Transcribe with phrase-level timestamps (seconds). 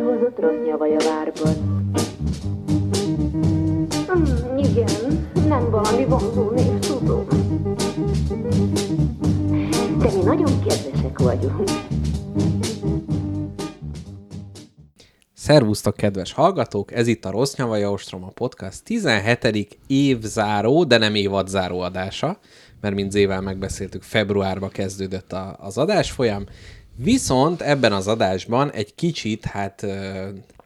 [0.00, 1.82] hozott rossz nyavaj a várban.
[4.16, 7.26] Mm, igen, nem valami vonzó név, tudom.
[9.98, 11.70] De mi nagyon kedvesek vagyunk.
[15.32, 16.92] Szervusztok, kedves hallgatók!
[16.92, 19.78] Ez itt a Rossz Nyavaja Ostrom a podcast 17.
[19.86, 22.38] évzáró, de nem évadzáró adása,
[22.80, 26.44] mert mint Zével megbeszéltük, februárba kezdődött a, az adás folyam.
[26.96, 29.86] Viszont ebben az adásban egy kicsit, hát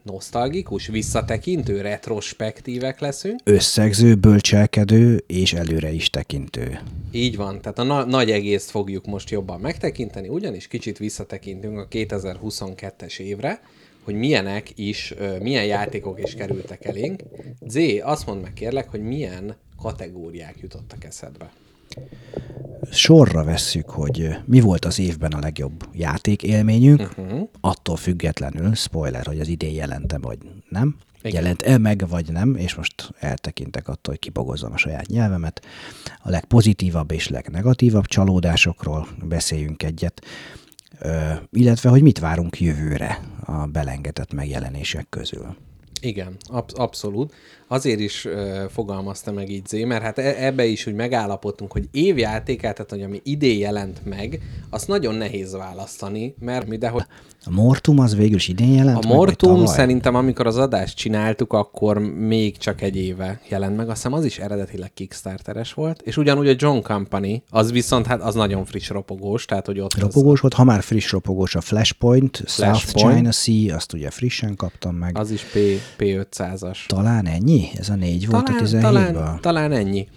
[0.03, 3.41] nosztalgikus, visszatekintő, retrospektívek leszünk.
[3.45, 6.81] Összegző, bölcselkedő és előre is tekintő.
[7.13, 11.89] Így van, tehát a na- nagy egészt fogjuk most jobban megtekinteni, ugyanis kicsit visszatekintünk a
[11.89, 13.61] 2022-es évre,
[14.05, 17.23] hogy milyenek is, milyen játékok is kerültek elénk.
[17.67, 21.51] Z, azt mondd meg kérlek, hogy milyen kategóriák jutottak eszedbe.
[22.91, 27.49] Sorra vesszük, hogy mi volt az évben a legjobb játékélményünk, uh-huh.
[27.61, 30.39] attól függetlenül, spoiler, hogy az idén jelentem, vagy
[30.69, 31.43] nem, Igen.
[31.43, 35.65] jelent-e meg, vagy nem, és most eltekintek attól, hogy kibogozzam a saját nyelvemet.
[36.23, 40.25] A legpozitívabb és legnegatívabb csalódásokról beszéljünk egyet,
[41.51, 45.57] illetve, hogy mit várunk jövőre a belengetett megjelenések közül.
[46.01, 47.35] Igen, absz- abszolút.
[47.67, 51.89] Azért is ö, fogalmazta meg így Zé, mert hát e- ebbe is úgy megállapodtunk, hogy
[51.91, 54.41] évjátékát, tehát hogy ami idén jelent meg,
[54.71, 56.89] azt nagyon nehéz választani, mert mi, de
[57.49, 61.53] A Mortum az végül is idén jelent a meg, Mortum szerintem, amikor az adást csináltuk,
[61.53, 63.89] akkor még csak egy éve jelent meg.
[63.89, 68.23] Azt hiszem az is eredetileg Kickstarteres volt, és ugyanúgy a John Company, az viszont hát
[68.23, 71.61] az nagyon friss ropogós, tehát hogy ott az, Ropogós volt, ha már friss ropogós a
[71.61, 73.17] Flashpoint, South Flashpoint.
[73.17, 75.19] China Sea, azt ugye frissen kaptam meg.
[75.19, 75.57] az is P,
[75.99, 76.79] P500-as.
[76.87, 77.69] Talán ennyi?
[77.79, 78.81] Ez a négy volt a 17-ből?
[78.81, 80.09] talán, talán ennyi.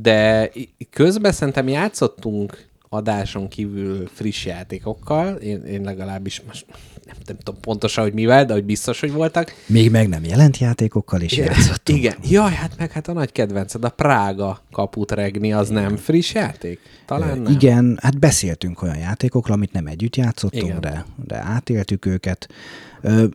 [0.00, 0.50] De
[0.90, 6.66] közben szerintem játszottunk adáson kívül friss játékokkal, én, én legalábbis most
[7.06, 9.54] nem, nem tudom pontosan, hogy mivel, de hogy biztos, hogy voltak.
[9.66, 11.98] Még meg nem jelent játékokkal is játszottunk.
[11.98, 12.16] Igen.
[12.22, 16.78] Jaj, hát meg hát a nagy kedvenced, a Prága kaput regni, az nem friss játék?
[17.06, 17.52] Talán nem.
[17.52, 20.80] Igen, hát beszéltünk olyan játékokról, amit nem együtt játszottunk, Igen.
[20.80, 22.48] de, de átéltük őket.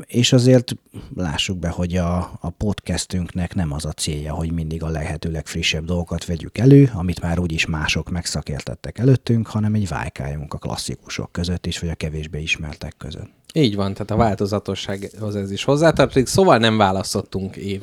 [0.05, 0.75] És azért
[1.15, 5.85] lássuk be, hogy a, a podcastünknek nem az a célja, hogy mindig a lehető legfrissebb
[5.85, 11.65] dolgokat vegyük elő, amit már úgyis mások megszakértettek előttünk, hanem egy vájkáljunk a klasszikusok között
[11.65, 13.29] is, vagy a kevésbé ismertek között.
[13.53, 16.27] Így van, tehát a változatossághoz ez is hozzátartozik.
[16.27, 17.81] Szóval nem választottunk év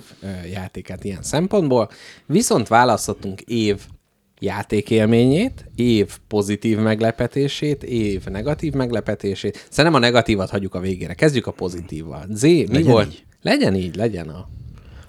[0.51, 1.91] játékát ilyen szempontból,
[2.27, 3.81] viszont választottunk év
[4.41, 9.67] játékélményét, év pozitív meglepetését, év negatív meglepetését.
[9.71, 11.15] Szerintem a negatívat hagyjuk a végére.
[11.15, 12.27] Kezdjük a pozitívval.
[12.31, 13.07] Z, mi Legyen volt?
[13.07, 13.25] így.
[13.43, 14.49] Legyen így, legyen a,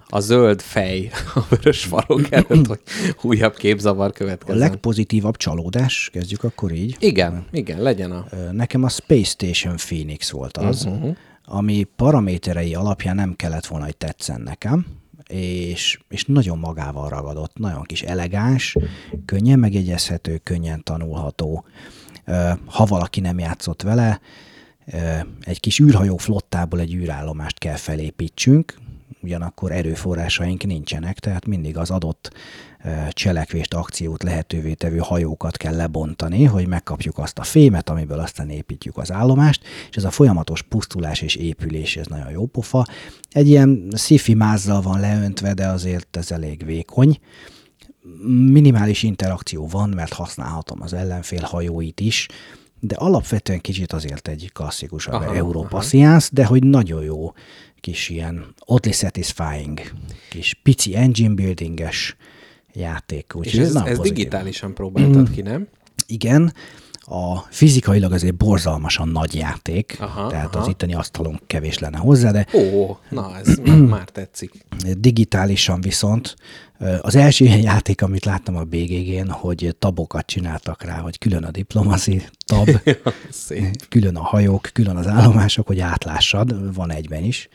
[0.07, 2.79] a zöld fej a vörös farok előtt, hogy
[3.21, 4.57] újabb képzavar A következzen.
[4.57, 6.95] legpozitívabb csalódás, kezdjük akkor így.
[6.99, 8.25] Igen, igen, legyen a...
[8.51, 11.15] Nekem a Space Station Phoenix volt az, uh-huh.
[11.45, 14.85] ami paraméterei alapján nem kellett volna, hogy tetszen nekem,
[15.27, 18.75] és, és nagyon magával ragadott, nagyon kis elegáns,
[19.25, 21.65] könnyen megjegyezhető, könnyen tanulható.
[22.65, 24.19] Ha valaki nem játszott vele,
[25.41, 28.75] egy kis űrhajó flottából egy űrállomást kell felépítsünk,
[29.27, 32.31] ugyanakkor erőforrásaink nincsenek, tehát mindig az adott
[33.09, 38.97] cselekvést, akciót lehetővé tevő hajókat kell lebontani, hogy megkapjuk azt a fémet, amiből aztán építjük
[38.97, 42.85] az állomást, és ez a folyamatos pusztulás és épülés, ez nagyon jó pofa.
[43.29, 47.19] Egy ilyen sci mázzal van leöntve, de azért ez elég vékony.
[48.27, 52.27] Minimális interakció van, mert használhatom az ellenfél hajóit is,
[52.79, 57.33] de alapvetően kicsit azért egy klasszikus Aha, Európa Science, de hogy nagyon jó
[57.79, 59.81] kis ilyen oddly satisfying,
[60.29, 62.15] kis pici engine buildinges
[62.73, 63.25] játék.
[63.27, 64.13] És Úgyhogy ez, ez pozitív.
[64.13, 65.67] digitálisan próbáltad ki, nem?
[66.07, 66.53] Igen,
[67.09, 70.63] a fizikailag azért borzalmasan nagy játék, Aha, tehát aha.
[70.63, 73.57] az itteni asztalon kevés lenne hozzá, de Ó, na ez
[73.89, 74.65] már, tetszik.
[74.97, 76.35] digitálisan viszont
[77.01, 81.51] az első ilyen játék, amit láttam a BGG-n, hogy tabokat csináltak rá, hogy külön a
[81.51, 82.69] diplomacy tab,
[83.89, 87.47] külön a hajók, külön az állomások, hogy átlássad, van egyben is.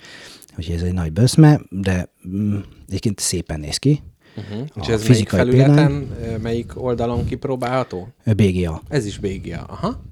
[0.58, 4.02] Úgyhogy ez egy nagy böszme, de mm, egyébként szépen néz ki.
[4.36, 4.66] Uh-huh.
[4.74, 8.08] A ez melyik fizikai felületen, ö, melyik oldalon kipróbálható?
[8.24, 8.82] Ö, BGA.
[8.88, 9.64] Ez is Bégia.
[9.68, 10.02] Aha.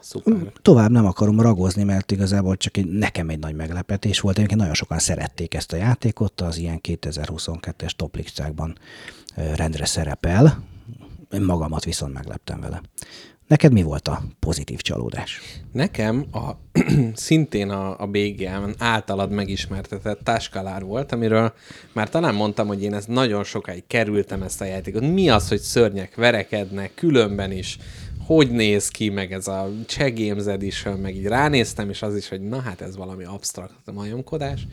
[0.00, 0.52] Szuper.
[0.62, 4.36] Tovább nem akarom ragozni, mert igazából csak egy, nekem egy nagy meglepetés volt.
[4.36, 8.78] Egyébként nagyon sokan szerették ezt a játékot, az ilyen 2022-es toplistákban
[9.36, 10.62] ö, rendre szerepel.
[11.32, 12.80] Én magamat viszont megleptem vele.
[13.46, 15.40] Neked mi volt a pozitív csalódás?
[15.72, 16.50] Nekem a,
[17.14, 21.52] szintén a, a BGM általad megismertetett táskalár volt, amiről
[21.92, 25.12] már talán mondtam, hogy én ezt nagyon sokáig kerültem ezt a játékot.
[25.12, 27.78] Mi az, hogy szörnyek verekednek, különben is,
[28.26, 32.28] hogy néz ki, meg ez a Che Games Edition, meg így ránéztem, és az is,
[32.28, 34.66] hogy na hát ez valami absztrakt majomkodás,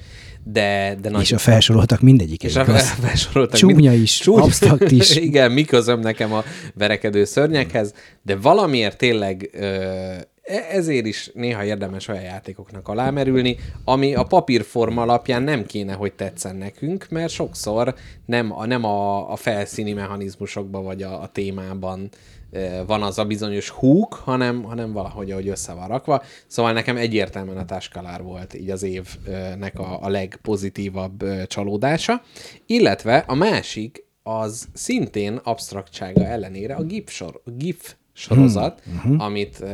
[0.44, 2.44] de, de És a felsoroltak mindegyik.
[2.44, 2.66] és a
[3.08, 5.16] felsoroltak Csúnya mind- is, absztrakt is.
[5.30, 9.66] Igen, mi közöm nekem a verekedő szörnyekhez, de valamiért tényleg ö,
[10.44, 16.14] e- ezért is néha érdemes olyan játékoknak alámerülni, ami a papírforma alapján nem kéne, hogy
[16.14, 17.96] tetszen nekünk, mert sokszor
[18.26, 22.10] nem a, nem a, a felszíni mechanizmusokban vagy a, a témában
[22.86, 26.24] van az a bizonyos húk, hanem, hanem valahogy ahogy össze van rakva.
[26.48, 32.22] Szóval nekem egyértelműen a Taskalár volt így az évnek a, a legpozitívabb csalódása.
[32.66, 39.20] Illetve a másik az szintén absztraktsága ellenére a GIF, sor, a GIF sorozat, hmm.
[39.20, 39.70] amit uh,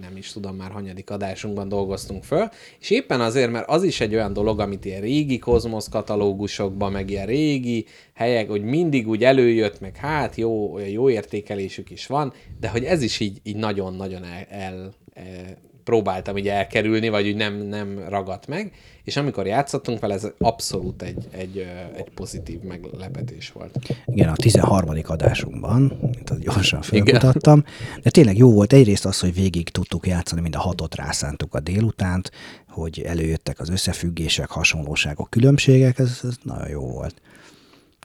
[0.00, 2.48] nem is tudom már hanyadik adásunkban dolgoztunk föl,
[2.80, 7.10] és éppen azért, mert az is egy olyan dolog, amit ilyen régi kozmosz katalógusokban, meg
[7.10, 12.68] ilyen régi helyek, hogy mindig úgy előjött, meg hát jó, jó értékelésük is van, de
[12.68, 17.54] hogy ez is így, így nagyon-nagyon el, el, el próbáltam így elkerülni, vagy úgy nem,
[17.54, 18.72] nem ragadt meg,
[19.04, 21.66] és amikor játszottunk vele, ez abszolút egy, egy,
[21.96, 23.78] egy pozitív meglepetés volt.
[24.06, 24.90] Igen, a 13.
[25.02, 27.64] adásunkban, mint az gyorsan felmutattam,
[28.02, 31.60] de tényleg jó volt egyrészt az, hogy végig tudtuk játszani, mind a hatot rászántuk a
[31.60, 32.30] délutánt,
[32.68, 37.14] hogy előjöttek az összefüggések, hasonlóságok, különbségek, ez, ez nagyon jó volt.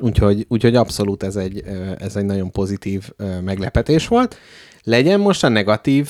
[0.02, 1.64] Úgyhogy, úgyhogy abszolút ez egy,
[2.00, 3.10] ez egy nagyon pozitív
[3.44, 4.38] meglepetés volt.
[4.84, 6.10] Legyen most a negatív,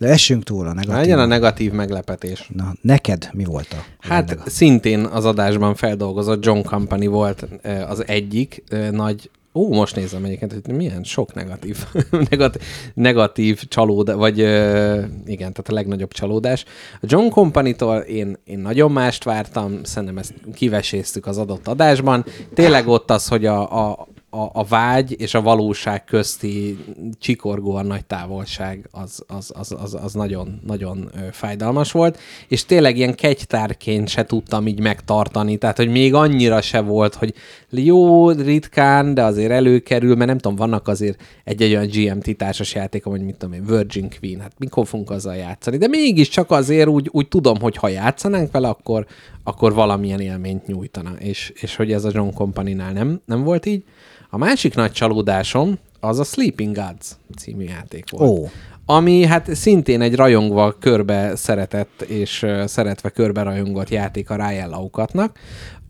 [0.00, 0.94] De essünk túl a negatív.
[1.00, 2.50] legyen a negatív meglepetés.
[2.54, 7.70] Na, neked mi volt a Hát legnega- szintén az adásban feldolgozott John Company volt ö,
[7.70, 11.84] az egyik ö, nagy Ó, most nézem egyébként, hogy milyen sok negatív,
[12.30, 12.62] negatív,
[12.94, 14.94] negatív csalódás, vagy ö,
[15.26, 16.64] igen, tehát a legnagyobb csalódás.
[16.94, 22.24] A John Company-tól én, én nagyon mást vártam, szerintem ezt kiveséztük az adott adásban.
[22.54, 26.78] Tényleg ott az, hogy a, a, a, a vágy és a valóság közti
[27.18, 32.18] csikorgóan nagy távolság az, az, az, az, az nagyon, nagyon fájdalmas volt,
[32.48, 37.34] és tényleg ilyen kegytárként se tudtam így megtartani, tehát hogy még annyira se volt, hogy
[37.70, 43.12] jó, ritkán, de azért előkerül, mert nem tudom, vannak azért egy-egy olyan GMT társas játékom,
[43.12, 46.88] hogy mit tudom én, Virgin Queen, hát mikor fogunk azzal játszani, de mégis csak azért
[46.88, 49.06] úgy, úgy tudom, hogy ha játszanánk vele, akkor,
[49.44, 53.84] akkor valamilyen élményt nyújtana, és, és hogy ez a John Company-nál nem, nem volt így.
[54.30, 58.30] A másik nagy csalódásom az a Sleeping Gods című játék volt.
[58.30, 58.50] Ó.
[58.86, 65.38] Ami hát szintén egy rajongva körbe szeretett és szeretve körbe rajongott játék a Ryan Laukatnak,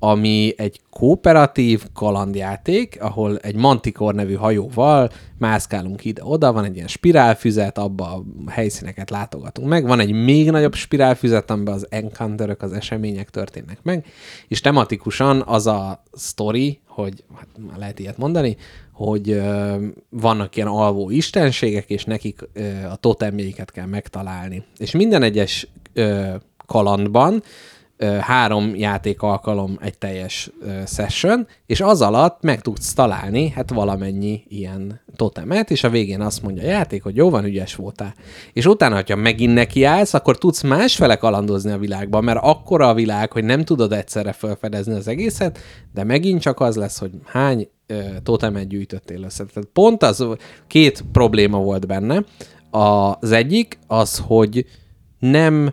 [0.03, 7.79] ami egy kooperatív kalandjáték, ahol egy Manticore nevű hajóval mászkálunk ide-oda, van egy ilyen spirálfüzet,
[7.79, 13.31] abba a helyszíneket látogatunk meg, van egy még nagyobb spirálfüzet, amiben az encounterök, az események
[13.31, 14.07] történnek meg,
[14.49, 18.57] és tematikusan az a story, hogy hát lehet ilyet mondani,
[19.01, 19.41] hogy
[20.09, 22.49] vannak ilyen alvó istenségek, és nekik
[22.91, 24.65] a totemjeiket kell megtalálni.
[24.77, 25.69] És minden egyes
[26.67, 27.43] kalandban
[28.21, 30.51] három játék alkalom egy teljes
[30.87, 36.43] session, és az alatt meg tudsz találni hát valamennyi ilyen totemet, és a végén azt
[36.43, 38.15] mondja a játék, hogy jó van, ügyes voltál.
[38.53, 43.33] És utána, hogyha megint nekiállsz, akkor tudsz másfele kalandozni a világban, mert akkora a világ,
[43.33, 45.59] hogy nem tudod egyszerre felfedezni az egészet,
[45.95, 47.69] de megint csak az lesz, hogy hány
[48.23, 49.45] totemet gyűjtöttél össze.
[49.45, 50.27] Tehát pont az,
[50.67, 52.25] két probléma volt benne.
[52.71, 54.67] Az egyik az, hogy
[55.19, 55.73] nem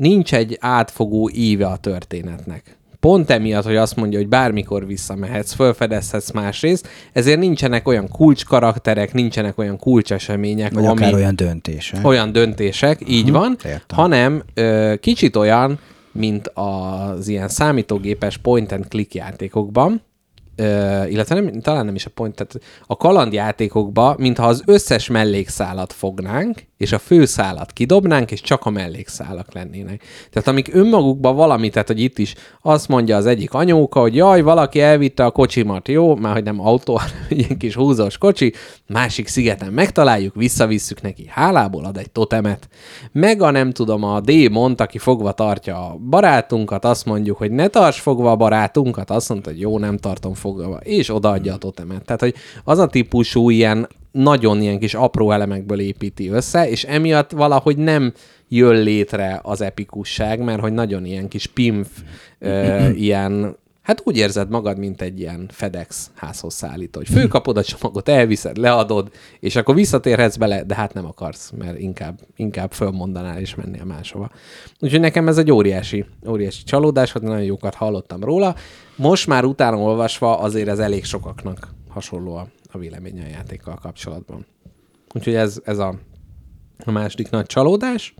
[0.00, 2.78] nincs egy átfogó íve a történetnek.
[3.00, 9.58] Pont emiatt, hogy azt mondja, hogy bármikor visszamehetsz, felfedezhetsz másrészt, ezért nincsenek olyan kulcskarakterek, nincsenek
[9.58, 12.06] olyan kulcsesemények, Vagy ami akár olyan döntések.
[12.06, 13.98] olyan döntések, így van, értem.
[13.98, 15.78] hanem ö, kicsit olyan,
[16.12, 20.02] mint az ilyen számítógépes point and click játékokban,
[20.56, 25.92] ö, illetve nem, talán nem is a point, tehát a kalandjátékokban, mintha az összes mellékszálat
[25.92, 30.04] fognánk, és a főszálat kidobnánk, és csak a mellékszálak lennének.
[30.30, 34.40] Tehát amik önmagukban valami, tehát hogy itt is azt mondja az egyik anyóka, hogy jaj,
[34.40, 38.52] valaki elvitte a kocsimat, jó, már hogy nem autó, hanem egy kis húzós kocsi,
[38.86, 42.68] másik szigeten megtaláljuk, visszavisszük neki, hálából ad egy totemet.
[43.12, 47.68] Meg a nem tudom, a démont, aki fogva tartja a barátunkat, azt mondjuk, hogy ne
[47.68, 52.04] tarts fogva a barátunkat, azt mondta, hogy jó, nem tartom fogva, és odaadja a totemet.
[52.04, 52.34] Tehát, hogy
[52.64, 58.12] az a típusú ilyen nagyon ilyen kis apró elemekből építi össze, és emiatt valahogy nem
[58.48, 61.88] jön létre az epikusság, mert hogy nagyon ilyen kis pimf,
[62.38, 67.62] ö, ilyen, hát úgy érzed magad, mint egy ilyen FedEx házhoz szállító, hogy fölkapod a
[67.62, 73.38] csomagot, elviszed, leadod, és akkor visszatérhetsz bele, de hát nem akarsz, mert inkább, inkább fölmondanál
[73.38, 74.30] és mennél máshova.
[74.80, 78.54] Úgyhogy nekem ez egy óriási, óriási csalódás, hogy nagyon jókat hallottam róla.
[78.96, 84.46] Most már utána olvasva azért ez elég sokaknak hasonló a, a véleménye a játékkal kapcsolatban.
[85.14, 85.98] Úgyhogy ez, ez a
[86.84, 88.14] a második nagy csalódás,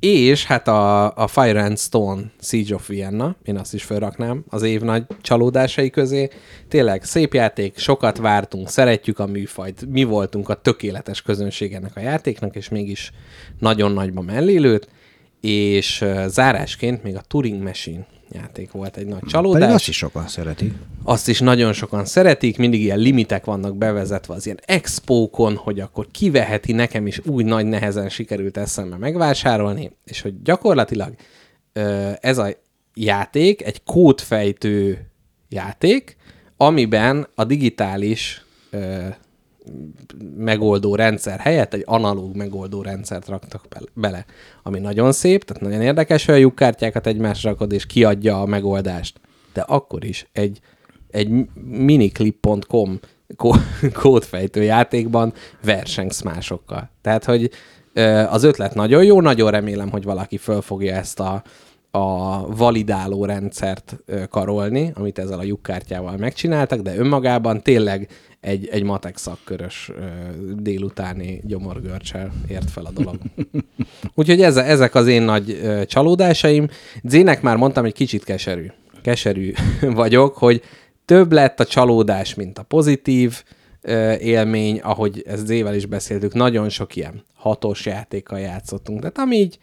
[0.00, 4.62] és hát a, a Fire and Stone Siege of Vienna, én azt is felraknám az
[4.62, 6.28] év nagy csalódásai közé.
[6.68, 12.00] Tényleg szép játék, sokat vártunk, szeretjük a műfajt, mi voltunk a tökéletes közönség ennek a
[12.00, 13.12] játéknak, és mégis
[13.58, 14.88] nagyon nagyba mellélőtt,
[15.40, 19.60] és zárásként még a Turing Machine játék volt egy nagy csalódás.
[19.60, 20.72] Pedig azt is sokan szeretik.
[21.02, 26.06] Azt is nagyon sokan szeretik, mindig ilyen limitek vannak bevezetve az ilyen expókon, hogy akkor
[26.10, 31.14] kiveheti, nekem is úgy nagy nehezen sikerült eszembe megvásárolni, és hogy gyakorlatilag
[32.20, 32.48] ez a
[32.94, 35.06] játék egy kódfejtő
[35.48, 36.16] játék,
[36.56, 38.44] amiben a digitális
[40.36, 44.24] megoldó rendszer helyett egy analóg megoldó rendszert raktak bele,
[44.62, 49.20] ami nagyon szép, tehát nagyon érdekes, hogy a lyukkártyákat egymásra rakod, és kiadja a megoldást.
[49.52, 50.60] De akkor is egy,
[51.10, 51.28] egy
[51.64, 53.00] miniclip.com
[54.02, 55.32] kódfejtő játékban
[55.64, 56.90] versengsz másokkal.
[57.02, 57.50] Tehát, hogy
[58.28, 61.42] az ötlet nagyon jó, nagyon remélem, hogy valaki fölfogja ezt a,
[61.90, 63.98] a validáló rendszert
[64.30, 68.08] karolni, amit ezzel a lyukkártyával megcsináltak, de önmagában tényleg
[68.40, 69.90] egy, egy matek szakkörös
[70.56, 73.16] délutáni gyomorgörcsel ért fel a dolog.
[74.14, 76.68] Úgyhogy ez, ezek az én nagy csalódásaim.
[77.02, 78.66] Zének már mondtam, hogy kicsit keserű.
[79.02, 80.62] Keserű vagyok, hogy
[81.04, 83.42] több lett a csalódás, mint a pozitív
[84.18, 89.00] élmény, ahogy ezt Zével is beszéltük, nagyon sok ilyen hatos játékkal játszottunk.
[89.00, 89.58] Tehát ami így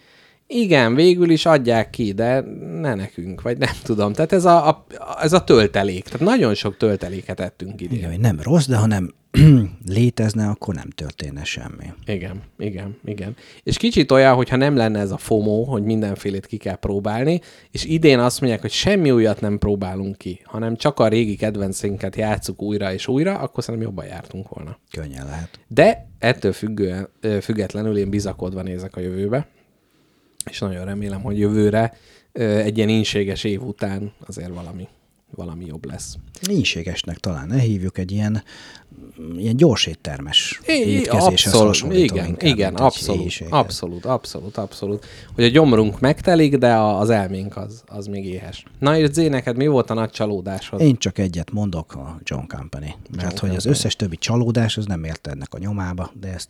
[0.48, 2.40] igen, végül is adják ki, de
[2.82, 4.14] ne nekünk, vagy nem tudom.
[4.14, 4.86] Tehát ez a, a,
[5.22, 6.04] ez a töltelék.
[6.04, 7.98] Tehát nagyon sok tölteléket ettünk idén.
[7.98, 9.14] Igen, nem rossz, de ha nem
[9.86, 11.94] létezne, akkor nem történne semmi.
[12.06, 13.36] Igen, igen, igen.
[13.64, 17.86] És kicsit olyan, hogyha nem lenne ez a FOMO, hogy mindenfélét ki kell próbálni, és
[17.86, 22.62] idén azt mondják, hogy semmi újat nem próbálunk ki, hanem csak a régi kedvencénket játszuk
[22.62, 24.78] újra és újra, akkor szerintem jobban jártunk volna.
[24.92, 25.60] Könnyen lehet.
[25.68, 27.10] De ettől függően,
[27.42, 29.48] függetlenül én bizakodva nézek a jövőbe,
[30.50, 31.94] és nagyon remélem, hogy jövőre
[32.38, 34.88] egy ilyen ínséges év után azért valami,
[35.36, 36.18] valami jobb lesz.
[36.50, 38.44] Ínségesnek talán ne hívjuk egy ilyen,
[39.38, 45.06] ilyen gyors éttermes étkezéshez abszolút, Igen, inkább, igen abszolút, abszolút, abszolút, abszolút.
[45.36, 48.64] Hogy a gyomrunk megtelik, de az elménk az, az még éhes.
[48.80, 50.82] Na és Zé, neked mi volt a nagy csalódásod?
[50.82, 52.94] Én csak egyet mondok, a John Company.
[53.12, 53.56] Mert John hogy Company.
[53.56, 56.50] az összes többi csalódás, az nem ért ennek a nyomába, de ezt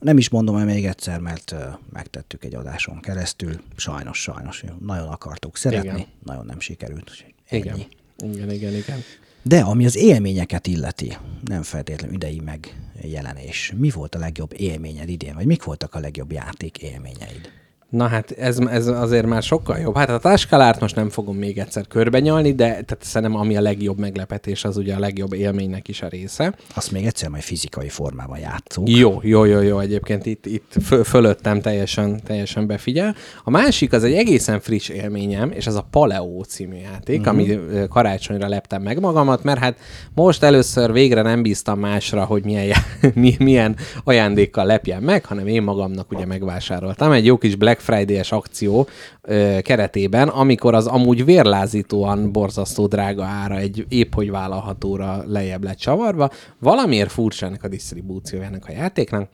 [0.00, 1.54] nem is mondom el még egyszer, mert
[1.92, 3.60] megtettük egy adáson keresztül.
[3.76, 4.64] Sajnos, sajnos.
[4.80, 6.06] Nagyon akartuk szeretni, igen.
[6.24, 7.10] nagyon nem sikerült.
[7.48, 7.62] Ennyi.
[7.62, 7.86] Igen.
[8.32, 8.98] igen, igen, igen.
[9.42, 13.72] De ami az élményeket illeti, nem feltétlenül idei megjelenés.
[13.76, 17.50] Mi volt a legjobb élményed idén, vagy mik voltak a legjobb játék élményeid?
[17.90, 19.96] Na hát ez, ez azért már sokkal jobb.
[19.96, 23.98] Hát a táskálárt most nem fogom még egyszer körbenyalni, de tehát szerintem ami a legjobb
[23.98, 26.54] meglepetés, az ugye a legjobb élménynek is a része.
[26.74, 28.88] Azt még egyszer majd fizikai formában játszunk.
[28.88, 29.78] Jó, jó, jó, jó.
[29.78, 30.72] Egyébként itt, itt
[31.04, 33.14] fölöttem teljesen, teljesen befigyel.
[33.44, 37.28] A másik az egy egészen friss élményem, és ez a Paleo című játék, mm-hmm.
[37.28, 39.78] ami karácsonyra leptem meg magamat, mert hát
[40.14, 42.76] most először végre nem bíztam másra, hogy milyen,
[43.38, 47.12] milyen ajándékkal lepjen meg, hanem én magamnak ugye megvásároltam.
[47.12, 48.88] Egy jó kis Black Friday-es akció
[49.22, 55.78] ö, keretében, amikor az amúgy vérlázítóan borzasztó drága ára egy épp hogy vállalhatóra lejjebb lett
[55.78, 59.28] csavarva, valamiért furcsa ennek a disztribúciójának a játéknak,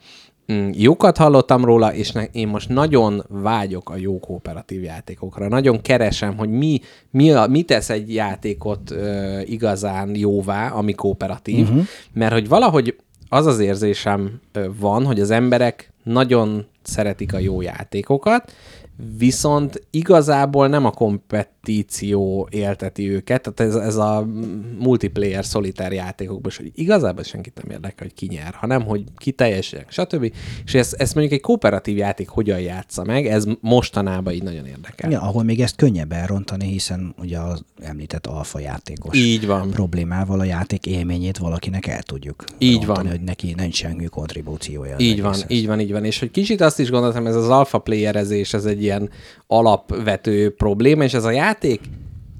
[0.51, 5.47] Mm, jókat hallottam róla, és ne, én most nagyon vágyok a jó kooperatív játékokra.
[5.47, 6.79] Nagyon keresem, hogy mi,
[7.11, 11.83] mi, a, mi tesz egy játékot ö, igazán jóvá, ami kooperatív, uh-huh.
[12.13, 12.95] mert hogy valahogy
[13.29, 18.51] az az érzésem ö, van, hogy az emberek nagyon szeretik a jó játékokat,
[19.17, 20.91] viszont igazából nem a
[21.63, 24.27] kompetíció élteti őket, tehát ez, ez a
[24.79, 29.31] multiplayer szolitár játékokban is, hogy igazából senkit nem érdekel, hogy ki nyer, hanem hogy ki
[29.31, 30.33] teljesen, stb.
[30.65, 35.11] És ezt, ezt mondjuk egy kooperatív játék hogyan játsza meg, ez mostanában így nagyon érdekel.
[35.11, 39.69] Ja, ahol még ezt könnyebb elrontani, hiszen ugye az említett alfa játékos így van.
[39.69, 43.17] problémával a játék élményét valakinek el tudjuk így rontani, van.
[43.17, 44.95] hogy neki nincs semmi kontribúciója.
[44.97, 46.05] Így van, így van, így van.
[46.05, 49.09] És hogy kicsit azt is gondoltam, ez az alfa playerezés, ez egy ilyen
[49.47, 51.51] alapvető probléma, és ez a játék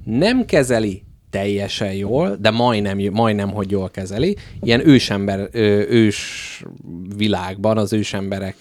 [0.04, 1.02] nem kezeli
[1.34, 4.36] teljesen jól, de majdnem, majdnem hogy jól kezeli.
[4.62, 5.48] Ilyen ősember,
[5.88, 6.62] ős
[7.16, 8.56] világban az ősemberek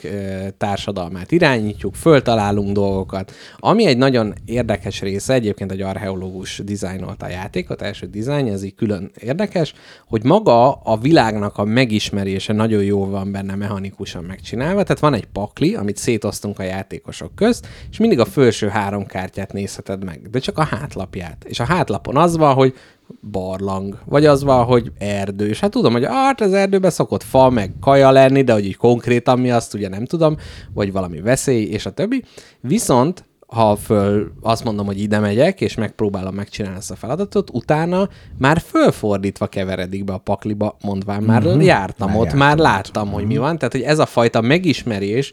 [0.57, 3.31] társadalmát irányítjuk, föltalálunk dolgokat.
[3.57, 8.75] Ami egy nagyon érdekes része, egyébként egy archeológus dizájnolta a játékot, első dizájn, ez így
[8.75, 9.73] külön érdekes,
[10.07, 15.25] hogy maga a világnak a megismerése nagyon jól van benne mechanikusan megcsinálva, tehát van egy
[15.25, 20.39] pakli, amit szétosztunk a játékosok közt, és mindig a felső három kártyát nézheted meg, de
[20.39, 21.45] csak a hátlapját.
[21.47, 22.75] És a hátlapon az van, hogy hogy
[23.31, 27.49] barlang, vagy az van, hogy erdő, és hát tudom, hogy hát az erdőben szokott fa,
[27.49, 30.37] meg kaja lenni, de hogy így konkrétan mi azt ugye nem tudom,
[30.73, 32.23] vagy valami veszély, és a többi.
[32.59, 38.09] Viszont ha föl azt mondom, hogy ide megyek, és megpróbálom megcsinálni ezt a feladatot, utána
[38.37, 41.59] már fölfordítva keveredik be a pakliba, mondván már mm-hmm.
[41.59, 43.13] jártam már ott, jártam már láttam, ott.
[43.13, 43.57] hogy mi van.
[43.57, 45.31] Tehát, hogy ez a fajta megismerés,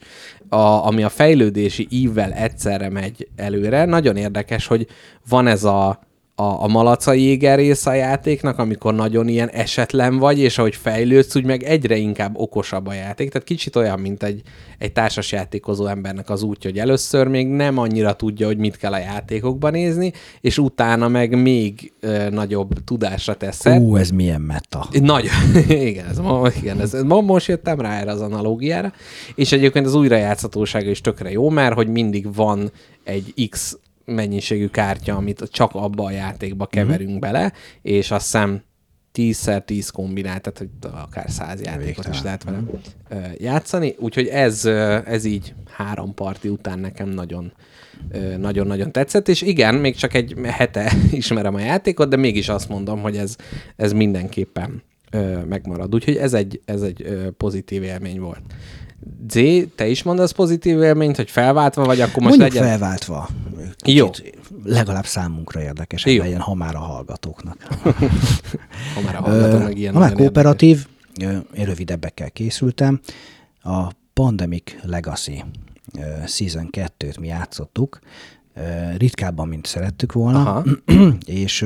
[0.49, 4.87] a, ami a fejlődési ívvel egyszerre megy előre, nagyon érdekes, hogy
[5.29, 5.99] van ez a
[6.41, 11.37] a, a malaca jéger része a játéknak, amikor nagyon ilyen esetlen vagy, és ahogy fejlődsz,
[11.37, 13.31] úgy meg egyre inkább okosabb a játék.
[13.31, 14.43] Tehát kicsit olyan, mint egy,
[14.79, 18.93] egy társas játékozó embernek az útja, hogy először még nem annyira tudja, hogy mit kell
[18.93, 23.67] a játékokban nézni, és utána meg még ö, nagyobb tudásra tesz.
[23.67, 24.89] Ú, ez milyen meta.
[25.01, 25.29] Nagy,
[25.69, 26.21] igen, ez,
[26.57, 28.93] igen ez, most jöttem rá erre az analógiára,
[29.35, 32.71] és egyébként az újrajátszhatósága is tökre jó, mert hogy mindig van
[33.05, 33.79] egy X
[34.11, 36.73] mennyiségű kártya, amit csak abba a játékba mhm.
[36.73, 37.21] keverünk mm-hmm.
[37.21, 37.53] bele,
[37.83, 38.63] és azt hiszem
[39.15, 42.65] 10x10 kombinált, tehát hogy akár 100 játékot is lehet vele mm.
[43.39, 43.95] játszani.
[43.99, 44.65] Úgyhogy ez,
[45.05, 47.53] ez így három parti után nekem nagyon
[48.39, 53.01] nagyon-nagyon tetszett, és igen, még csak egy hete ismerem a játékot, de mégis azt mondom,
[53.01, 53.37] hogy ez,
[53.77, 54.83] ez mindenképpen
[55.49, 55.95] megmarad.
[55.95, 58.43] Úgyhogy ez egy, ez egy pozitív élmény volt.
[59.29, 59.41] Z,
[59.75, 62.69] te is mondasz pozitív élményt, hogy felváltva vagy, akkor most Mondjuk legyen...
[62.69, 63.29] felváltva.
[63.77, 64.11] Kicsit Jó.
[64.65, 67.57] Legalább számunkra érdekes legyen, ha már a hallgatóknak.
[68.95, 70.87] ha már a hallgatóknak ilyen Ha már kooperatív,
[71.55, 73.01] én rövidebbekkel készültem.
[73.63, 75.45] A Pandemic Legacy
[76.27, 77.99] Season 2-t mi játszottuk,
[78.97, 80.65] ritkábban, mint szerettük volna, Aha.
[81.25, 81.65] és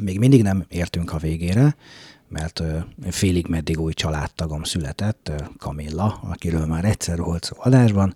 [0.00, 1.76] még mindig nem értünk a végére,
[2.28, 2.62] mert
[3.10, 8.14] félig meddig új családtagom született, Kamilla, akiről már egyszer volt szó adásban,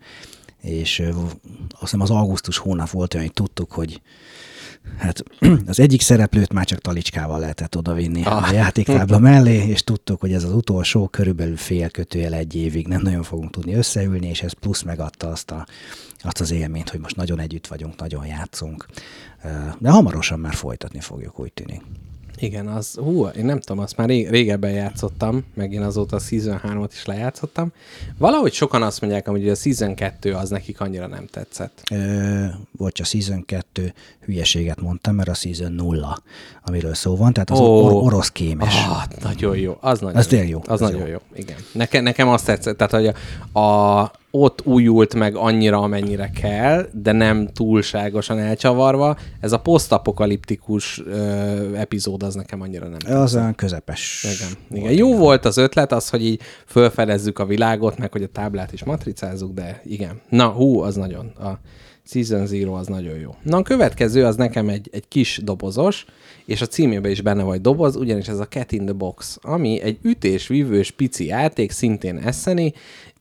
[0.60, 1.02] és
[1.70, 4.02] azt hiszem az augusztus hónap volt olyan, hogy tudtuk, hogy
[4.98, 5.22] hát
[5.66, 8.48] az egyik szereplőt már csak talicskával lehetett odavinni ah.
[8.48, 13.02] a játéktábla mellé, és tudtuk, hogy ez az utolsó, körülbelül fél kötőjel egy évig nem
[13.02, 15.66] nagyon fogunk tudni összeülni, és ez plusz megadta azt, a,
[16.20, 18.86] azt az élményt, hogy most nagyon együtt vagyunk, nagyon játszunk.
[19.78, 21.82] De hamarosan már folytatni fogjuk, úgy tűnik.
[22.42, 26.18] Igen, az, hú, én nem tudom, azt már ré, régebben játszottam, meg én azóta a
[26.18, 27.72] Season 3-ot is lejátszottam.
[28.18, 31.82] Valahogy sokan azt mondják, hogy a Season 2 az nekik annyira nem tetszett.
[31.90, 32.44] Ö,
[32.78, 36.22] vagy a Season 2 hülyeséget mondtam, mert a Season 0,
[36.64, 37.84] amiről szó van, tehát az oh.
[37.84, 38.74] or- orosz kémes.
[38.74, 40.42] Ah, nagyon jó, az nagyon az jó.
[40.42, 40.58] jó.
[40.58, 41.12] Az, az nagyon jó.
[41.12, 41.56] jó, igen.
[41.72, 43.14] Nekem, nekem azt tetszett, tehát hogy
[43.52, 49.16] a, a ott újult meg annyira, amennyire kell, de nem túlságosan elcsavarva.
[49.40, 51.02] Ez a posztapokaliptikus
[51.74, 53.16] epizód az nekem annyira nem.
[53.16, 54.26] Az olyan közepes.
[54.36, 54.82] Igen.
[54.82, 54.92] igen.
[54.92, 58.84] Jó volt az ötlet, az, hogy így felfedezzük a világot, meg hogy a táblát is
[58.84, 60.20] matricázzuk, de igen.
[60.28, 61.26] Na, hú, az nagyon.
[61.26, 61.60] A
[62.04, 63.34] Season Zero az nagyon jó.
[63.42, 66.04] Na, a következő az nekem egy, egy kis dobozos,
[66.44, 69.80] és a címében is benne vagy doboz, ugyanis ez a Cat in the Box, ami
[69.80, 72.72] egy ütésvívős pici játék, szintén eszeni,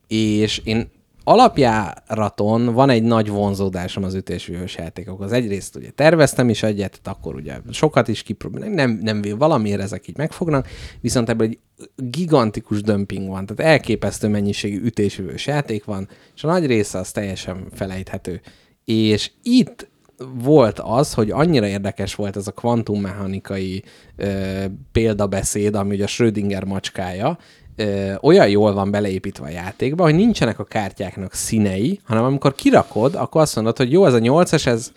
[0.06, 0.90] és én
[1.24, 5.32] alapjáraton van egy nagy vonzódásom az ütésvívős játékokhoz.
[5.32, 10.16] Egyrészt ugye terveztem is egyet, akkor ugye sokat is kipróbálom, nem, nem valamiért ezek így
[10.16, 10.68] megfognak,
[11.00, 11.58] viszont ebből egy
[11.96, 17.66] gigantikus dömping van, tehát elképesztő mennyiségű ütésvívős játék van, és a nagy része az teljesen
[17.72, 18.40] felejthető.
[18.84, 19.90] És itt
[20.34, 23.82] volt az, hogy annyira érdekes volt ez a kvantummechanikai
[24.16, 27.38] ö, példabeszéd, ami ugye a Schrödinger macskája,
[27.76, 33.14] ö, olyan jól van beleépítve a játékba, hogy nincsenek a kártyáknak színei, hanem amikor kirakod,
[33.14, 34.92] akkor azt mondod, hogy jó, ez a 8-es, ez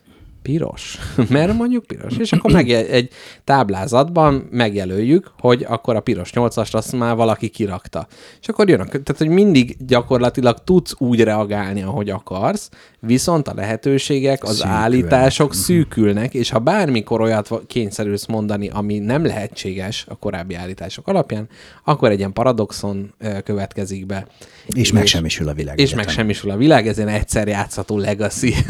[0.46, 0.98] piros,
[1.30, 3.10] mert mondjuk piros, és akkor meg egy
[3.44, 8.08] táblázatban megjelöljük, hogy akkor a piros 8-ast azt már valaki kirakta.
[8.42, 14.44] És akkor jön, tehát hogy mindig gyakorlatilag tudsz úgy reagálni, ahogy akarsz, viszont a lehetőségek,
[14.44, 14.78] az Szűkülnek.
[14.78, 15.58] állítások mhm.
[15.58, 21.48] szűkülnek, és ha bármikor olyat kényszerülsz mondani, ami nem lehetséges a korábbi állítások alapján,
[21.84, 24.28] akkor egy ilyen paradoxon következik be.
[24.66, 25.80] És, és megsemmisül a világ.
[25.80, 26.06] És egyetem.
[26.06, 28.54] megsemmisül a világ, ez egy egyszer játszható legacy.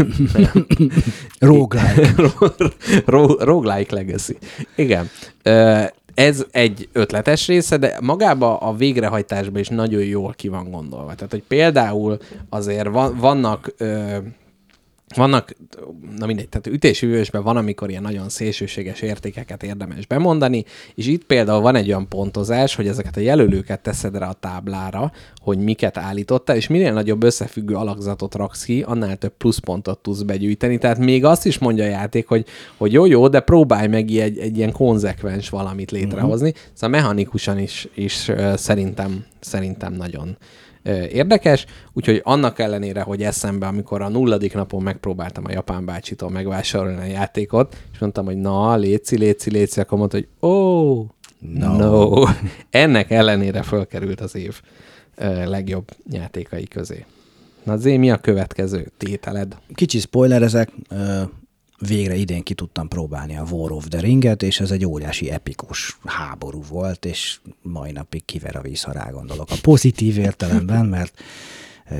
[1.65, 3.43] Roguelike.
[3.45, 4.37] Roguelike Legacy.
[4.75, 5.09] Igen.
[6.13, 11.15] Ez egy ötletes része, de magába a végrehajtásban is nagyon jól ki van gondolva.
[11.15, 12.17] Tehát, hogy például
[12.49, 13.73] azért van, vannak
[15.15, 15.55] vannak,
[16.17, 20.65] na mindegy, tehát ütésüvősben van, amikor ilyen nagyon szélsőséges értékeket érdemes bemondani,
[20.95, 25.11] és itt például van egy olyan pontozás, hogy ezeket a jelölőket teszed rá a táblára,
[25.41, 30.77] hogy miket állította, és minél nagyobb összefüggő alakzatot raksz ki, annál több pluszpontot tudsz begyűjteni.
[30.77, 32.45] Tehát még azt is mondja a játék, hogy,
[32.77, 36.49] hogy jó, jó, de próbálj meg egy, egy ilyen konzekvens valamit létrehozni.
[36.49, 36.63] Uh-huh.
[36.73, 40.37] Szóval mechanikusan is, is szerintem, szerintem nagyon
[40.93, 47.01] érdekes, úgyhogy annak ellenére, hogy eszembe, amikor a nulladik napon megpróbáltam a japán bácsitól megvásárolni
[47.01, 51.05] a játékot, és mondtam, hogy na, léci, léci, léci, akkor mondta, hogy ó, oh,
[51.39, 51.77] no.
[51.77, 52.23] no.
[52.69, 54.61] Ennek ellenére fölkerült az év
[55.45, 57.05] legjobb játékai közé.
[57.63, 59.57] Na Zé, mi a következő tételed?
[59.73, 60.71] Kicsi spoilerezek,
[61.79, 65.97] végre idén ki tudtam próbálni a War of the Ringet, és ez egy óriási epikus
[66.05, 69.49] háború volt, és mai napig kiver a víz, ha rá gondolok.
[69.49, 71.23] A pozitív értelemben, mert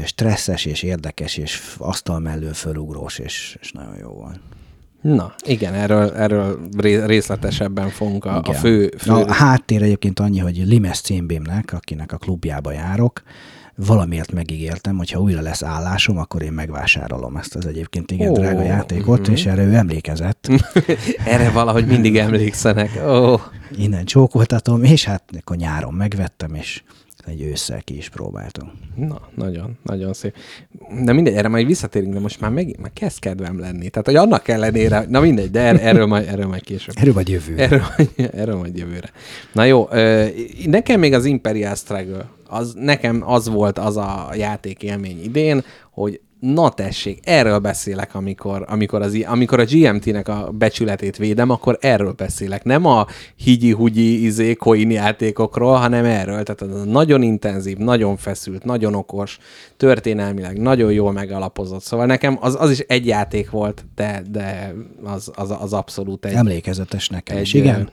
[0.05, 4.39] stresszes és érdekes, és asztal mellől fölugrós, és, és nagyon jó volt.
[5.01, 6.59] Na, igen, erről, erről
[7.05, 9.11] részletesebben fogunk a, a fő, fő...
[9.11, 13.23] A háttér egyébként annyi, hogy Limes címbémnek, akinek a klubjába járok,
[13.75, 18.37] valamiért megígértem, hogy ha újra lesz állásom, akkor én megvásárolom ezt az egyébként igen oh,
[18.37, 19.31] drága játékot, mm-hmm.
[19.31, 20.47] és erre ő emlékezett.
[21.25, 22.89] erre valahogy mindig emlékszenek.
[23.05, 23.41] Oh.
[23.77, 26.83] Innen csókoltatom, és hát akkor nyáron megvettem, és
[27.25, 28.71] egy ősszel ki is próbáltunk.
[28.95, 30.35] Na, nagyon, nagyon szép.
[31.03, 33.89] De mindegy, erre majd visszatérünk, de most már, meg, már kezd kedvem lenni.
[33.89, 36.95] Tehát, hogy annak ellenére, na mindegy, de er, erről majd, erről majd később.
[36.97, 37.63] Erről majd jövőre.
[37.63, 37.83] Erről,
[38.41, 39.09] erről majd jövőre.
[39.53, 39.87] Na jó,
[40.65, 46.19] nekem még az Imperial Struggle, az, nekem az volt az a játék élmény idén, hogy
[46.39, 52.11] na tessék, erről beszélek, amikor, amikor, az, amikor a GMT-nek a becsületét védem, akkor erről
[52.11, 52.63] beszélek.
[52.63, 53.05] Nem a
[53.35, 56.43] higyi-hugyi izé, coin játékokról, hanem erről.
[56.43, 59.37] Tehát az nagyon intenzív, nagyon feszült, nagyon okos,
[59.77, 61.81] történelmileg nagyon jól megalapozott.
[61.81, 66.33] Szóval nekem az, az is egy játék volt, de, de az, az, az abszolút egy...
[66.33, 67.89] Emlékezetes nekem egy, is, igen.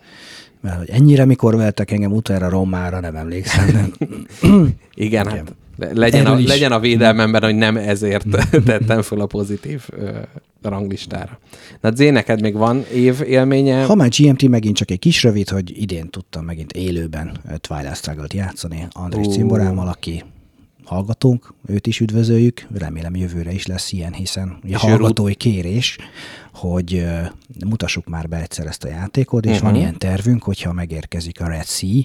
[0.62, 3.68] Mert hogy ennyire mikor vettek engem utoljára Romára, nem emlékszem.
[3.70, 3.92] Nem.
[4.94, 8.26] igen, hát legyen a, legyen a védelmemben, hogy nem ezért
[8.64, 10.10] tettem fel a pozitív ö,
[10.62, 11.38] ranglistára.
[11.80, 13.84] Na, Zé, neked még van év élménye?
[13.84, 18.32] Ha már GMT megint csak egy kis rövid, hogy idén tudtam megint élőben Twilight Struggle-t
[18.32, 19.32] játszani Andris uh.
[19.32, 20.24] Cimborámmal, aki
[20.84, 25.98] hallgatónk, őt is üdvözöljük, remélem jövőre is lesz ilyen, hiszen a hallgatói kérés,
[26.62, 27.06] hogy
[27.66, 29.70] mutassuk már be egyszer ezt a játékot, és uh-huh.
[29.70, 32.02] van ilyen tervünk, hogyha megérkezik a Red Sea,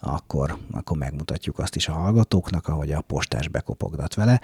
[0.00, 4.40] akkor, akkor megmutatjuk azt is a hallgatóknak, ahogy a postás bekopogdat vele.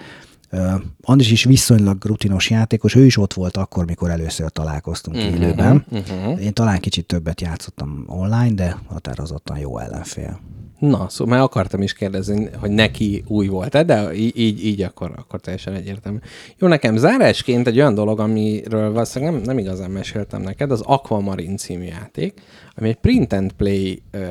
[0.51, 5.33] Uh, Andris is viszonylag rutinos játékos, ő is ott volt akkor, mikor először találkoztunk uh-huh,
[5.33, 5.85] élőben.
[5.89, 6.43] Uh-huh.
[6.43, 10.39] Én talán kicsit többet játszottam online, de határozottan jó ellenfél.
[10.79, 15.39] Na, szóval már akartam is kérdezni, hogy neki új volt-e, de így, így, akkor, akkor
[15.39, 16.17] teljesen egyértelmű.
[16.57, 21.55] Jó, nekem zárásként egy olyan dolog, amiről valószínűleg nem, nem igazán meséltem neked, az Aquamarine
[21.55, 22.41] című játék,
[22.75, 24.21] ami egy print and play uh,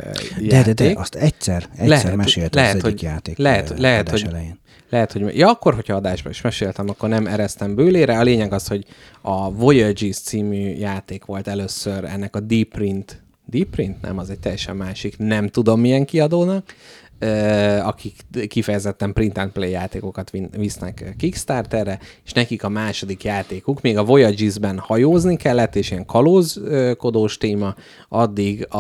[0.41, 0.49] játék.
[0.49, 4.11] De, de, de, azt egyszer, egyszer lehet, meséltem lehet, az egyik hogy, játék lehet, lehet,
[4.11, 4.63] hogy, elején.
[4.91, 8.19] Lehet, hogy ja, akkor, hogyha adásban is meséltem, akkor nem ereztem bőlére.
[8.19, 8.85] A lényeg az, hogy
[9.21, 13.24] a Voyages című játék volt először ennek a Deep Print
[13.55, 14.03] Deep Print?
[14.03, 15.19] Nem, az egy teljesen másik.
[15.19, 16.75] Nem tudom milyen kiadónak,
[17.83, 18.15] akik
[18.49, 24.79] kifejezetten print and play játékokat visznek Kickstarterre, és nekik a második játékuk, még a Voyages-ben
[24.79, 27.75] hajózni kellett, és ilyen kalózkodós téma,
[28.09, 28.79] addig a,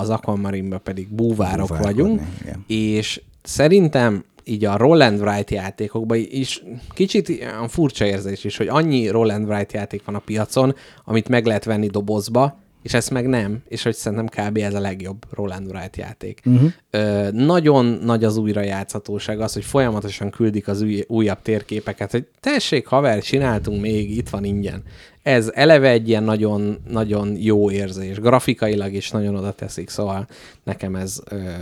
[0.00, 2.64] az Aquamarine-ben pedig búvárok vagyunk, igen.
[2.66, 6.62] és szerintem így a Roll and Write játékokban is
[6.94, 11.28] kicsit olyan furcsa érzés is, hogy annyi Roll and Write játék van a piacon, amit
[11.28, 14.56] meg lehet venni dobozba, és ezt meg nem, és hogy szerintem kb.
[14.56, 16.42] ez a legjobb Roland Wright játék.
[16.44, 16.72] Uh-huh.
[16.90, 22.86] Ö, nagyon nagy az újrajátszhatóság, az, hogy folyamatosan küldik az új, újabb térképeket, hogy tessék,
[22.86, 24.82] haver, csináltunk még, itt van ingyen.
[25.22, 30.26] Ez eleve egy ilyen nagyon, nagyon jó érzés, grafikailag is nagyon oda teszik, szóval
[30.64, 31.20] nekem ez,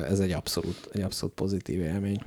[0.09, 2.20] ez egy abszolút, egy abszolút pozitív élmény.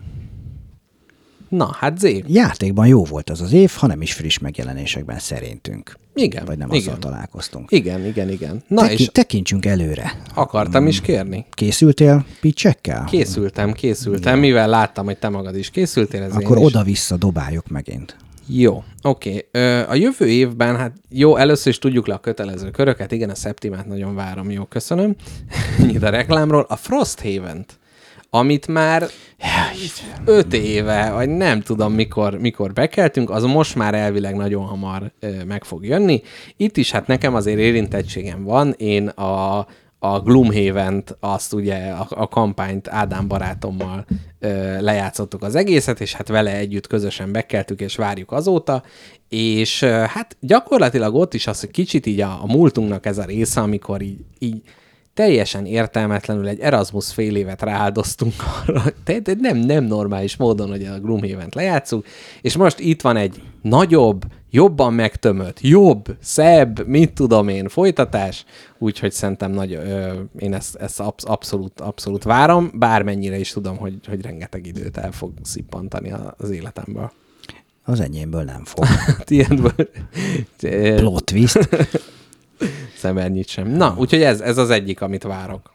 [1.51, 2.23] Na, hát Zé.
[2.27, 5.99] Játékban jó volt az az év, ha nem is friss megjelenésekben szerintünk.
[6.13, 6.45] Igen.
[6.45, 6.79] Vagy nem igen.
[6.79, 7.71] azzal találkoztunk.
[7.71, 8.63] Igen, igen, igen.
[8.67, 10.21] Na Teki- és tekintsünk előre.
[10.33, 11.45] Akartam is kérni.
[11.51, 13.03] Készültél pitchekkel?
[13.03, 14.39] Készültem, készültem, ja.
[14.39, 16.21] mivel láttam, hogy te magad is készültél.
[16.21, 18.15] Ez Akkor oda-vissza dobáljuk megint.
[18.47, 19.47] Jó, oké.
[19.53, 19.81] Okay.
[19.81, 23.87] A jövő évben, hát jó, először is tudjuk le a kötelező köröket, igen, a Septimát
[23.87, 25.15] nagyon várom, jó, köszönöm.
[25.87, 26.65] Nyit a reklámról.
[26.69, 27.79] A Frosthaven-t
[28.34, 29.08] amit már
[30.26, 35.12] öt éve, vagy nem tudom mikor, mikor bekeltünk, az most már elvileg nagyon hamar
[35.48, 36.22] meg fog jönni.
[36.58, 39.67] Itt is hát nekem azért érintettségem van, én a,
[40.00, 44.06] a Gloomhaven-t, azt ugye a, a kampányt Ádám barátommal
[44.39, 48.84] ö, lejátszottuk az egészet, és hát vele együtt közösen bekeltük, és várjuk azóta,
[49.30, 53.24] és ö, hát gyakorlatilag ott is az, hogy kicsit így a, a múltunknak ez a
[53.24, 54.62] része, amikor így, így
[55.13, 61.00] teljesen értelmetlenül egy Erasmus fél évet rááldoztunk arra, tehát nem, nem normális módon, hogy a
[61.00, 62.06] Gloomhaven-t lejátszunk,
[62.41, 68.45] és most itt van egy nagyobb, jobban megtömött, jobb, szebb, mit tudom én, folytatás,
[68.78, 73.93] úgyhogy szerintem nagy, ö, én ezt, ezt absz- abszolút, abszolút várom, bármennyire is tudom, hogy,
[74.08, 77.12] hogy rengeteg időt el fog szippantani az életemből.
[77.84, 78.86] Az enyémből nem fog.
[79.26, 79.89] Tiédből
[80.95, 81.69] Plot twist.
[82.97, 83.67] Szemernyit sem.
[83.67, 85.74] Na, úgyhogy ez, ez az egyik, amit várok.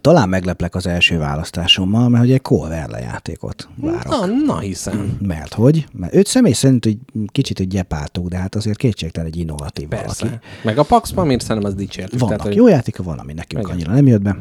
[0.00, 4.08] Talán megleplek az első választásommal, mert hogy egy Colverle játékot várok.
[4.08, 5.18] Na, na hiszem.
[5.20, 5.86] Mert hogy?
[5.92, 6.98] Mert őt személy szerint hogy
[7.32, 10.24] kicsit hogy gyepáltuk, de hát azért kétségtelen egy innovatív Persze.
[10.24, 10.44] valaki.
[10.62, 12.20] Meg a Pax Pamir szerintem az dicsértük.
[12.20, 13.74] Vannak hogy jó játéka, van, ami nekünk Igen.
[13.74, 14.36] annyira nem jött be.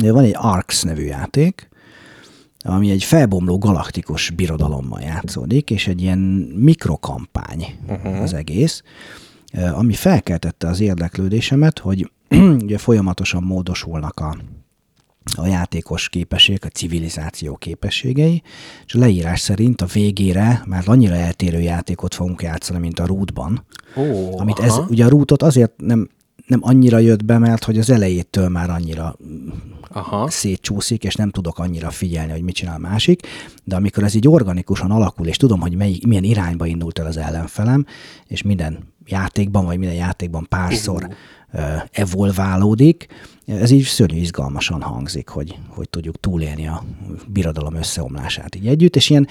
[0.00, 1.68] Van egy Arx nevű játék,
[2.64, 6.18] ami egy felbomló galaktikus birodalommal játszódik, és egy ilyen
[6.56, 8.20] mikrokampány uh-huh.
[8.22, 8.82] az egész,
[9.52, 12.10] ami felkeltette az érdeklődésemet, hogy
[12.62, 14.36] ugye folyamatosan módosulnak a,
[15.36, 18.42] a játékos képességek, a civilizáció képességei,
[18.86, 23.64] és a leírás szerint a végére már annyira eltérő játékot fogunk játszani, mint a Rootban,
[23.96, 24.66] Ó, amit aha.
[24.66, 26.08] ez, ugye a rútot azért nem,
[26.46, 29.16] nem annyira jött be, mert hogy az elejétől már annyira
[29.90, 30.30] Aha.
[30.30, 33.26] szétcsúszik, és nem tudok annyira figyelni, hogy mit csinál a másik,
[33.64, 37.16] de amikor ez így organikusan alakul, és tudom, hogy melyik, milyen irányba indult el az
[37.16, 37.86] ellenfelem,
[38.26, 38.78] és minden
[39.10, 41.60] játékban, vagy minden játékban párszor uh.
[41.92, 43.06] evolválódik,
[43.46, 46.84] ez így szörnyű izgalmasan hangzik, hogy, hogy tudjuk túlélni a
[47.26, 49.28] birodalom összeomlását így együtt, és ilyen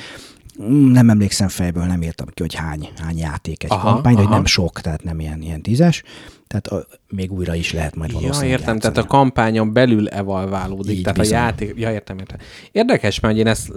[0.92, 4.20] nem emlékszem fejből, nem írtam ki, hogy hány, hány játék egy Aha, aha, kampány, de
[4.20, 4.36] hogy aha.
[4.36, 6.04] nem sok, tehát nem ilyen, ilyen tízes,
[6.48, 9.22] tehát a, még újra is lehet majd Ja, valószínűleg értem, tehát a játszani.
[9.22, 11.38] kampányon belül evalválódik, Így tehát bizony.
[11.38, 12.38] a játék, ja, értem, értem.
[12.72, 13.72] Érdekes, mert én ezt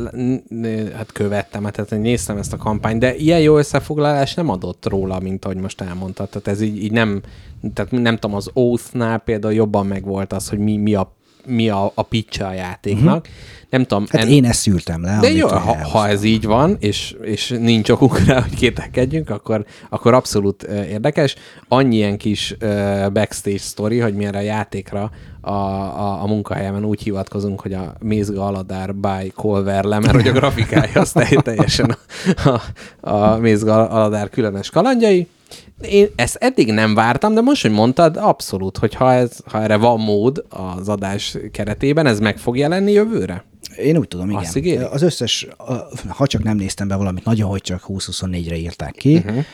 [0.94, 5.20] hát követtem, hát tehát néztem ezt a kampányt, de ilyen jó összefoglalás nem adott róla,
[5.20, 6.28] mint ahogy most elmondtad.
[6.28, 7.20] Tehát ez így, így nem,
[7.74, 11.92] tehát nem tudom, az Oath-nál például jobban megvolt az, hogy mi, mi a mi a,
[11.94, 13.16] a pitch a játéknak.
[13.16, 13.58] Uh-huh.
[13.70, 14.06] Nem tudom.
[14.08, 15.18] Hát én ezt szűrtem le.
[15.20, 19.64] De jó, ha, ha ez így van, és, és nincs okunk rá, hogy kételkedjünk, akkor,
[19.88, 21.34] akkor abszolút uh, érdekes.
[21.68, 26.84] Annyi ilyen kis uh, backstage story, hogy mi erre a játékra a, a, a munkahelyemen
[26.84, 31.96] úgy hivatkozunk, hogy a Mézga Aladár by Colverle, mert hogy a grafikája az tel- teljesen
[32.44, 32.60] a,
[33.00, 35.28] a, a Mézga Aladár különös kalandjai.
[35.80, 39.76] Én ezt eddig nem vártam, de most, hogy mondtad, abszolút, hogy ha, ez, ha erre
[39.76, 43.44] van mód az adás keretében, ez meg fog jelenni jövőre?
[43.76, 44.68] Én úgy tudom, Azt igen.
[44.68, 44.84] ígéri?
[44.84, 45.46] Az összes,
[46.08, 49.44] ha csak nem néztem be valamit nagyon, hogy csak 20-24-re írták ki, uh-huh.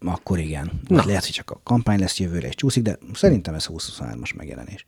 [0.00, 0.70] akkor igen.
[0.88, 4.84] Vagy lehet, hogy csak a kampány lesz jövőre és csúszik, de szerintem ez 20-23-as megjelenés.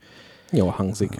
[0.51, 1.11] Jól hangzik.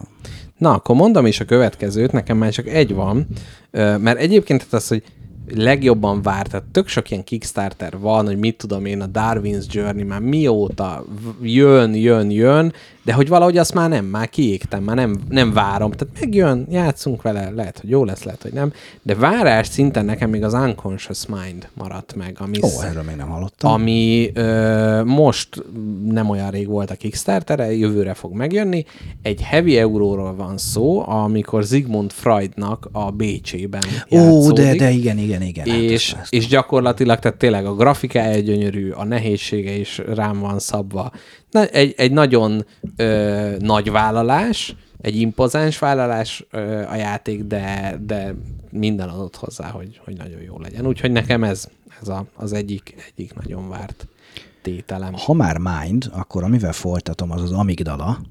[0.57, 3.27] Na, akkor mondom is a következőt, nekem már csak egy van,
[3.71, 5.03] mert egyébként az, hogy
[5.49, 10.03] legjobban várt, tehát tök sok ilyen Kickstarter van, hogy mit tudom én, a Darwin's Journey
[10.03, 11.05] már mióta
[11.41, 15.91] jön, jön, jön, de hogy valahogy azt már nem, már kiégtem, már nem, nem várom.
[15.91, 20.29] Tehát megjön, játszunk vele, lehet, hogy jó lesz, lehet, hogy nem, de várás szinten nekem
[20.29, 23.71] még az Unconscious Mind maradt meg, ami Ó, erről még nem hallottam.
[23.71, 25.63] ami ö, most
[26.07, 28.85] nem olyan rég volt a Kickstarter, jövőre fog megjönni.
[29.21, 35.41] Egy heavy euróról van szó, amikor Sigmund Freudnak a Bécsében Ó, de, de igen, igen,
[35.41, 35.69] igen.
[35.69, 41.11] hát és, és gyakorlatilag, tehát tényleg a grafikája gyönyörű, a nehézsége is rám van szabva.
[41.51, 48.35] Na, egy, egy nagyon ö, nagy vállalás, egy impozáns vállalás ö, a játék, de, de
[48.69, 50.87] minden adott hozzá, hogy, hogy nagyon jó legyen.
[50.87, 51.67] Úgyhogy nekem ez,
[52.01, 54.07] ez a, az egyik, egyik nagyon várt
[54.61, 55.13] tételem.
[55.13, 58.21] Ha már Mind, akkor amivel folytatom, az az Amigdala.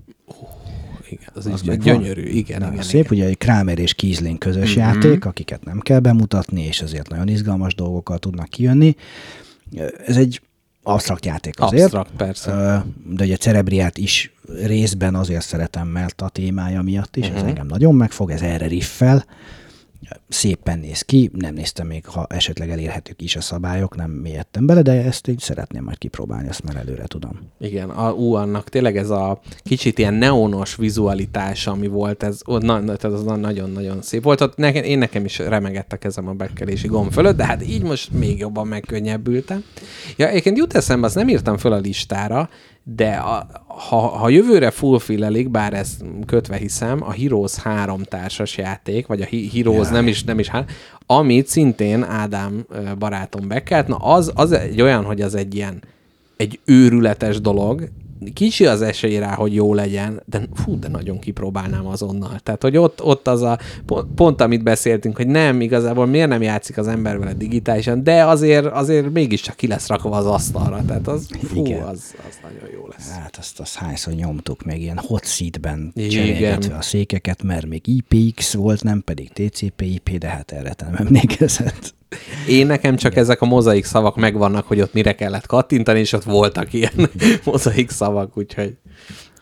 [1.11, 2.22] Igen, az, Az is gyönyörű.
[2.22, 3.16] Igen, Na, igen, szép, igen.
[3.18, 4.88] ugye egy Kramer és Kiesling közös mm-hmm.
[4.88, 8.96] játék, akiket nem kell bemutatni, és ezért nagyon izgalmas dolgokkal tudnak kijönni.
[10.06, 10.40] Ez egy
[10.90, 11.83] absztrakt játék azért.
[11.83, 12.85] Absztrakt, persze.
[13.07, 14.33] De ugye Cerebriát is
[14.64, 17.33] részben azért szeretem, mert a témája miatt is, Mhm.
[17.33, 17.48] uh-huh.
[17.48, 19.24] ez engem nagyon megfog, ez erre riffel.
[20.28, 24.82] Szépen néz ki, nem néztem még, ha esetleg elérhetők is a szabályok, nem mélyedtem bele,
[24.82, 27.38] de ezt így szeretném majd kipróbálni, ezt már előre tudom.
[27.58, 32.40] Igen, a, ú, annak tényleg ez a kicsit ilyen neonos vizualitás, ami volt, ez,
[33.40, 34.40] nagyon-nagyon szép volt.
[34.40, 37.82] Ott nekem, én nekem is remegett a kezem a bekkelési gomb fölött, de hát így
[37.82, 39.64] most még jobban megkönnyebbültem.
[40.16, 42.48] Ja, egyébként jut eszembe, azt nem írtam föl a listára,
[42.94, 49.07] de a, ha, ha jövőre fulfillelik, bár ezt kötve hiszem, a Heroes 3 társas játék,
[49.07, 50.70] vagy a He- Heroes nem is, nem is hát,
[51.07, 52.66] amit szintén Ádám
[52.98, 55.83] barátom bekelt, na az, az egy olyan, hogy az egy ilyen
[56.37, 57.88] egy őrületes dolog,
[58.33, 62.38] kicsi az esély rá, hogy jó legyen, de fú, de nagyon kipróbálnám azonnal.
[62.42, 66.42] Tehát, hogy ott, ott az a pont, pont, amit beszéltünk, hogy nem, igazából miért nem
[66.42, 70.85] játszik az ember vele digitálisan, de azért, azért mégiscsak ki lesz rakva az asztalra.
[70.87, 71.83] Tehát az, fú, Igen.
[71.83, 73.11] az, az nagyon jó lesz.
[73.11, 78.54] Hát azt, azt hányszor nyomtuk még ilyen hot seatben cserélgetve a székeket, mert még IPX
[78.54, 81.98] volt, nem pedig TCP/IP, de hát erre nem emlékezett.
[82.49, 86.25] Én nekem csak ezek a mozaik szavak megvannak, hogy ott mire kellett kattintani, és ott
[86.25, 87.11] voltak ilyen
[87.44, 88.77] mozaik szavak, úgyhogy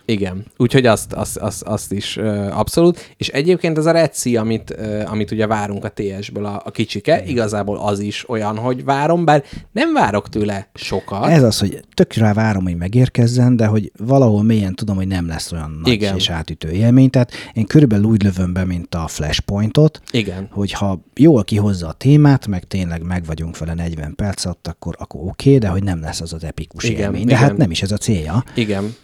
[0.08, 0.44] igen.
[0.56, 3.14] Úgyhogy azt, azt, azt, azt is uh, abszolút.
[3.16, 7.24] És egyébként ez a Reci, amit, uh, amit ugye várunk a TS-ből a, a kicsike,
[7.24, 11.26] igazából az is olyan, hogy várom, bár nem várok tőle sokat.
[11.26, 15.26] Ez az, hogy tök rá várom, hogy megérkezzen, de hogy valahol mélyen tudom, hogy nem
[15.26, 16.16] lesz olyan nagy Igen.
[16.16, 17.10] és átütő élmény.
[17.10, 20.48] Tehát én körülbelül úgy lövöm be, mint a Flashpointot, Igen.
[20.50, 25.20] hogyha jól kihozza a témát, meg tényleg meg vagyunk vele 40 perc alatt, akkor, akkor
[25.20, 27.26] oké, okay, de hogy nem lesz az az epikus Igen, élmény.
[27.26, 27.42] De igen.
[27.42, 28.44] hát nem is ez a célja.
[28.54, 28.94] Igen.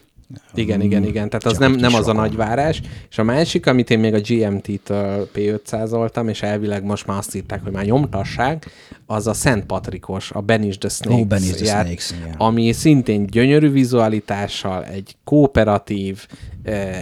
[0.55, 1.29] Igen, igen, igen.
[1.29, 2.81] Tehát az nem, nem az a nagy várás.
[3.11, 7.63] És a másik, amit én még a GMT-től P500-oltam, és elvileg most már azt írták,
[7.63, 8.71] hogy már nyomtassák,
[9.07, 12.35] az a Szent Patrikos, a Banish the Snakes, Ó, Banish the Snakes, igen.
[12.39, 16.27] ami szintén gyönyörű vizualitással, egy kooperatív,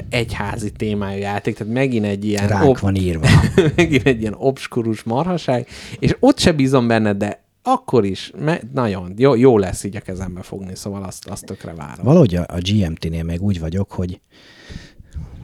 [0.08, 3.28] egyházi témájú játék, tehát megint egy ilyen Ránk van írva.
[3.76, 5.66] megint egy ilyen obskurus marhaság,
[5.98, 10.00] és ott se bízom benne, de akkor is me- nagyon jó, jó lesz így a
[10.00, 12.04] kezembe fogni, szóval azt, azt tökre várom.
[12.04, 14.20] Valahogy a, a GMT-nél még úgy vagyok, hogy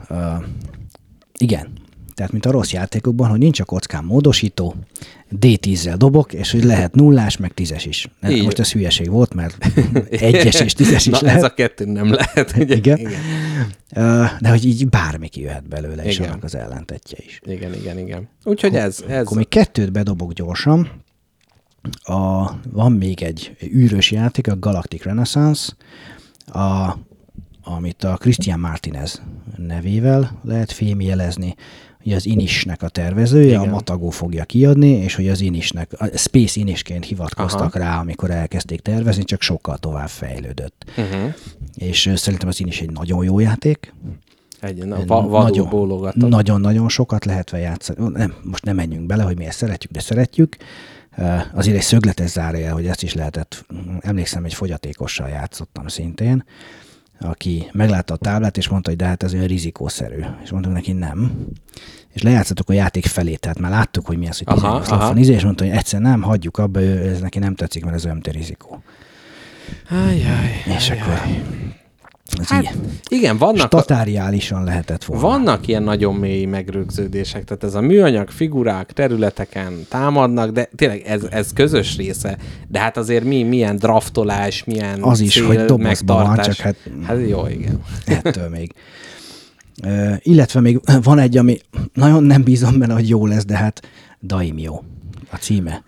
[0.09, 0.43] uh,
[1.37, 1.71] igen,
[2.15, 4.75] tehát mint a rossz játékokban, hogy nincs a kockán módosító,
[5.39, 8.09] D10-zel dobok, és hogy lehet nullás, meg tízes is.
[8.19, 8.43] Ne, Így.
[8.43, 9.57] most ez hülyeség volt, mert
[10.09, 11.37] egyes és tízes is Na, lehet.
[11.37, 12.53] ez a kettő nem lehet.
[12.57, 12.75] Ugye?
[12.75, 12.97] Igen.
[12.97, 13.19] Igen.
[14.39, 16.29] De hogy így bármi kijöhet belőle, és Igen.
[16.29, 17.39] annak az ellentetje is.
[17.45, 18.29] igen, igen, igen.
[18.43, 20.91] Úgyhogy ez, ez Akkor még kettőt bedobok gyorsan.
[22.03, 25.73] A, van még egy űrös játék, a Galactic Renaissance,
[26.45, 26.97] a,
[27.63, 29.21] amit a Christian Martinez
[29.55, 31.55] nevével lehet fémjelezni.
[32.05, 33.59] Ugye az Inisnek a tervezője, Igen.
[33.59, 37.85] a Matago fogja kiadni, és hogy az Inisnek, a Space Inisként hivatkoztak Aha.
[37.85, 40.85] rá, amikor elkezdték tervezni, csak sokkal tovább fejlődött.
[40.97, 41.33] uh-huh.
[41.75, 43.93] És szerintem az Inis egy nagyon jó játék,
[44.59, 46.29] egy na, va, vadul bólogatom.
[46.29, 48.09] nagyon-nagyon sokat lehet játszani.
[48.13, 50.57] Nem, most nem menjünk bele, hogy miért szeretjük, de szeretjük.
[51.19, 53.65] Uh, Azért egy szögletes zárja, hogy ezt is lehetett.
[53.99, 56.43] Emlékszem, egy fogyatékossal játszottam szintén,
[57.19, 60.21] aki meglátta a táblát, és mondta, hogy de hát ez olyan rizikószerű.
[60.43, 61.31] És mondtam neki, nem.
[62.13, 65.19] És lejátszottuk a játék felé, tehát már láttuk, hogy mi az, hogy Aha, 18 aha.
[65.19, 68.05] izé, és mondta, hogy egyszer nem, hagyjuk abba, ő, ez neki nem tetszik, mert ez
[68.05, 68.83] olyan, rizikó.
[69.89, 71.07] Ajjaj, És ajjaj.
[71.07, 71.21] akkor
[72.39, 72.69] ez Hát, így,
[73.07, 75.21] igen, vannak, statáriálisan lehetett volna.
[75.27, 81.23] vannak ilyen nagyon mély megrögződések, tehát ez a műanyag figurák területeken támadnak, de tényleg ez,
[81.29, 82.37] ez közös része.
[82.67, 86.89] De hát azért mi, milyen draftolás, milyen Az is, cél, hogy dobozban van, csak hát-
[87.03, 87.81] Hát jó, igen.
[88.23, 88.73] ettől még.
[89.83, 91.57] Ö, illetve még van egy, ami
[91.93, 93.81] nagyon nem bízom benne, hogy jó lesz, de hát
[94.23, 94.81] Daimyo
[95.31, 95.83] a címe.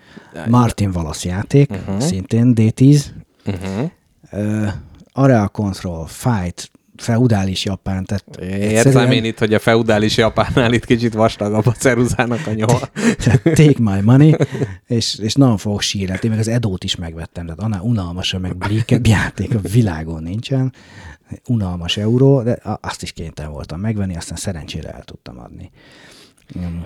[0.48, 2.00] Martin Wallace játék, uh-huh.
[2.02, 3.02] szintén D10.
[3.46, 3.92] Uh-huh.
[4.32, 4.68] Ö,
[5.14, 6.72] Area Control, Fight,
[7.02, 8.26] feudális Japán, tehát
[8.60, 12.80] Értem én itt, hogy a feudális Japánnál itt kicsit vastagabb a ceruzának a nyoma.
[13.44, 14.36] take my money,
[14.88, 16.18] és, és nagyon fogok sírni.
[16.22, 20.74] Én meg az Edót is megvettem, tehát annál unalmasabb, meg blékebb játék a világon nincsen.
[21.48, 25.72] Unalmas euró, de azt is kénytelen voltam megvenni, aztán szerencsére el tudtam adni.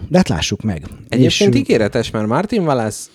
[0.09, 0.83] De hát lássuk meg.
[1.09, 3.09] Egyébként És- ígéretes, mert Martin Wallace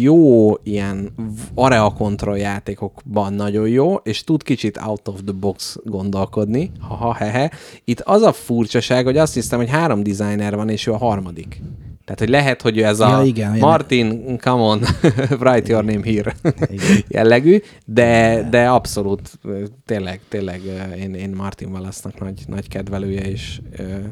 [0.00, 1.12] jó ilyen
[1.54, 7.50] area control játékokban nagyon jó, és tud kicsit out of the box gondolkodni, ha hehe.
[7.84, 11.62] Itt az a furcsaság, hogy azt hiszem, hogy három designer van, és ő a harmadik.
[12.10, 14.80] Tehát, hogy lehet, hogy ez a Ja, igen, Martin, come on,
[15.40, 16.34] write your name here
[16.70, 17.04] Igen.
[17.08, 19.38] jellegű, de, de abszolút
[19.86, 20.60] tényleg, tényleg
[20.98, 23.60] én, én Martin Wallace-nak nagy, nagy kedvelője és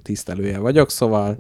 [0.03, 1.37] tisztelője vagyok, szóval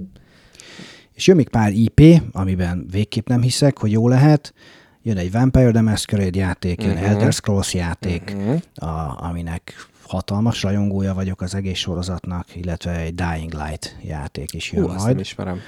[1.12, 2.00] És jön még pár IP,
[2.32, 4.54] amiben végképp nem hiszek, hogy jó lehet.
[5.02, 7.04] Jön egy Vampire the Masquerade játék, jön Mhm.
[7.04, 8.54] Elder Scrolls játék, Mhm.
[8.74, 14.82] a, aminek hatalmas rajongója vagyok az egész sorozatnak, illetve egy Dying Light játék is jön
[14.82, 15.20] Hú, azt nem majd.
[15.20, 15.58] ismerem.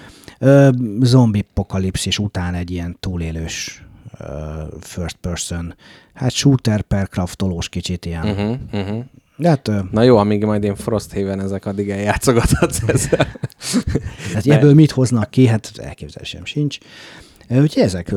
[1.01, 3.85] Zombi apokalipszis után egy ilyen túlélős
[4.81, 5.75] first person,
[6.15, 8.27] hát shooter per craftolós kicsit ilyen.
[8.27, 8.57] Uh-huh.
[8.73, 9.05] Uh-huh.
[9.37, 13.27] De hát, Na jó, amíg majd én Frosthaven ezek addig eljátszogathatsz ezzel.
[14.35, 16.79] hát ebből mit hoznak ki, hát elképzelésem sincs.
[17.49, 18.15] Úgyhogy ezek,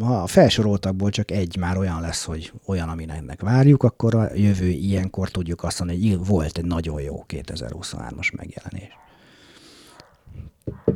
[0.00, 4.68] ha a felsoroltakból csak egy már olyan lesz, hogy olyan, aminek várjuk, akkor a jövő
[4.68, 8.96] ilyenkor tudjuk azt mondani, hogy volt egy nagyon jó 2023-as megjelenés.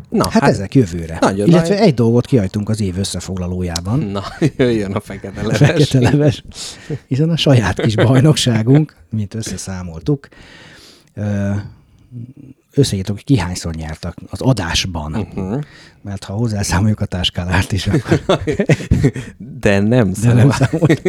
[0.08, 1.18] Na, Hát, hát ezek jövőre.
[1.20, 3.98] Nagyon Illetve nagy- egy dolgot kihagytunk az év összefoglalójában.
[4.00, 4.22] Na,
[4.56, 5.58] jöjjön a fekete leves.
[5.58, 6.44] Fekete leves,
[7.06, 10.28] hiszen a saját kis bajnokságunk, mint összeszámoltuk,
[12.74, 15.14] összeírtuk, hogy ki hányszor nyertek az adásban.
[15.14, 15.60] Uh-huh.
[16.02, 18.42] Mert ha hozzászámoljuk a táskálárt is, akkor
[19.60, 20.50] De nem de nem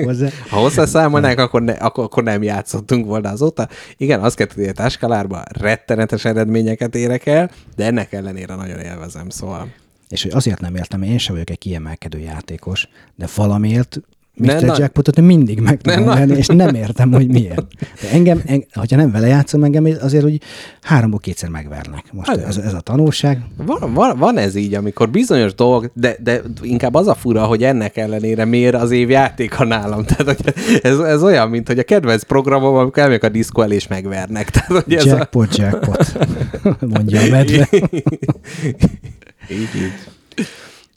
[0.04, 0.28] hozzá.
[0.50, 3.68] Ha hozzászámolnánk, akkor, ne, akkor, akkor nem játszottunk volna azóta.
[3.98, 9.30] Igen, azt kell tudni, a táskalárban rettenetes eredményeket érek el, de ennek ellenére nagyon élvezem,
[9.30, 9.68] szóval.
[10.10, 14.02] És hogy azért nem értem, én sem vagyok egy kiemelkedő játékos, de valamiért
[14.36, 14.62] Mr.
[14.62, 17.66] Na- Jackpotot mindig meg tudom na- venni, és nem értem, hogy miért.
[18.02, 20.42] De engem, en, hogyha nem vele játszom, engem azért, hogy
[20.82, 22.04] háromból kétszer megvernek.
[22.12, 23.42] Most Hát- ez, ez a tanulság.
[23.66, 27.64] Van, van, van ez így, amikor bizonyos dolgok, de, de inkább az a fura, hogy
[27.64, 30.06] ennek ellenére miért az év játéka nálam.
[30.16, 33.76] Tehát hogy ez, ez olyan, mint hogy a kedvenc programom, amikor elmegyek a diszkó elé
[33.76, 34.50] és megvernek.
[34.52, 36.18] Tehát, hogy ez Jackpot, jackpot,
[36.94, 37.68] mondja a medve.
[37.72, 37.78] a...
[39.50, 39.94] így, így.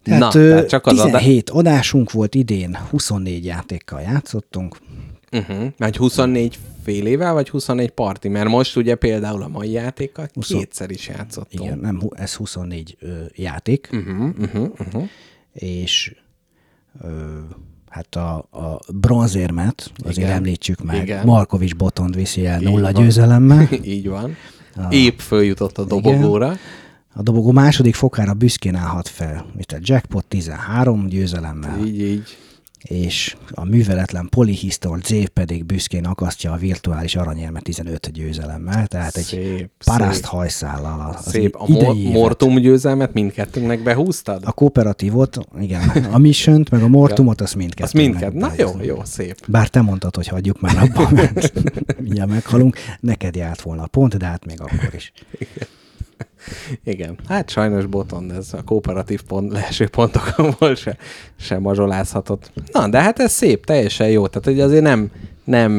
[0.04, 1.12] Tehát, Na, ö, tehát csak az adás.
[1.12, 4.76] 17 adásunk volt idén, 24 játékkal játszottunk.
[5.32, 5.66] Uh-huh.
[5.78, 8.28] Vagy 24 fél évvel, vagy 24 parti?
[8.28, 11.64] Mert most ugye például a mai játékkal kétszer is játszottunk.
[11.64, 15.08] Igen, nem, ez 24 ö, játék, Uh-huh, uh-huh, uh-huh.
[15.52, 16.14] és
[17.02, 17.08] ö,
[17.88, 20.30] hát a, a bronzérmet, azért Igen.
[20.36, 21.26] említsük meg, Igen.
[21.26, 23.02] Markovics Botond viszi el nulla van.
[23.02, 23.68] győzelemmel.
[23.82, 24.36] Így van.
[24.90, 26.56] Épp följutott a dobogóra.
[27.16, 32.36] A dobogó második fokára büszkén állhat fel, mint a jackpot 13 győzelemmel, Így, így.
[32.82, 39.24] és a műveletlen polihisztor Zév pedig büszkén akasztja a virtuális aranyérmet 15 győzelemmel, tehát egy
[39.24, 40.24] Szép, paraszt szép.
[40.24, 41.54] hajszállal az Szép.
[41.58, 41.96] A mor-.
[41.96, 44.42] Mortum győzelmet mindkettőnknek behúztad?
[44.44, 47.82] A kooperatívot, igen, a mission meg a mortumot, azt mindkettő.
[47.84, 48.38] Azt mindkettő.
[48.38, 49.36] Na jó, jó, szép.
[49.48, 51.52] Bár te mondtad, hogy hagyjuk már abba, mert
[52.00, 52.76] mindjárt meghalunk.
[53.00, 55.12] Neked járt volna a pont, de hát még akkor is.
[55.38, 55.68] Igen.
[57.28, 60.96] Hát sajnos boton, ez a kooperatív pont, első pontokon se,
[61.36, 62.52] sem mazsolázhatott.
[62.72, 64.26] Na, de hát ez szép, teljesen jó.
[64.26, 65.10] Tehát, hogy azért nem,
[65.44, 65.72] nem,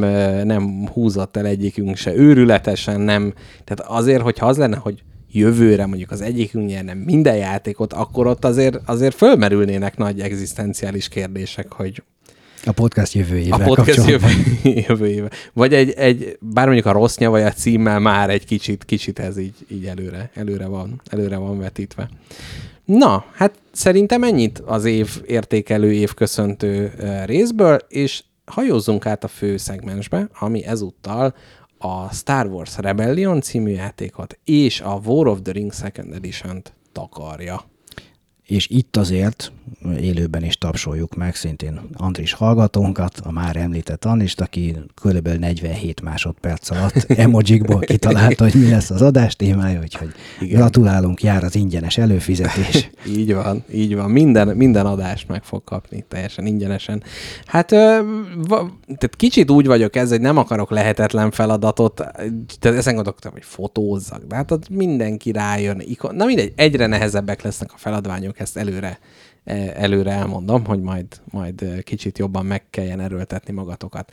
[0.45, 3.33] nem húzott el egyikünk se őrületesen, nem.
[3.63, 8.45] Tehát azért, hogyha az lenne, hogy jövőre mondjuk az egyikünk nyerne minden játékot, akkor ott
[8.45, 12.03] azért, azért fölmerülnének nagy egzisztenciális kérdések, hogy
[12.65, 14.27] A podcast jövő évvel a podcast jövő,
[14.87, 15.29] jövő éve.
[15.53, 19.37] Vagy egy, egy, bár mondjuk a rossz nyavagy a címmel már egy kicsit, kicsit ez
[19.37, 22.09] így, így előre, előre, van, előre van vetítve.
[22.85, 26.93] Na, hát szerintem ennyit az év értékelő, év köszöntő
[27.25, 31.35] részből, és hajózzunk át a fő szegmensbe, ami ezúttal
[31.77, 37.63] a Star Wars Rebellion című játékot és a War of the Rings Second Edition-t takarja.
[38.43, 39.51] És itt azért
[39.99, 45.27] élőben is tapsoljuk meg szintén Andris hallgatónkat, a már említett Andrist, aki kb.
[45.27, 50.09] 47 másodperc alatt emojikból kitalálta, hogy mi lesz az adás témája, úgyhogy
[50.39, 50.59] Igen.
[50.59, 52.89] gratulálunk, jár az ingyenes előfizetés.
[53.17, 54.09] Így van, így van.
[54.09, 57.03] Minden, minden adást meg fog kapni teljesen ingyenesen.
[57.45, 57.99] Hát ö,
[58.47, 61.95] va, tehát kicsit úgy vagyok ez, hogy nem akarok lehetetlen feladatot,
[62.59, 65.81] tehát ezen gondolkodtam, hogy fotózzak, de hát ott mindenki rájön.
[65.85, 68.99] Ikon, na mindegy, egyre nehezebbek lesznek a feladványok, ezt előre
[69.73, 74.11] előre elmondom, hogy majd, majd ö, kicsit jobban meg kelljen erőltetni magatokat.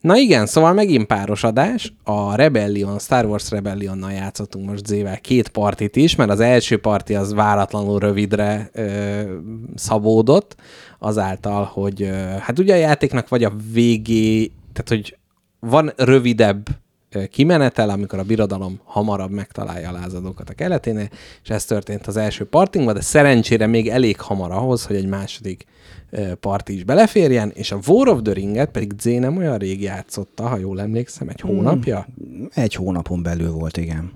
[0.00, 1.94] Na igen, szóval megint páros adás.
[2.04, 7.14] A Rebellion, Star Wars Rebellionnal játszottunk most Zével két partit is, mert az első parti
[7.14, 9.20] az váratlanul rövidre ö,
[9.74, 10.56] szabódott,
[10.98, 15.16] azáltal, hogy ö, hát ugye a játéknak vagy a végé, tehát hogy
[15.60, 16.68] van rövidebb
[17.30, 21.08] kimenetel, amikor a birodalom hamarabb megtalálja a lázadókat a keleténél,
[21.42, 25.64] és ez történt az első partinkban, de szerencsére még elég hamar ahhoz, hogy egy második
[26.40, 30.48] parti is beleférjen, és a War of the Ringet pedig Z nem olyan rég játszotta,
[30.48, 32.06] ha jól emlékszem, egy hónapja.
[32.54, 34.12] Egy hónapon belül volt, igen.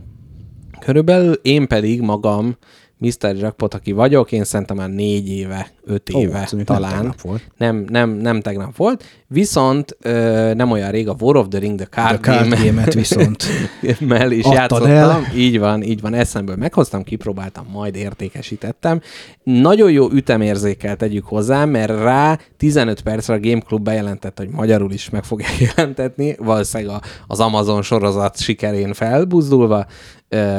[0.80, 2.56] Körülbelül én pedig magam
[2.98, 3.36] Mr.
[3.36, 6.96] Jackpot, aki vagyok, én szerintem már négy éve, öt Ó, éve azt mondjuk nem talán.
[6.98, 7.42] tegnap volt.
[7.56, 9.04] Nem, nem, nem tegnap volt.
[9.28, 13.44] Viszont ö, nem olyan rég a War of the Ring, The Card, card Game viszont
[14.00, 14.90] mell is Adtad játszottam.
[14.90, 15.22] el.
[15.36, 19.00] Így van, így van, eszemből meghoztam, kipróbáltam, majd értékesítettem.
[19.42, 24.92] Nagyon jó ütemérzékkel tegyük hozzá, mert rá 15 percre a Game Club bejelentett, hogy magyarul
[24.92, 29.86] is meg fogják jelentetni, valószínűleg az Amazon sorozat sikerén felbuzdulva,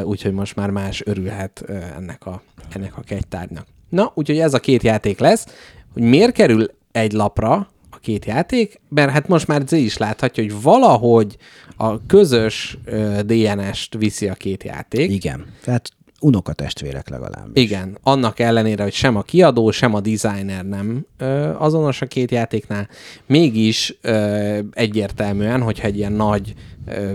[0.03, 1.63] úgyhogy most már más örülhet
[1.95, 3.65] ennek a, ennek a kegytárgynak.
[3.89, 5.45] Na, úgyhogy ez a két játék lesz.
[5.93, 10.43] Hogy miért kerül egy lapra a két játék, mert hát most már Z is láthatja,
[10.43, 11.37] hogy valahogy
[11.77, 12.77] a közös
[13.25, 15.11] DNS-t viszi a két játék.
[15.11, 15.45] igen.
[15.63, 17.63] Tehát unokatestvérek legalábbis.
[17.63, 22.31] Igen, annak ellenére, hogy sem a kiadó, sem a designer nem ö, azonos a két
[22.31, 22.87] játéknál,
[23.25, 26.53] mégis ö, egyértelműen, hogyha egy ilyen nagy
[26.85, 27.13] ö,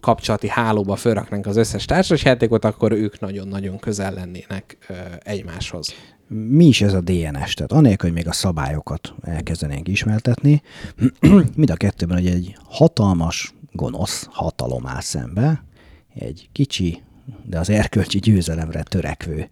[0.00, 4.92] kapcsolati hálóba fölraknánk az összes társasjátékot, akkor ők nagyon-nagyon közel lennének ö,
[5.22, 5.94] egymáshoz.
[6.28, 7.54] Mi is ez a DNS?
[7.54, 10.62] Tehát anélkül, hogy még a szabályokat elkezdenénk ismertetni,
[11.56, 15.64] mind a kettőben, hogy egy hatalmas, gonosz hatalom áll szembe,
[16.14, 17.02] egy kicsi,
[17.42, 19.48] de az erkölcsi győzelemre törekvő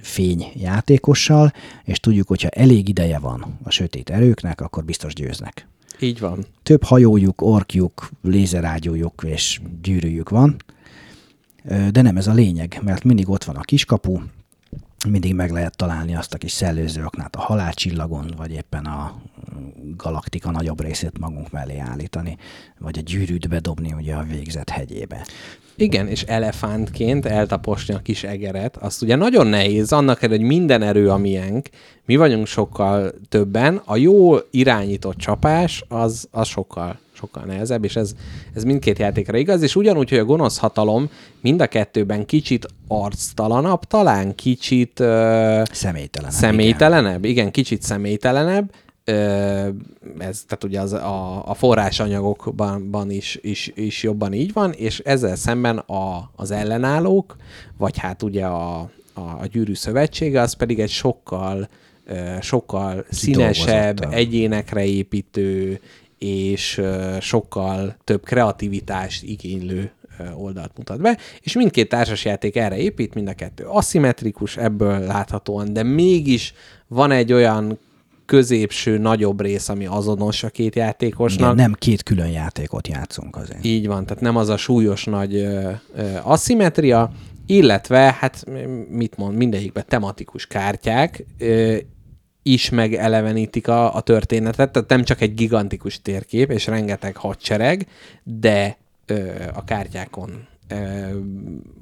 [0.00, 1.52] fényjátékossal,
[1.84, 5.66] és tudjuk, hogyha elég ideje van a sötét erőknek, akkor biztos győznek.
[6.00, 6.46] Így van.
[6.62, 10.56] Több hajójuk, orkjuk, lézerágyújuk és gyűrűjük van,
[11.90, 14.20] de nem ez a lényeg, mert mindig ott van a kiskapu,
[15.08, 19.22] mindig meg lehet találni azt a kis szellőzőaknát a halálcsillagon, vagy éppen a
[19.96, 22.36] galaktika nagyobb részét magunk mellé állítani,
[22.78, 25.26] vagy a gyűrűt bedobni ugye a végzet hegyébe.
[25.76, 30.82] Igen, és elefántként eltaposni a kis egeret, azt ugye nagyon nehéz, annak ellenére, hogy minden
[30.82, 31.68] erő a miénk,
[32.04, 38.12] mi vagyunk sokkal többen, a jó irányított csapás az, az sokkal, sokkal nehezebb, és ez,
[38.54, 41.10] ez mindkét játékra igaz, és ugyanúgy, hogy a gonosz hatalom
[41.40, 46.34] mind a kettőben kicsit arctalanabb, talán kicsit ö, Személytelenebb.
[46.34, 47.36] személytelenebb, igen.
[47.36, 48.70] igen, kicsit személytelenebb,
[50.18, 54.98] ez, tehát ugye az, a, a forrásanyagokban ban is, is, is jobban így van, és
[54.98, 57.36] ezzel szemben a, az ellenállók,
[57.78, 58.78] vagy hát ugye a,
[59.12, 61.68] a, a gyűrű szövetsége, az pedig egy sokkal,
[62.40, 65.80] sokkal színesebb, egyénekre építő,
[66.24, 66.80] és
[67.20, 69.92] sokkal több kreativitást igénylő
[70.34, 75.82] oldalt mutat be, és mindkét társasjáték erre épít, mind a kettő aszimmetrikus ebből láthatóan, de
[75.82, 76.54] mégis
[76.88, 77.78] van egy olyan
[78.26, 81.52] középső, nagyobb rész, ami azonos a két játékosnak.
[81.52, 83.64] Igen, nem két külön játékot játszunk azért.
[83.64, 85.70] Így van, tehát nem az a súlyos nagy ö,
[87.46, 88.44] illetve, hát
[88.88, 91.76] mit mond, mindegyikben tematikus kártyák ö,
[92.42, 97.86] is megelevenítik a, a történetet, tehát nem csak egy gigantikus térkép és rengeteg hadsereg,
[98.22, 98.76] de
[99.06, 100.74] ö, a kártyákon ö,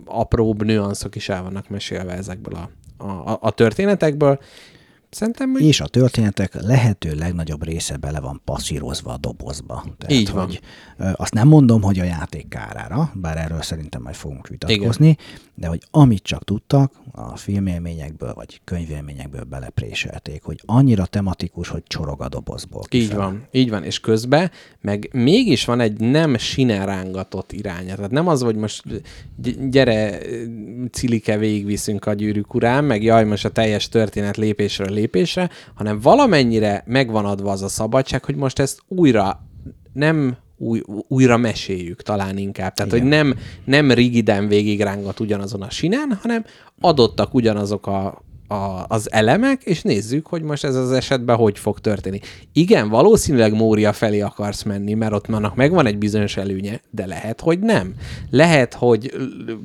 [0.04, 4.40] apróbb nüanszok is el vannak mesélve ezekből a, a, a történetekből.
[5.10, 9.84] Szerintem, hogy És a történetek lehető legnagyobb része bele van passzírozva a dobozba.
[9.98, 10.46] Tehát, Így van.
[10.46, 10.60] Hogy,
[11.14, 15.24] azt nem mondom, hogy a játék kárára, bár erről szerintem majd fogunk vitatkozni, Igen.
[15.54, 22.22] de hogy amit csak tudtak, a filmélményekből vagy könyvélményekből belepréselték, hogy annyira tematikus, hogy csorog
[22.22, 22.82] a dobozból.
[22.90, 23.22] Így kifele.
[23.22, 24.50] van, így van, és közben
[24.80, 27.94] meg mégis van egy nem sinerángatott iránya.
[27.94, 28.82] Tehát nem az, hogy most
[29.36, 30.18] gy- gyere,
[30.90, 36.82] cilike végigviszünk a gyűrűk urán, meg jaj, most a teljes történet lépésről lépésre, hanem valamennyire
[36.86, 39.42] megvan adva az a szabadság, hogy most ezt újra
[39.92, 42.74] nem új, újra meséljük talán inkább.
[42.74, 43.02] Tehát, Igen.
[43.04, 46.44] hogy nem, nem rigiden végigrángat ugyanazon a sinen, hanem
[46.80, 51.78] adottak ugyanazok a, a, az elemek, és nézzük, hogy most ez az esetben hogy fog
[51.78, 52.20] történni.
[52.52, 57.40] Igen, valószínűleg Mória felé akarsz menni, mert ott annak megvan egy bizonyos előnye, de lehet,
[57.40, 57.94] hogy nem.
[58.30, 59.12] Lehet, hogy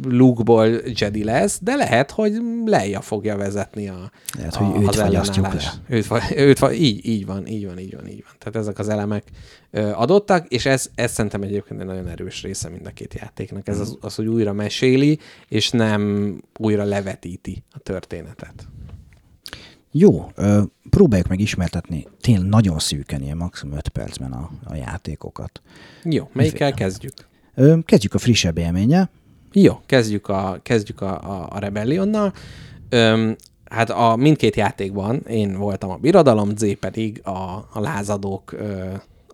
[0.07, 4.95] Luke-ból Jedi lesz, de lehet, hogy Leia fogja vezetni a, Lehet, a, hogy őt az
[4.95, 5.73] fagyasztjuk le.
[5.87, 8.33] Őt, őt, így, így van, így van, így van, így van.
[8.37, 9.23] Tehát ezek az elemek
[9.73, 13.67] adottak, és ez, ez szerintem egyébként egy nagyon erős része mind a két játéknak.
[13.67, 18.67] Ez az, az, hogy újra meséli, és nem újra levetíti a történetet.
[19.95, 20.31] Jó,
[20.89, 25.61] próbáljuk meg ismertetni tényleg nagyon szűken, ilyen maximum 5 percben a, a játékokat.
[26.03, 27.13] Jó, melyikkel kezdjük?
[27.55, 29.09] Ö, kezdjük a frissebb élménye.
[29.51, 32.33] Jó, kezdjük a, kezdjük a, a, a Rebellionnal.
[32.89, 38.85] Öm, hát a mindkét játékban én voltam a birodalom, Z pedig a, a lázadók ö,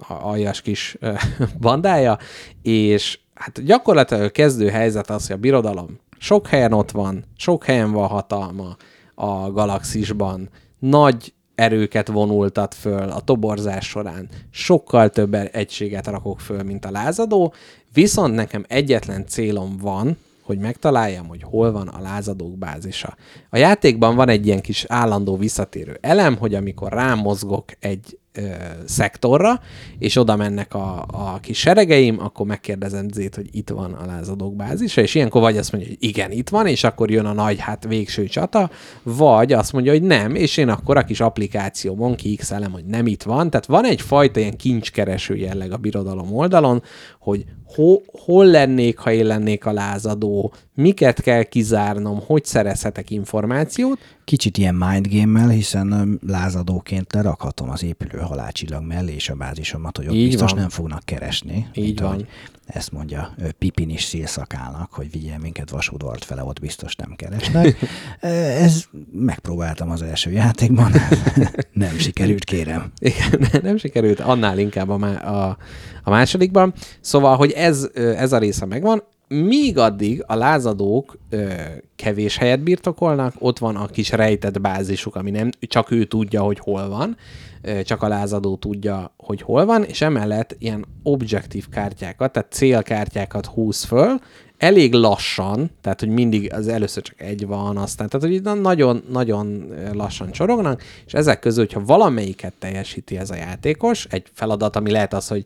[0.08, 0.98] aljas kis
[1.60, 2.18] bandája,
[2.62, 7.64] és hát gyakorlatilag a kezdő helyzet az, hogy a birodalom sok helyen ott van, sok
[7.64, 8.76] helyen van hatalma
[9.16, 16.86] a galaxisban, nagy erőket vonultat föl a toborzás során, sokkal több egységet rakok föl, mint
[16.86, 17.54] a lázadó,
[17.94, 23.16] viszont nekem egyetlen célom van, hogy megtaláljam, hogy hol van a lázadók bázisa.
[23.50, 28.50] A játékban van egy ilyen kis állandó visszatérő elem, hogy amikor rámozgok egy ö,
[28.86, 29.62] szektorra,
[30.00, 34.56] és oda mennek a, a kis seregeim, akkor megkérdezem Zét, hogy itt van a lázadók
[34.56, 37.60] bázisa, és ilyenkor vagy azt mondja, hogy igen, itt van, és akkor jön a nagy,
[37.60, 38.70] hát végső csata,
[39.04, 43.24] vagy azt mondja, hogy nem, és én akkor a kis applikációmon kiixelem, hogy nem itt
[43.24, 43.50] van.
[43.50, 46.84] Tehát van egyfajta ilyen kincskereső jelleg a birodalom oldalon,
[47.20, 54.00] hogy ho, hol lennék, ha én lennék a lázadó, miket kell kizárnom, hogy szerezhetek információt,
[54.30, 60.14] kicsit ilyen mindgame-mel, hiszen lázadóként lerakhatom az épülő halálcsillag mellé és a bázisomat, hogy ott
[60.14, 60.60] Így biztos van.
[60.60, 61.68] nem fognak keresni.
[61.74, 62.10] Így mint van.
[62.10, 62.28] ahogy
[62.66, 67.76] Ezt mondja Pipin is szélszakának, hogy vigye minket vasudvart fele, ott biztos nem keresnek.
[68.66, 70.92] Ez megpróbáltam az első játékban,
[71.74, 72.92] nem sikerült, kérem.
[73.00, 75.58] Igen, nem sikerült, annál inkább a, má- a,
[76.04, 76.74] a másodikban.
[77.02, 81.52] Szóval, hogy ez, ez a része megvan, míg addig a lázadók ö,
[81.96, 86.60] kevés helyet birtokolnak, ott van a kis rejtett bázisuk, ami nem csak ő tudja, hogy
[86.60, 87.18] hol van,
[87.62, 93.46] ö, csak a lázadó tudja, hogy hol van, és emellett ilyen objektív kártyákat, tehát célkártyákat
[93.46, 94.20] húz föl,
[94.58, 100.32] elég lassan, tehát hogy mindig az először csak egy van, aztán, tehát hogy nagyon-nagyon lassan
[100.32, 105.28] csorognak, és ezek közül, hogyha valamelyiket teljesíti ez a játékos, egy feladat, ami lehet az,
[105.28, 105.46] hogy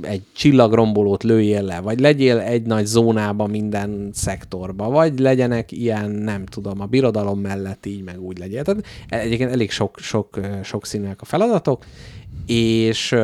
[0.00, 6.46] egy csillagrombolót lőjél le, vagy legyél egy nagy zónába minden szektorba, vagy legyenek ilyen, nem
[6.46, 8.62] tudom, a birodalom mellett így, meg úgy legyél.
[8.62, 11.84] Tehát egyébként elég sok, sok, sok színűek a feladatok,
[12.46, 13.14] és,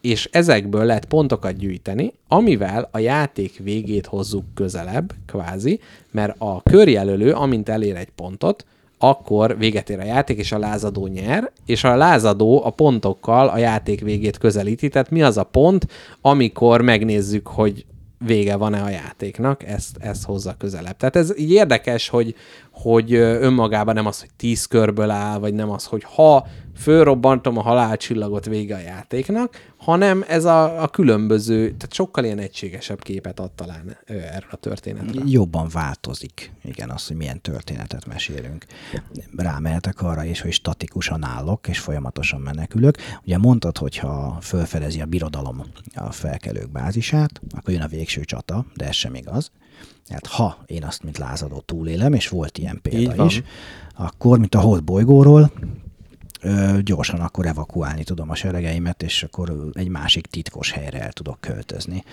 [0.00, 5.80] és ezekből lehet pontokat gyűjteni, amivel a játék végét hozzuk közelebb, kvázi,
[6.10, 8.64] mert a körjelölő, amint elér egy pontot,
[9.02, 13.58] akkor véget ér a játék, és a lázadó nyer, és a lázadó a pontokkal a
[13.58, 14.88] játék végét közelíti.
[14.88, 15.86] Tehát mi az a pont,
[16.20, 17.86] amikor megnézzük, hogy
[18.24, 20.96] vége van-e a játéknak, ezt, ezt hozza közelebb.
[20.96, 22.34] Tehát ez így érdekes, hogy,
[22.70, 26.46] hogy önmagában nem az, hogy tíz körből áll, vagy nem az, hogy ha
[26.76, 33.02] fölrobbantom a halálcsillagot vége a játéknak, hanem ez a, a különböző, tehát sokkal ilyen egységesebb
[33.02, 35.22] képet ad talán erről a történetről.
[35.26, 38.66] Jobban változik, igen, az, hogy milyen történetet mesélünk.
[39.36, 42.96] Rámehetek arra is, hogy statikusan állok, és folyamatosan menekülök.
[43.24, 45.62] Ugye mondtad, hogy ha felfedezi a birodalom
[45.94, 49.50] a felkelők bázisát, akkor jön a végső csata, de ez sem igaz.
[50.06, 53.42] Tehát ha én azt, mint lázadó túlélem, és volt ilyen példa is,
[53.96, 55.52] akkor, mint a Hold bolygóról,
[56.80, 62.04] gyorsan akkor evakuálni tudom a seregeimet, és akkor egy másik titkos helyre el tudok költözni,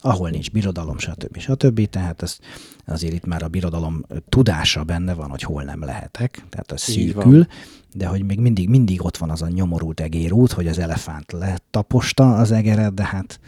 [0.00, 1.38] ahol nincs birodalom, stb.
[1.38, 1.88] stb.
[1.88, 2.38] Tehát ez,
[2.86, 6.78] azért itt már a birodalom tudása benne van, hogy hol nem lehetek, tehát van.
[6.78, 7.46] szűkül,
[7.92, 12.36] de hogy még mindig, mindig ott van az a nyomorult egérút, hogy az elefánt letaposta
[12.36, 13.40] az egeret, de hát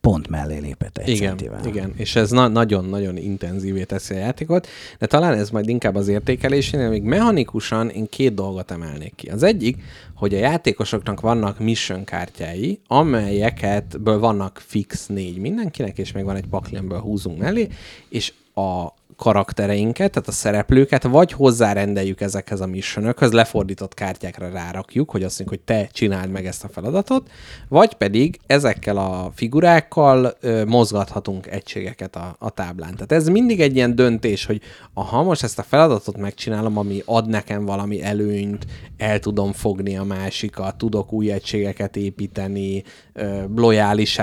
[0.00, 1.66] pont mellé lépett egy Igen, centivel.
[1.66, 4.66] igen, és ez na- nagyon-nagyon intenzívé teszi a játékot,
[4.98, 9.28] de talán ez majd inkább az értékelésénél, még mechanikusan én két dolgot emelnék ki.
[9.28, 9.76] Az egyik,
[10.14, 16.36] hogy a játékosoknak vannak mission kártyái, amelyeket ből vannak fix négy mindenkinek, és még van
[16.36, 17.68] egy pakli, amiből húzunk mellé,
[18.08, 18.86] és a
[19.20, 25.60] karaktereinket, tehát a szereplőket, vagy hozzárendeljük ezekhez a missionökhöz, lefordított kártyákra rárakjuk, hogy azt mondjuk,
[25.60, 27.30] hogy te csináld meg ezt a feladatot,
[27.68, 32.92] vagy pedig ezekkel a figurákkal ö, mozgathatunk egységeket a, a táblán.
[32.92, 34.60] Tehát ez mindig egy ilyen döntés, hogy
[34.94, 38.66] ha most ezt a feladatot megcsinálom, ami ad nekem valami előnyt,
[38.96, 43.44] el tudom fogni a másikat, tudok új egységeket építeni, ö,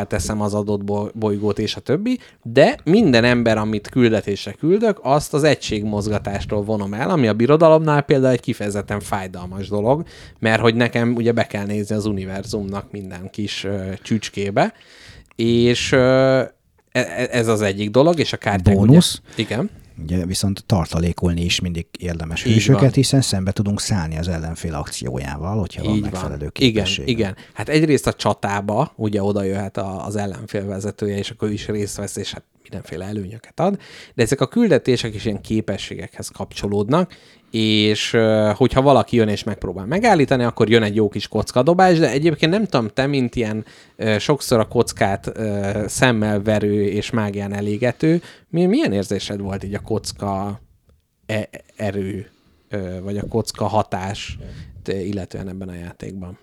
[0.07, 4.51] teszem az adott bo- bolygót és a többi, de minden ember, amit küldetésre
[4.88, 10.03] küldök, azt az egységmozgatástól vonom el, ami a birodalomnál például egy kifejezetten fájdalmas dolog,
[10.39, 14.73] mert hogy nekem ugye be kell nézni az univerzumnak minden kis ö, csücskébe,
[15.35, 16.41] és ö,
[16.91, 19.21] e- ez az egyik dolog, és a kártyák Bónusz?
[19.33, 19.69] Ugye, igen.
[20.03, 22.91] Ugye viszont tartalékolni is mindig érdemes Így hősöket, van.
[22.91, 26.51] hiszen szembe tudunk szállni az ellenfél akciójával, hogyha van Így megfelelő van.
[26.55, 27.07] Igen, képesség.
[27.07, 27.35] igen.
[27.53, 31.97] Hát egyrészt a csatába, ugye oda jöhet az ellenfél vezetője, és akkor ő is részt
[31.97, 33.80] vesz, és hát mindenféle előnyöket ad,
[34.15, 37.13] de ezek a küldetések is ilyen képességekhez kapcsolódnak,
[37.51, 38.18] és
[38.53, 42.65] hogyha valaki jön és megpróbál megállítani, akkor jön egy jó kis kockadobás, de egyébként nem
[42.65, 43.65] tudom, te, mint ilyen
[44.20, 45.32] sokszor a kockát
[45.86, 50.61] szemmel verő és mágián elégető, mi, milyen érzésed volt így a kocka
[51.26, 52.30] e- erő,
[53.03, 54.38] vagy a kocka hatás,
[54.86, 56.38] illetően ebben a játékban?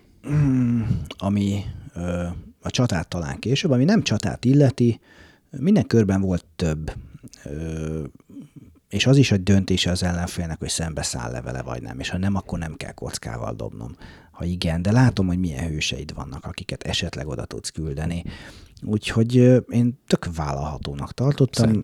[1.18, 1.64] ami
[1.94, 2.26] ö,
[2.60, 5.00] a csatát talán később, ami nem csatát illeti,
[5.58, 6.92] minden körben volt több,
[8.88, 12.08] és az is egy döntése az ellenfélnek, hogy szembe száll le vele, vagy nem, és
[12.08, 13.96] ha nem, akkor nem kell kockával dobnom.
[14.30, 18.24] Ha igen, de látom, hogy milyen hőseid vannak, akiket esetleg oda tudsz küldeni.
[18.82, 19.34] Úgyhogy
[19.68, 21.82] én tök vállalhatónak tartottam.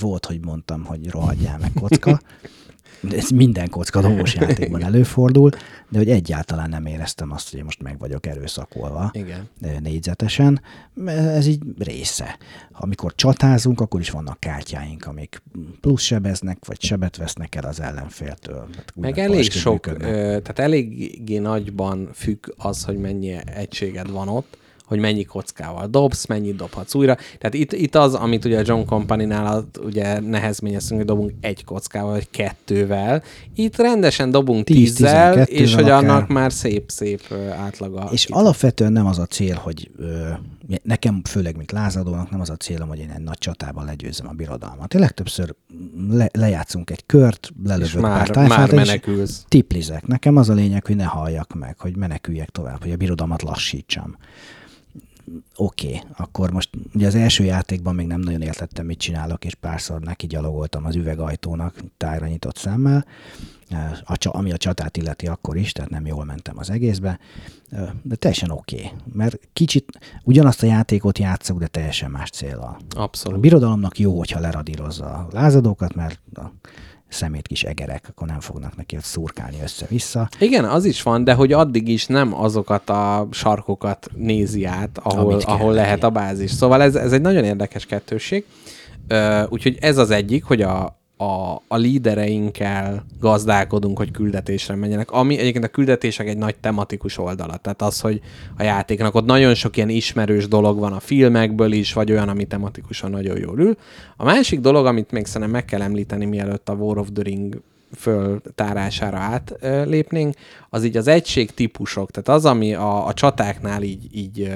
[0.00, 2.20] Volt, hogy mondtam, hogy rohadjál meg kocka.
[3.10, 5.50] Ez minden kocka dobós játékban előfordul,
[5.88, 9.48] de hogy egyáltalán nem éreztem azt, hogy most meg vagyok erőszakolva Igen.
[9.82, 10.60] négyzetesen.
[11.06, 12.36] Ez így része.
[12.72, 15.42] Amikor csatázunk, akkor is vannak kártyáink, amik
[15.80, 18.68] plusz sebeznek, vagy sebet vesznek el az ellenféltől.
[18.76, 20.12] Hát Meg elég sok, működnek.
[20.14, 26.56] tehát eléggé nagyban függ az, hogy mennyi egységed van ott, hogy mennyi kockával dobsz, mennyit
[26.56, 27.14] dobhatsz újra.
[27.14, 32.10] Tehát itt, itt az, amit ugye a John Company-nál ugye nehezményeztünk, hogy dobunk egy kockával,
[32.10, 33.22] vagy kettővel.
[33.54, 36.04] Itt rendesen dobunk tízzel, 10-12-vel és hogy akár.
[36.04, 38.08] annak már szép-szép átlaga.
[38.12, 40.28] És Itt- alapvetően nem az a cél, hogy ö,
[40.82, 44.32] nekem, főleg mint lázadónak, nem az a célom, hogy én egy nagy csatában legyőzzem a
[44.32, 44.94] birodalmat.
[44.94, 45.54] Én legtöbbször
[46.10, 49.44] le, lejátszunk egy kört, és lelövök már, pár tájfát, már és menekülsz.
[49.48, 50.06] tiplizek.
[50.06, 54.16] Nekem az a lényeg, hogy ne halljak meg, hogy meneküljek tovább, hogy a birodalmat lassítsam.
[55.56, 59.54] Oké, okay, akkor most ugye az első játékban még nem nagyon értettem, mit csinálok, és
[59.54, 63.04] párszor neki gyalogoltam az üvegajtónak tájra nyitott szemmel,
[64.04, 67.18] a, csa- ami a csatát illeti akkor is, tehát nem jól mentem az egészbe,
[68.02, 72.76] de teljesen oké, okay, mert kicsit ugyanazt a játékot játszok, de teljesen más célral.
[72.96, 73.40] A Abszolút.
[73.40, 76.52] birodalomnak jó, hogyha leradírozza a lázadókat, mert a
[77.08, 80.28] szemét kis egerek, akkor nem fognak neki ott szurkálni össze-vissza.
[80.38, 85.40] Igen, az is van, de hogy addig is nem azokat a sarkokat nézi át, ahol,
[85.40, 85.76] ahol neki.
[85.76, 86.50] lehet a bázis.
[86.50, 88.44] Szóval ez, ez egy nagyon érdekes kettőség.
[89.08, 95.10] Ö, úgyhogy ez az egyik, hogy a, a, a lídereinkkel gazdálkodunk, hogy küldetésre menjenek.
[95.10, 97.56] Ami egyébként a küldetések egy nagy tematikus oldala.
[97.56, 98.20] Tehát az, hogy
[98.58, 102.44] a játéknak ott nagyon sok ilyen ismerős dolog van a filmekből is, vagy olyan, ami
[102.44, 103.76] tematikusan nagyon jól ül.
[104.16, 107.62] A másik dolog, amit még szerintem meg kell említeni, mielőtt a War of the Ring
[107.94, 110.34] föltárására átlépnénk,
[110.70, 114.52] az így az egység típusok, tehát az, ami a, a csatáknál így, így,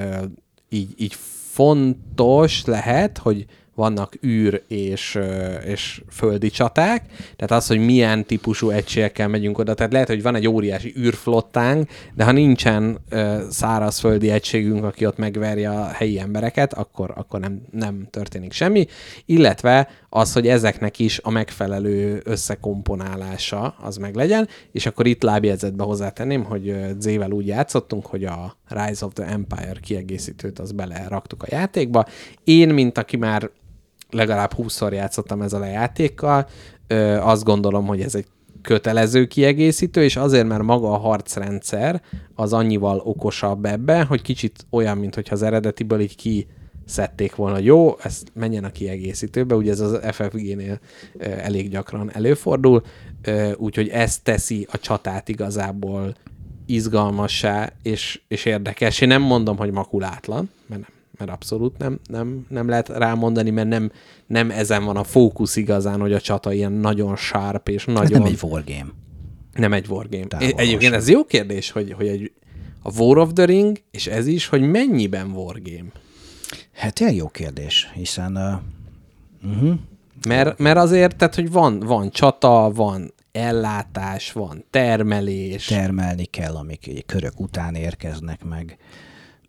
[0.69, 1.15] így, így
[1.51, 3.45] fontos lehet, hogy
[3.75, 5.19] vannak űr és,
[5.65, 7.05] és földi csaták,
[7.35, 11.89] tehát az, hogy milyen típusú egységekkel megyünk oda, tehát lehet, hogy van egy óriási űrflottánk,
[12.13, 12.97] de ha nincsen
[13.49, 18.85] szárazföldi egységünk, aki ott megverje a helyi embereket, akkor, akkor nem, nem történik semmi,
[19.25, 25.83] illetve az, hogy ezeknek is a megfelelő összekomponálása az meg legyen, és akkor itt lábjegyzetbe
[25.83, 31.47] hozzátenném, hogy Z-vel úgy játszottunk, hogy a Rise of the Empire kiegészítőt az beleraktuk a
[31.49, 32.05] játékba.
[32.43, 33.49] Én, mint aki már
[34.11, 36.47] legalább 20-szor játszottam ezzel a játékkal,
[36.87, 38.25] ö, azt gondolom, hogy ez egy
[38.61, 42.01] kötelező kiegészítő, és azért, mert maga a harcrendszer
[42.35, 46.47] az annyival okosabb ebbe, hogy kicsit olyan, mint hogyha az eredetiből így ki
[46.85, 50.79] szedték volna, jó, ez menjen a kiegészítőbe, ugye ez az FFG-nél
[51.19, 52.83] elég gyakran előfordul,
[53.55, 56.15] úgyhogy ez teszi a csatát igazából
[56.65, 58.99] izgalmassá és, és érdekes.
[58.99, 63.91] Nem mondom, hogy makulátlan, mert nem, mert abszolút nem, nem, nem lehet rámondani, mert nem,
[64.27, 68.03] nem ezen van a fókusz igazán, hogy a csata ilyen nagyon sharp és nagyon...
[68.03, 68.91] Ez nem egy wargame.
[69.53, 70.25] Nem egy wargame.
[70.25, 72.31] Távolról Egyébként ez jó kérdés, hogy, hogy egy,
[72.81, 75.91] a War of the Ring, és ez is, hogy mennyiben wargame.
[76.73, 79.73] Hát tényleg jó kérdés, hiszen uh, uh-huh.
[80.27, 85.65] Mert, mert azért, tehát, hogy van, van csata, van ellátás, van termelés.
[85.65, 88.77] termelni kell, amik körök után érkeznek meg.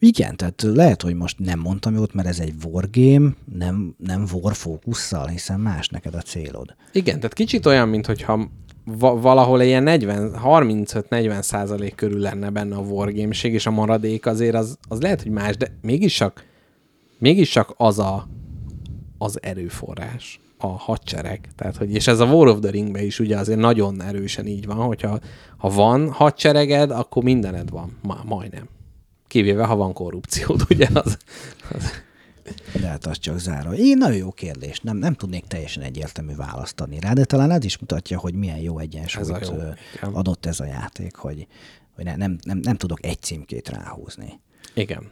[0.04, 4.54] Igen, tehát lehet, hogy most nem mondtam jót, mert ez egy wargame, nem, nem war
[4.54, 6.74] fókusszal, hiszen más neked a célod.
[6.92, 8.48] Igen, tehát kicsit olyan, mint hogyha
[8.84, 14.54] va- valahol ilyen 40, 35-40 százalék körül lenne benne a wargameség, és a maradék azért
[14.54, 16.44] az, az lehet, hogy más, de mégis csak,
[17.18, 18.28] mégis csak az a,
[19.18, 21.48] az erőforrás, a hadsereg.
[21.56, 24.66] Tehát, hogy, és ez a War of the Ringben is ugye azért nagyon erősen így
[24.66, 25.18] van, hogyha
[25.56, 28.68] ha van hadsereged, akkor mindened van, Ma, majdnem.
[29.32, 31.18] Kivéve, ha van korrupciód, ugye az,
[31.70, 31.90] az
[32.80, 33.72] De hát az csak záró.
[33.72, 34.80] Én nagyon jó kérdés.
[34.80, 38.58] Nem, nem tudnék teljesen egyértelmű választ adni rá, de talán ez is mutatja, hogy milyen
[38.58, 39.56] jó egyensúlyt Ez jó,
[40.12, 41.46] adott ez a játék, hogy,
[41.94, 44.40] hogy ne, nem, nem, nem tudok egy címkét ráhúzni.
[44.74, 45.10] Igen.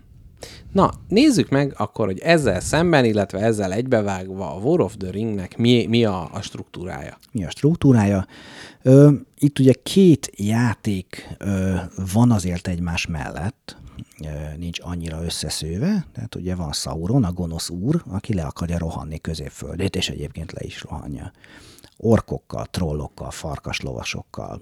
[0.73, 5.57] Na, nézzük meg akkor, hogy ezzel szemben, illetve ezzel egybevágva a War of the Ringnek
[5.57, 7.19] mi, mi a, a struktúrája.
[7.33, 8.27] mi a struktúrája.
[8.83, 11.75] Ö, itt ugye két játék ö,
[12.13, 13.79] van azért egymás mellett,
[14.57, 19.97] nincs annyira összeszőve, tehát ugye van Sauron, a gonosz úr, aki le akarja rohanni középföldét,
[19.97, 21.33] és egyébként le is rohanja.
[21.97, 24.61] Orkokkal, trollokkal, farkaslovasokkal,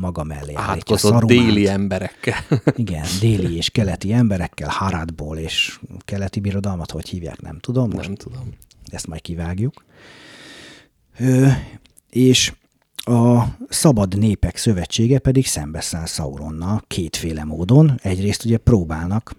[0.00, 1.26] maga mellé állítja Sarumánt.
[1.26, 2.38] déli emberekkel.
[2.76, 7.90] Igen, déli és keleti emberekkel, Haradból és keleti birodalmat, hogy hívják, nem tudom.
[7.90, 8.54] Most Nem tudom.
[8.86, 9.84] ezt majd kivágjuk.
[11.18, 11.48] Ö,
[12.10, 12.52] és
[13.08, 17.98] a Szabad Népek Szövetsége pedig szembeszáll Sauronnal kétféle módon.
[18.02, 19.34] Egyrészt ugye próbálnak,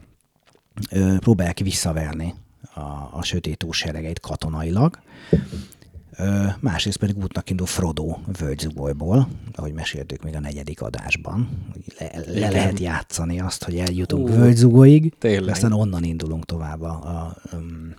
[1.20, 2.34] próbálják visszaverni
[2.74, 2.80] a,
[3.12, 5.00] a sötét seregeit katonailag,
[6.60, 11.50] másrészt pedig útnak indul Frodo völgyzugolyból, ahogy meséltük még a negyedik adásban.
[12.00, 12.52] Le, le Igen.
[12.52, 15.54] lehet játszani azt, hogy eljutunk Ú, völgyzugóig, tényleg.
[15.54, 17.94] aztán onnan indulunk tovább a, a um,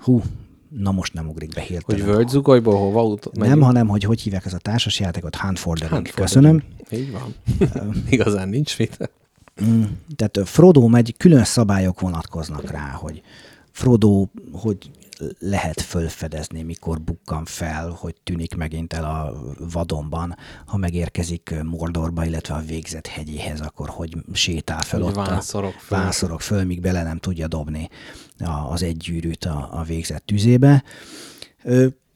[0.00, 0.22] hú,
[0.78, 2.06] na most nem ugrik be Hogy hirtelen.
[2.06, 5.88] völgyzugolyból hova ut- nem, hanem hogy hogy hívják ez a társas játékot, Hunt for the
[5.88, 5.96] Ring.
[5.98, 6.62] Hunt for the Köszönöm.
[6.90, 7.34] Így van.
[8.10, 9.10] Igazán nincs mit.
[9.64, 9.82] Mm,
[10.16, 13.22] tehát Frodo megy, külön szabályok vonatkoznak rá, hogy
[13.70, 14.90] Frodo, hogy
[15.38, 19.32] lehet fölfedezni, mikor bukkan fel, hogy tűnik megint el a
[19.72, 25.30] vadonban, ha megérkezik Mordorba, illetve a végzett hegyéhez, akkor hogy sétál fel Hogy ott a
[25.30, 25.98] vászorog föl.
[25.98, 27.88] vászorog föl, míg bele nem tudja dobni
[28.68, 30.84] az egy gyűrűt a, a végzett tüzébe.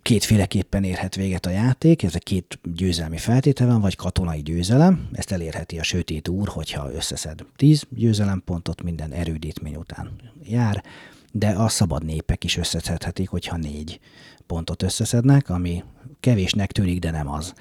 [0.02, 5.32] Kétféleképpen érhet véget a játék, ez a két győzelmi feltétel van, vagy katonai győzelem, ezt
[5.32, 10.10] elérheti a sötét úr, hogyha összeszed 10 győzelempontot minden erődítmény után
[10.42, 10.82] jár,
[11.32, 14.00] de a szabad népek is összeszedhetik, hogyha négy
[14.46, 15.84] pontot összeszednek, ami
[16.20, 17.54] kevésnek tűnik, de nem az,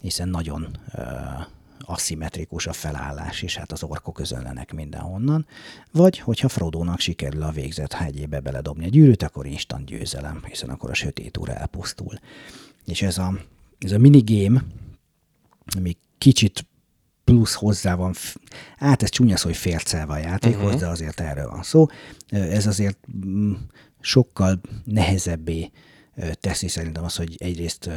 [0.00, 0.78] hiszen nagyon
[1.86, 5.46] aszimmetrikus a felállás, és hát az orkok özönlenek mindenhonnan,
[5.90, 10.90] vagy hogyha Frodónak sikerül a végzett hegyébe beledobni a gyűrűt, akkor instant győzelem, hiszen akkor
[10.90, 12.18] a sötét úr elpusztul.
[12.84, 13.38] És ez a,
[13.78, 14.64] ez a minigame,
[15.76, 16.66] ami kicsit
[17.24, 18.14] plusz hozzá van,
[18.76, 20.80] hát ez csúnya szó, hogy fércelve a játékhoz, uh-huh.
[20.80, 21.86] de azért erről van szó.
[22.28, 23.52] Ez azért mm,
[24.00, 25.70] sokkal nehezebbé
[26.40, 27.90] teszi szerintem az, hogy egyrészt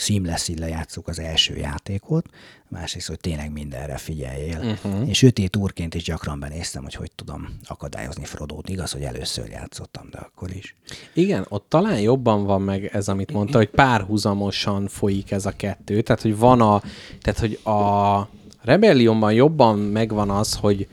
[0.00, 2.26] seamless lejátszuk az első játékot,
[2.68, 4.58] másrészt, hogy tényleg mindenre figyeljél.
[4.58, 5.06] Uh-huh.
[5.06, 8.68] Én sötét úrként is gyakran benéztem, hogy hogy tudom akadályozni Frodót.
[8.68, 10.76] Igaz, hogy először játszottam, de akkor is.
[11.14, 16.00] Igen, ott talán jobban van meg ez, amit mondta, hogy párhuzamosan folyik ez a kettő.
[16.00, 16.82] Tehát, hogy van a...
[17.20, 18.28] Tehát, hogy a
[18.62, 20.88] Rebellionban jobban megvan az, hogy,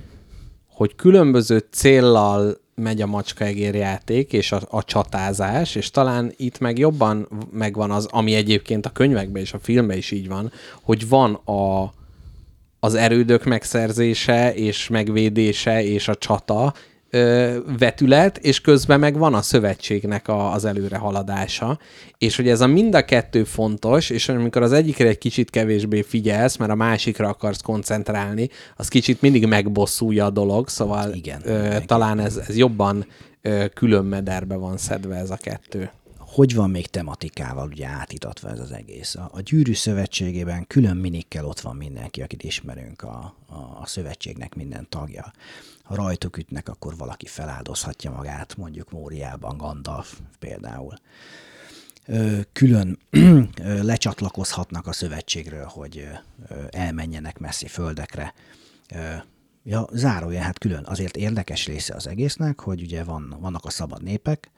[0.67, 6.77] hogy különböző céllal megy a macskaegér játék és a, a csatázás, és talán itt meg
[6.77, 10.51] jobban megvan az, ami egyébként a könyvekben és a filmben is így van,
[10.81, 11.93] hogy van a,
[12.79, 16.73] az erődök megszerzése és megvédése és a csata
[17.79, 21.79] vetület, és közben meg van a szövetségnek a, az előrehaladása,
[22.17, 26.01] és hogy ez a mind a kettő fontos, és amikor az egyikre egy kicsit kevésbé
[26.01, 31.77] figyelsz, mert a másikra akarsz koncentrálni, az kicsit mindig megbosszulja a dolog, szóval Igen, ö,
[31.85, 33.05] talán ez, ez jobban
[33.41, 35.89] ö, külön mederbe van szedve ez a kettő.
[36.37, 39.15] Hogy van még tematikával ugye átítatva ez az egész.
[39.15, 44.55] A, a gyűrű szövetségében külön minikkel ott van mindenki, akit ismerünk, a, a, a szövetségnek
[44.55, 45.33] minden tagja.
[45.83, 50.93] Ha rajtuk ütnek, akkor valaki feláldozhatja magát, mondjuk Móriában Gandalf például.
[52.53, 52.99] Külön
[53.91, 56.07] lecsatlakozhatnak a szövetségről, hogy
[56.69, 58.33] elmenjenek messzi földekre.
[59.63, 60.83] Ja, zárója, hát külön.
[60.83, 64.51] Azért érdekes része az egésznek, hogy ugye van, vannak a szabad népek,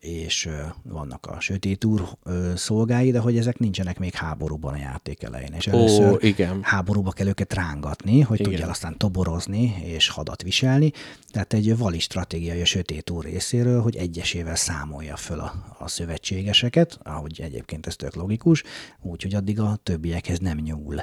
[0.00, 0.48] és
[0.82, 2.08] vannak a sötét úr
[2.54, 5.52] szolgái, de hogy ezek nincsenek még háborúban a játék elején.
[5.52, 6.62] És először igen.
[6.62, 8.50] háborúba kell őket rángatni, hogy Igen.
[8.50, 10.92] tudjál aztán toborozni és hadat viselni.
[11.30, 16.98] Tehát egy vali stratégiai a sötét úr részéről, hogy egyesével számolja föl a, a szövetségeseket,
[17.02, 18.62] ahogy egyébként ez tök logikus,
[19.00, 21.02] úgyhogy addig a többiekhez nem nyúl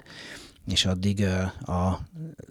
[0.72, 1.26] és addig
[1.62, 2.00] a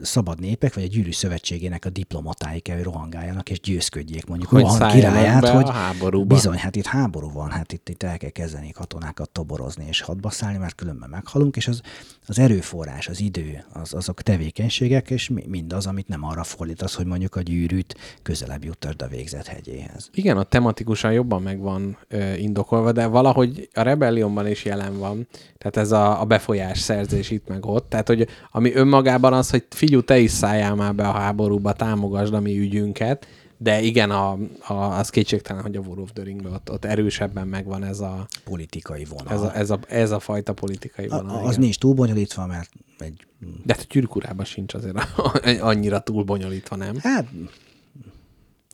[0.02, 4.60] szabad népek, vagy a gyűrű szövetségének a diplomatái kell, hogy rohangáljanak, és győzködjék mondjuk Hogy
[4.60, 6.34] Rohan királyát, be a hogy háborúba.
[6.34, 10.30] bizony, hát itt háború van, hát itt, itt el kell kezdeni katonákat toborozni és hadba
[10.30, 11.80] szállni, mert különben meghalunk, és az,
[12.28, 17.06] az erőforrás, az idő, az, azok tevékenységek, és mi- mindaz, amit nem arra fordítasz, hogy
[17.06, 20.10] mondjuk a gyűrűt közelebb juttasd a végzett hegyéhez.
[20.12, 25.28] Igen, a tematikusan jobban meg van ö, indokolva, de valahogy a Rebellionban is jelen van.
[25.58, 27.88] Tehát ez a, a befolyás szerzés itt meg ott.
[27.88, 32.34] Tehát, hogy ami önmagában az, hogy figyú, te is szálljál már be a háborúba, támogasd
[32.34, 33.26] a mi ügyünket,
[33.60, 37.48] de igen, a, a, az kétségtelen, hogy a War of the Ringben ott, ott erősebben
[37.48, 39.32] megvan ez a, Politikai vonal.
[39.32, 41.36] ez a, ez a, ez a fajta politikai a, vonal.
[41.36, 41.60] az igen.
[41.60, 43.26] nincs túl bonyolítva, mert egy,
[43.64, 44.96] De hát a gyűrűkurában sincs azért
[45.60, 46.96] annyira túl bonyolítva, nem?
[46.98, 47.26] hát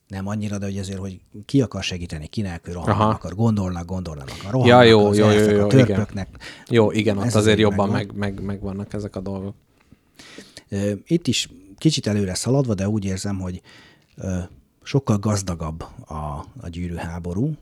[0.09, 3.09] nem annyira, de hogy azért, hogy ki akar segíteni, kinek, ő rohan Aha.
[3.09, 5.87] akar, gondolnak, gondolnak, akar, rohannak Ja, jó, az jó, jó, elfek, jó, a igen.
[5.87, 6.29] törpöknek.
[6.69, 8.17] Jó, igen, ott Ez azért jobban megvan.
[8.17, 9.55] meg, meg, meg vannak ezek a dolgok.
[11.07, 13.61] Itt is kicsit előre szaladva, de úgy érzem, hogy
[14.85, 17.53] sokkal gazdagabb a, a gyűrűháború,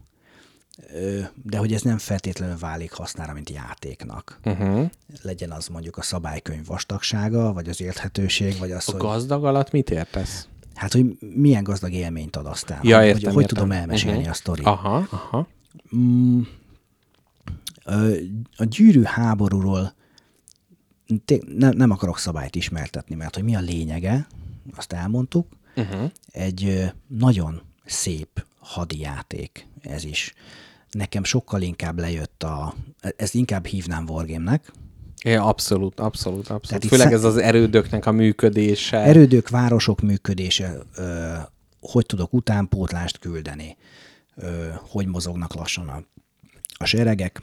[1.43, 4.39] de hogy ez nem feltétlenül válik hasznára, mint játéknak.
[4.45, 4.91] Uh-huh.
[5.23, 9.70] Legyen az mondjuk a szabálykönyv vastagsága, vagy az érthetőség, vagy az, A hogy, gazdag alatt
[9.70, 10.47] mit értesz?
[10.75, 12.79] hát, hogy milyen gazdag élményt ad aztán.
[12.83, 13.57] Ja, hogy, értem, hogy, hogy értem.
[13.62, 14.31] tudom elmesélni Mhm.
[14.31, 14.66] a sztorit.
[14.66, 15.47] Aha, aha.
[17.85, 18.16] Ö,
[18.57, 19.93] A gyűrű háborúról
[21.57, 24.27] nem, nem akarok szabályt ismertetni, mert hogy mi a lényege,
[24.77, 25.47] azt elmondtuk.
[25.77, 26.11] Uh-huh.
[26.33, 30.35] Egy nagyon szép hadijáték ez is.
[30.91, 32.75] Nekem sokkal inkább lejött a...
[33.16, 34.73] Ezt inkább hívnám Wargame-nek.
[35.25, 36.66] Ja, abszolút, abszolút, abszolút.
[36.66, 38.97] Tehát Főleg ez az erődöknek a működése.
[38.97, 41.35] Erődök, városok működése, ö,
[41.81, 43.77] hogy tudok utánpótlást küldeni,
[44.35, 46.03] ö, hogy mozognak lassan a,
[46.75, 47.43] a seregek.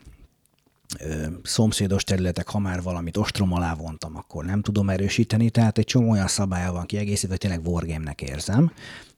[1.00, 5.86] Ö, szomszédos területek, ha már valamit ostrom alá vontam, akkor nem tudom erősíteni, tehát egy
[5.86, 8.72] csomó olyan szabálya van kiegészítve, hogy tényleg wargame-nek érzem,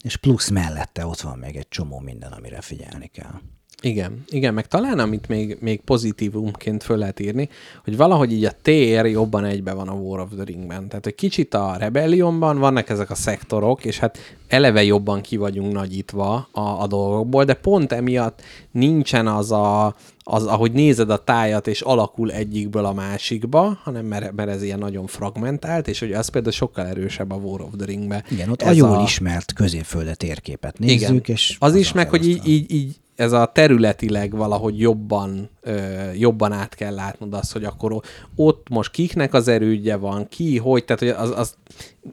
[0.04, 3.42] és plusz mellette ott van még egy csomó minden, amire figyelni kell.
[3.84, 7.50] Igen, igen, meg talán amit még, még pozitívumként föl lehet írni,
[7.84, 10.88] hogy valahogy így a tér jobban egybe van a War of the Ringben.
[10.88, 14.18] Tehát, hogy kicsit a Rebellionban vannak ezek a szektorok, és hát
[14.48, 20.46] eleve jobban ki vagyunk nagyítva a, a dolgokból, de pont emiatt nincsen az a, az,
[20.46, 25.08] ahogy nézed a tájat, és alakul egyikből a másikba, hanem mert, mert ez ilyen nagyon
[25.08, 28.24] fragmentált, és hogy az például sokkal erősebb a War of the Ringbe.
[28.30, 29.04] Igen, ott a jól a...
[29.04, 31.22] ismert középföldet térképet nézzük, Igen.
[31.26, 36.12] és az is a meg, hogy így, így, így ez a területileg valahogy jobban, ö,
[36.14, 38.02] jobban át kell látnod azt, hogy akkor
[38.36, 41.56] ott most kiknek az erődje van, ki, hogy, tehát hogy az, az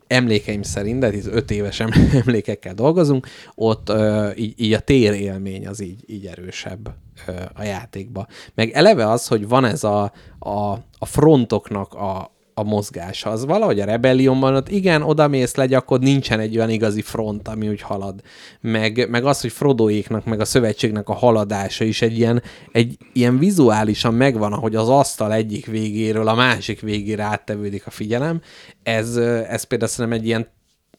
[0.06, 5.66] emlékeim szerint, de itt öt éves em- emlékekkel dolgozunk, ott ö, így, így a térélmény
[5.66, 6.94] az így, így erősebb
[7.26, 8.26] ö, a játékba.
[8.54, 13.30] Meg eleve az, hogy van ez a, a, a frontoknak a, a mozgása.
[13.30, 17.80] Az valahogy a Rebellionban ott igen, odamész, legyakod, nincsen egy olyan igazi front, ami úgy
[17.80, 18.20] halad.
[18.60, 22.42] Meg, meg az, hogy Frodoéknak, meg a szövetségnek a haladása is egy ilyen,
[22.72, 28.40] egy ilyen vizuálisan megvan, ahogy az asztal egyik végéről a másik végére áttevődik a figyelem.
[28.82, 30.48] Ez, ez például szerintem egy ilyen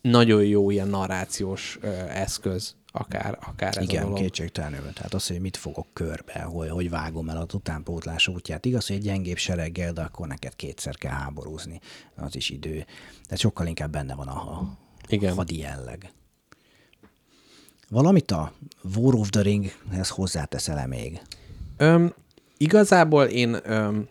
[0.01, 1.79] nagyon jó ilyen narrációs
[2.13, 4.17] eszköz, akár, akár ez a Igen, dolog.
[4.17, 4.93] kétségtelenül.
[4.93, 8.65] Tehát az, hogy mit fogok körbe, hogy, hogy vágom el a utánpótlás útját.
[8.65, 11.79] Igaz, hogy egy gyengébb sereggel, de akkor neked kétszer kell háborúzni.
[12.15, 12.85] Az is idő.
[13.29, 14.77] De sokkal inkább benne van a, a
[15.07, 15.35] Igen.
[15.35, 16.11] hadi jelleg.
[17.89, 18.53] Valamit a
[18.95, 21.21] War of the Ringhez hozzáteszel-e még?
[21.77, 22.13] Öm,
[22.57, 24.07] igazából én öm,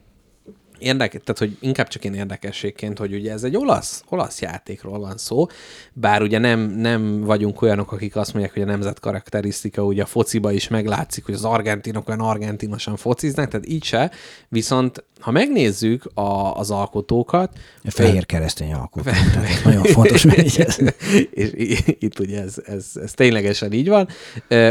[0.78, 5.16] érdek, tehát hogy inkább csak én érdekességként, hogy ugye ez egy olasz, olasz játékról van
[5.16, 5.46] szó,
[5.92, 10.06] bár ugye nem, nem vagyunk olyanok, akik azt mondják, hogy a nemzet karakterisztika ugye a
[10.06, 14.10] fociba is meglátszik, hogy az argentinok olyan argentinosan fociznak, tehát így se,
[14.48, 19.10] viszont ha megnézzük a, az alkotókat, A fehér keresztény alkotó.
[19.10, 20.90] Tehát nagyon fontos megjegyezni.
[21.30, 24.08] és itt ugye ez, ez, ez ténylegesen így van.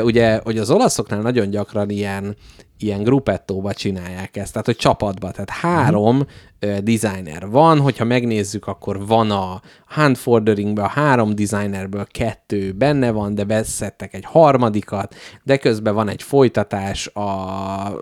[0.04, 2.36] Ugye, hogy az olaszoknál nagyon gyakran ilyen,
[2.80, 6.20] ilyen gruppettóba csinálják ezt, tehát hogy csapatba, tehát három
[6.60, 6.78] uh-huh.
[6.78, 12.72] designer van, hogyha megnézzük, akkor van a Hunt for the Ringben a három designerből kettő
[12.72, 18.00] benne van, de beszedtek egy harmadikat, de közben van egy folytatás, a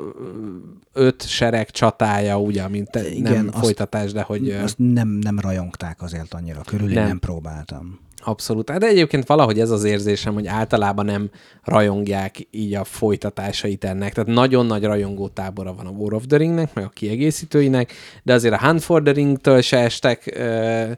[0.94, 4.50] öt sereg csatája, ugye, mint Igen, nem azt- folytatás, de hogy...
[4.50, 7.08] Azt nem, nem rajongták azért annyira körül, én Nem.
[7.08, 8.05] nem próbáltam.
[8.28, 8.72] Abszolút.
[8.72, 11.30] De egyébként valahogy ez az érzésem, hogy általában nem
[11.64, 14.14] rajongják így a folytatásait ennek.
[14.14, 18.34] Tehát nagyon nagy rajongó tábora van a War of the Ringnek, meg a kiegészítőinek, de
[18.34, 20.92] azért a Hunt for the Ring-től se estek ö,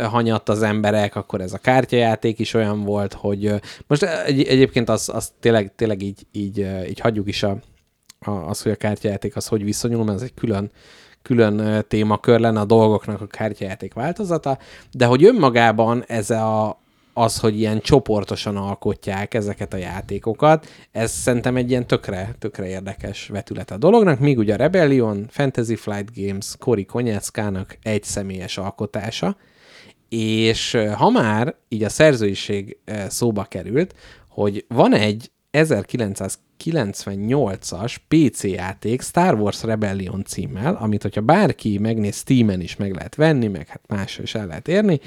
[0.00, 3.54] hanyatt az emberek, akkor ez a kártyajáték is olyan volt, hogy
[3.86, 7.58] most egy, egyébként az, az tényleg, tényleg így, így, így hagyjuk is a,
[8.18, 10.70] a, az, hogy a kártyajáték az hogy viszonyul, mert ez egy külön
[11.22, 14.58] külön témakör lenne a dolgoknak a kártyajáték változata,
[14.92, 16.80] de hogy önmagában ez a,
[17.12, 23.28] az, hogy ilyen csoportosan alkotják ezeket a játékokat, ez szerintem egy ilyen tökre, tökre érdekes
[23.28, 29.36] vetület a dolognak, míg ugye a Rebellion, Fantasy Flight Games, Kori Konyeckának egy személyes alkotása,
[30.08, 33.94] és ha már így a szerzőiség szóba került,
[34.28, 42.60] hogy van egy 1998-as PC játék Star Wars Rebellion címmel, amit hogyha bárki megnéz Steam-en
[42.60, 45.00] is meg lehet venni, meg hát máshol is el lehet érni,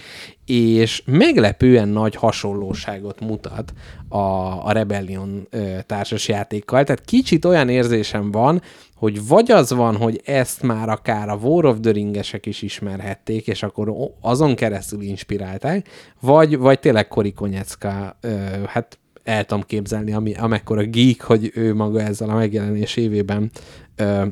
[0.46, 3.74] és meglepően nagy hasonlóságot mutat
[4.10, 4.18] a,
[4.66, 6.84] a Rebellion ö, társas játékkal.
[6.84, 8.62] Tehát kicsit olyan érzésem van,
[8.96, 13.48] hogy vagy az van, hogy ezt már akár a War of the Ringesek is ismerhették,
[13.48, 15.90] és akkor azon keresztül inspirálták,
[16.20, 18.30] vagy, vagy tényleg Kori Konyecka, ö,
[18.68, 23.52] hát el tudom képzelni, ami, amekkora geek, hogy ő maga ezzel a megjelenés évében
[23.96, 24.26] ö,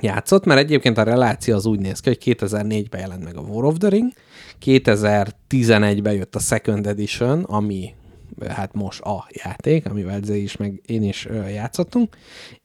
[0.00, 3.64] játszott, mert egyébként a reláció az úgy néz ki, hogy 2004-ben jelent meg a War
[3.64, 4.12] of the Ring,
[4.64, 7.94] 2011-ben jött a Second Edition, ami
[8.48, 12.16] hát most a játék, amivel Zé is, meg én is ö, játszottunk,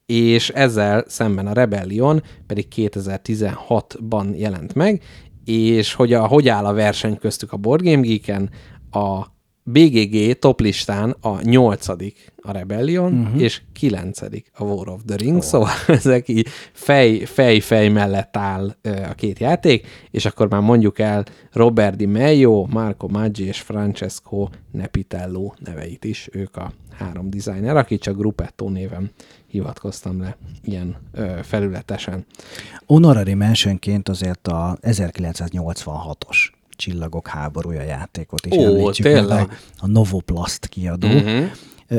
[0.05, 5.01] és ezzel szemben a Rebellion pedig 2016-ban jelent meg,
[5.45, 8.49] és hogy, a, hogy áll a verseny köztük a Board Game Geek-en,
[8.91, 9.32] a
[9.63, 13.41] BGG top listán a nyolcadik a Rebellion, uh-huh.
[13.41, 15.43] és kilencedik a War of the Ring, oh.
[15.43, 18.75] szóval ezek így fej, fej, fej mellett áll
[19.09, 24.47] a két játék, és akkor már mondjuk el Robert Di Meglio, Marco Maggi és Francesco
[24.71, 29.11] Nepitello neveit is, ők a három designer, aki csak Gruppetto néven
[29.47, 32.25] hivatkoztam le ilyen ö, felületesen.
[32.85, 36.51] Honorary mentionként azért a 1986-os
[36.83, 39.49] Csillagok háborúja játékot is Ó, említsük meg, tényleg?
[39.49, 41.07] a, a Novoplast kiadó.
[41.07, 41.45] Uh-huh.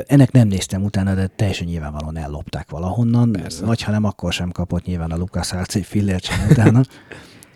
[0.07, 3.32] Ennek nem néztem utána, de teljesen nyilvánvalóan ellopták valahonnan.
[3.32, 3.64] Persze.
[3.64, 6.82] Vagy ha nem, akkor sem kapott nyilván a Lucas egy fillért sem utána.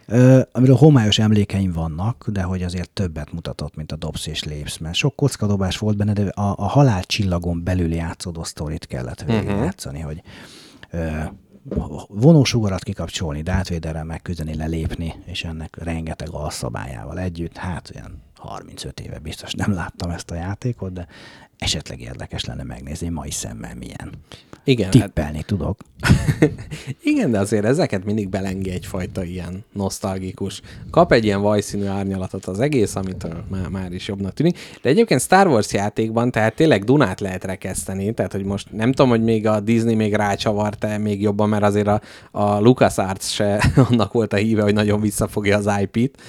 [0.07, 4.79] Ö, amiről homályos emlékeim vannak, de hogy azért többet mutatott, mint a Dobsz és Lépsz,
[4.79, 10.01] mert sok kockadobás volt benne, de a, a halál csillagon belül játszódó sztorit kellett végigjátszani,
[10.01, 10.22] hogy
[10.91, 11.09] ö,
[12.08, 19.18] vonósugarat kikapcsolni, Darth Vaderrel megküzdeni, lelépni, és ennek rengeteg alszabályával együtt, hát olyan 35 éve
[19.18, 21.06] biztos nem láttam ezt a játékot, de
[21.58, 24.12] esetleg érdekes lenne megnézni mai szemmel milyen.
[24.68, 25.78] Igen, hát, Tippelni tudok.
[27.02, 30.60] igen, de azért ezeket mindig belengi egyfajta ilyen nosztalgikus.
[30.90, 34.58] Kap egy ilyen vajszínű árnyalatot az egész, amit már, már is jobbnak tűnik.
[34.82, 39.10] De egyébként Star Wars játékban, tehát tényleg Dunát lehet rekeszteni, tehát hogy most nem tudom,
[39.10, 42.00] hogy még a Disney még rácsavart-e még jobban, mert azért a,
[42.30, 46.20] a LucasArts se annak volt a híve, hogy nagyon visszafogja az IP-t.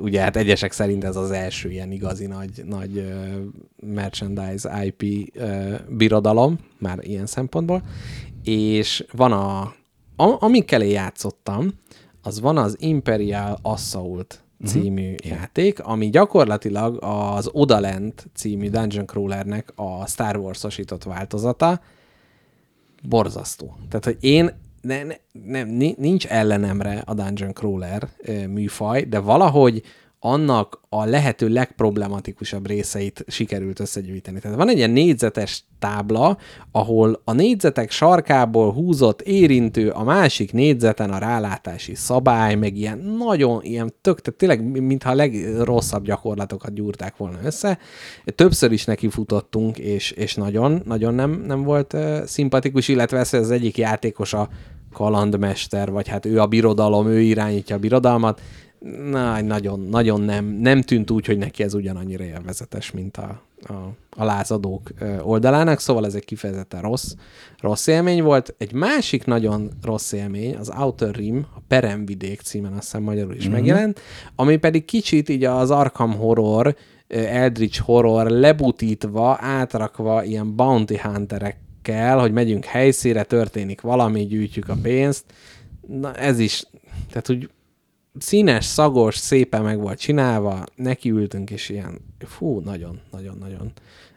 [0.00, 3.12] Ugye hát egyesek szerint ez az első ilyen igazi nagy, nagy
[3.80, 5.32] merchandise IP
[5.88, 7.82] birodalom, már ilyen szempontból.
[8.42, 9.60] És van a,
[10.16, 11.72] a amikkel én játszottam,
[12.22, 15.30] az van az Imperial Assault című uh-huh.
[15.30, 21.80] játék, ami gyakorlatilag az Odalent című Dungeon Crawlernek a Star Wars-osított változata.
[23.08, 23.76] Borzasztó.
[23.88, 28.08] Tehát, hogy én ne, ne, nem, ni- nincs ellenemre a Dungeon Crawler
[28.48, 29.82] műfaj, de valahogy
[30.24, 34.40] annak a lehető legproblematikusabb részeit sikerült összegyűjteni.
[34.40, 36.38] Tehát van egy ilyen négyzetes tábla,
[36.72, 43.62] ahol a négyzetek sarkából húzott érintő a másik négyzeten a rálátási szabály, meg ilyen nagyon,
[43.62, 47.78] ilyen tök, tehát tényleg mintha a legrosszabb gyakorlatokat gyúrták volna össze.
[48.24, 53.32] Többször is neki futottunk, és, és nagyon, nagyon nem, nem volt uh, szimpatikus, illetve ez
[53.32, 54.48] az egyik a
[54.92, 58.40] kalandmester, vagy hát ő a birodalom, ő irányítja a birodalmat,
[59.10, 63.72] na, nagyon, nagyon nem, nem tűnt úgy, hogy neki ez ugyanannyira élvezetes, mint a, a,
[64.16, 64.90] a lázadók
[65.22, 67.14] oldalának, szóval ez egy kifejezetten rossz,
[67.60, 68.54] rossz élmény volt.
[68.58, 73.44] Egy másik nagyon rossz élmény, az Outer Rim, a Peremvidék címen azt hiszem magyarul is
[73.44, 73.52] mm-hmm.
[73.52, 74.00] megjelent,
[74.36, 76.76] ami pedig kicsit így az Arkham Horror,
[77.08, 85.24] Eldritch Horror lebutítva, átrakva ilyen bounty hunterekkel, hogy megyünk helyszíre, történik valami, gyűjtjük a pénzt.
[85.86, 86.64] Na ez is,
[87.08, 87.48] tehát úgy
[88.18, 93.72] színes, szagos, szépen meg volt csinálva, nekiültünk, és ilyen, fú, nagyon, nagyon, nagyon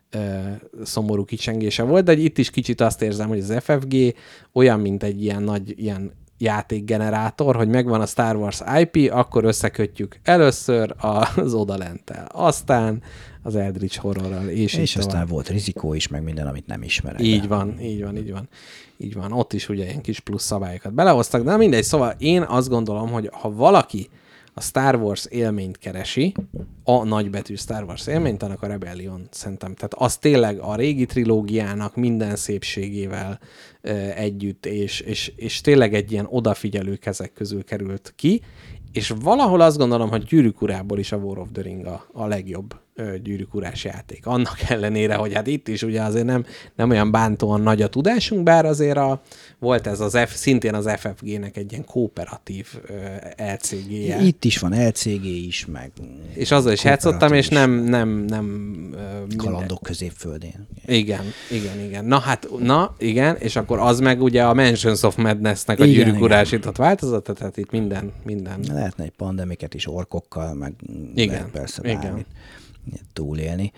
[0.10, 0.52] ö,
[0.84, 4.16] szomorú kicsengése volt, de itt is kicsit azt érzem, hogy az FFG
[4.54, 10.20] olyan, mint egy ilyen nagy ilyen játékgenerátor, hogy megvan a Star Wars IP, akkor összekötjük
[10.24, 10.96] először
[11.36, 13.04] az odalenttel, aztán
[13.42, 15.30] az Eldritch horrorral, és, És aztán tovább.
[15.30, 17.22] volt rizikó is, meg minden, amit nem ismerek.
[17.22, 18.50] Így van, így van, így van.
[18.98, 19.32] Így van.
[19.32, 23.30] Ott is ugye ilyen kis plusz szabályokat belehoztak, de mindegy, szóval én azt gondolom, hogy
[23.32, 24.10] ha valaki
[24.58, 26.34] a Star Wars élményt keresi,
[26.84, 29.74] a nagybetű Star Wars élményt, annak a Rebellion szerintem.
[29.74, 33.40] Tehát az tényleg a régi trilógiának minden szépségével
[33.82, 38.42] ö, együtt, és, és, és tényleg egy ilyen odafigyelő kezek közül került ki,
[38.96, 42.26] és valahol azt gondolom, hogy gyűrűk urából is a War of the Ring a, a
[42.26, 43.50] legjobb ö, gyűrűk
[43.84, 44.26] játék.
[44.26, 48.44] Annak ellenére, hogy hát itt is ugye azért nem, nem olyan bántóan nagy a tudásunk,
[48.44, 49.22] bár azért a,
[49.60, 52.94] volt ez az F, szintén az FFG-nek egy ilyen kooperatív ö,
[53.54, 54.22] LCG-je.
[54.22, 55.92] Itt is van LCG is, meg
[56.34, 60.68] És azzal is játszottam, és nem, nem, nem minden- kalandok középföldén.
[60.86, 62.06] igen, igen, igen.
[62.06, 66.22] Na hát, na, igen, és akkor az meg ugye a Mansions of Madness-nek a gyűrűk
[66.22, 68.60] urásított változata, tehát itt minden, minden.
[68.72, 70.74] Lehetne egy pandemiket is orkokkal, meg
[71.16, 72.26] Igen, persze igen.
[73.14, 73.72] Túlélni.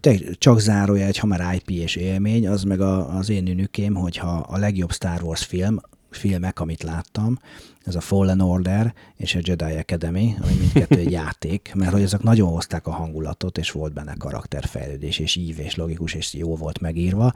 [0.00, 3.94] Te, csak zárója egy, ha már IP és élmény, az meg a, az én ünükém,
[3.94, 5.80] hogyha a legjobb Star Wars film,
[6.10, 7.38] filmek, amit láttam,
[7.84, 12.22] ez a Fallen Order és a Jedi Academy, ami mindkettő egy játék, mert hogy ezek
[12.22, 16.80] nagyon hozták a hangulatot, és volt benne karakterfejlődés, és ív, és logikus, és jó volt
[16.80, 17.32] megírva.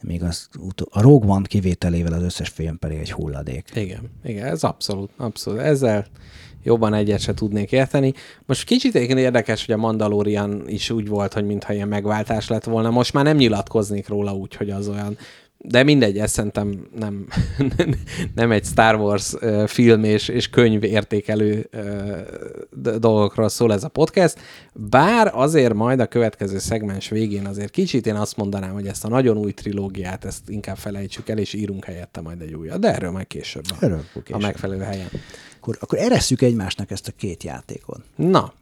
[0.00, 0.48] Még az,
[0.90, 3.70] a Rogue One kivételével az összes film pedig egy hulladék.
[3.74, 5.60] Igen, igen, ez abszolút, abszolút.
[5.60, 6.06] Ezzel
[6.66, 8.12] jobban egyet se tudnék érteni.
[8.46, 12.90] Most kicsit érdekes, hogy a Mandalorian is úgy volt, hogy mintha ilyen megváltás lett volna.
[12.90, 15.16] Most már nem nyilatkoznék róla úgy, hogy az olyan
[15.58, 17.26] de mindegy, ez szerintem nem,
[18.34, 19.34] nem egy Star Wars
[19.66, 21.68] film és, és könyv értékelő
[22.98, 24.38] dolgokról szól ez a podcast,
[24.72, 29.08] bár azért majd a következő szegmens végén azért kicsit én azt mondanám, hogy ezt a
[29.08, 33.10] nagyon új trilógiát, ezt inkább felejtsük el, és írunk helyette majd egy újat, de erről
[33.10, 33.64] majd később.
[33.68, 34.42] A, Erről a később.
[34.42, 35.08] megfelelő helyen.
[35.66, 38.00] Akkor, akkor eresszük egymásnak ezt a két játékot.
[38.16, 38.52] Na,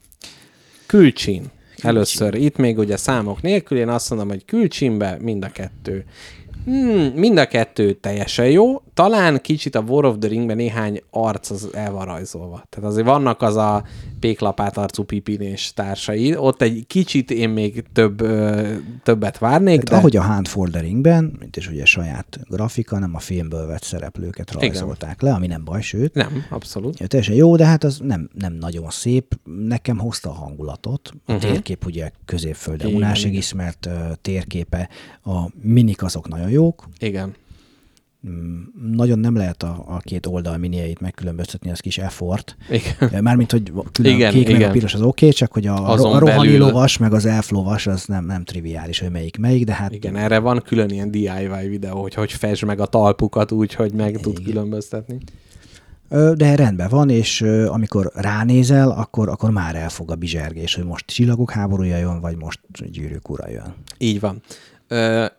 [0.86, 1.50] külcsin.
[1.82, 6.04] Először itt még ugye számok nélkül, én azt mondom, hogy külcsinbe mind a kettő.
[6.64, 11.50] Hmm, mind a kettő teljesen jó, talán kicsit a War of the Ringben néhány arc
[11.50, 12.64] az el van rajzolva.
[12.68, 13.84] Tehát azért vannak az a
[14.20, 16.36] péklapát arcú Pipin és társai.
[16.36, 20.70] Ott egy kicsit én még több, ö, többet várnék, Hát, de ahogy a Hunt for
[20.70, 25.46] the Ringben, mint is ugye saját grafika, nem a filmből vett szereplőket rajzolták le, ami
[25.46, 26.98] nem baj, sőt, nem, abszolút.
[27.00, 29.38] Ja, teljesen jó, de hát az nem, nem nagyon szép.
[29.66, 31.10] Nekem hozta a hangulatot.
[31.26, 31.50] A uh-huh.
[31.50, 33.38] térkép ugye középfölde Igen, unásig igen.
[33.38, 33.92] ismert uh,
[34.22, 34.88] térképe.
[35.24, 36.88] A minik azok nagyon jók.
[36.98, 37.34] Igen.
[38.92, 42.56] Nagyon nem lehet a, a két oldal minieit megkülönböztetni, az kis effort.
[42.70, 43.22] Igen.
[43.24, 44.68] Mármint, hogy külön Igen, igen, kék meg igen.
[44.68, 47.26] a piros az oké, okay, csak hogy a, Azon a rohani belül- lovas meg az
[47.26, 50.90] elf lovas az nem, nem triviális, hogy melyik melyik, de hát Igen, erre van külön
[50.90, 55.18] ilyen DIY videó, hogy hogy fesd meg a talpukat úgy, hogy meg tud különböztetni.
[56.34, 61.50] De rendben van, és amikor ránézel, akkor, akkor már elfog a bizsergés, hogy most csillagok
[61.50, 62.60] háborúja jön, vagy most
[62.90, 63.74] gyűrűk ura jön.
[63.98, 64.42] Így van.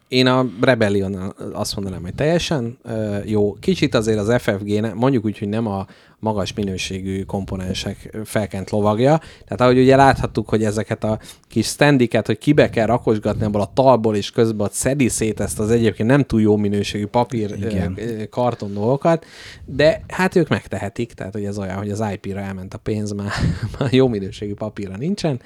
[0.07, 2.77] Én a Rebellion azt mondanám, hogy teljesen
[3.25, 3.53] jó.
[3.53, 5.85] Kicsit azért az FFG, mondjuk úgy, hogy nem a
[6.19, 9.17] magas minőségű komponensek felkent lovagja.
[9.17, 13.71] Tehát ahogy ugye láthattuk, hogy ezeket a kis standiket, hogy kibe kell rakosgatni ebből a
[13.73, 17.99] talból, és közben ott szedi szét ezt az egyébként nem túl jó minőségű papír Igen.
[18.29, 19.25] karton dolgokat,
[19.65, 23.31] de hát ők megtehetik, tehát hogy ez olyan, hogy az IP-ra elment a pénz, már,
[23.79, 25.41] már jó minőségű papírra nincsen,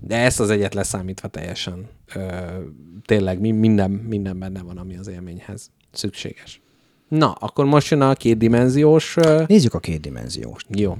[0.00, 1.88] de ezt az egyet leszámítva teljesen
[3.06, 6.60] tényleg mi- minden, minden benne van, ami az élményhez szükséges.
[7.08, 9.16] Na, akkor most jön a kétdimenziós...
[9.46, 10.62] Nézzük a kétdimenziós.
[10.68, 10.96] jó.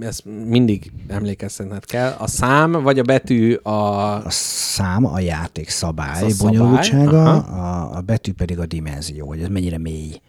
[0.00, 2.14] Ezt mindig emlékeztetned kell.
[2.18, 4.14] A szám vagy a betű a...
[4.14, 9.48] A szám a játék szabály, a bonyolultsága, a, a betű pedig a dimenzió, hogy ez
[9.48, 10.20] mennyire mély,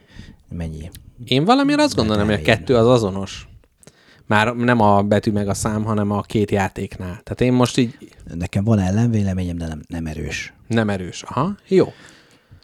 [0.49, 0.89] mennyi.
[1.25, 3.47] Én valamiért azt gondolom, hogy a kettő az azonos.
[4.27, 7.09] Már nem a betű meg a szám, hanem a két játéknál.
[7.23, 7.97] Tehát én most így
[8.33, 10.53] Nekem van ellenvéleményem, de nem, nem erős.
[10.67, 11.23] nem erős.
[11.23, 11.87] Aha, jó.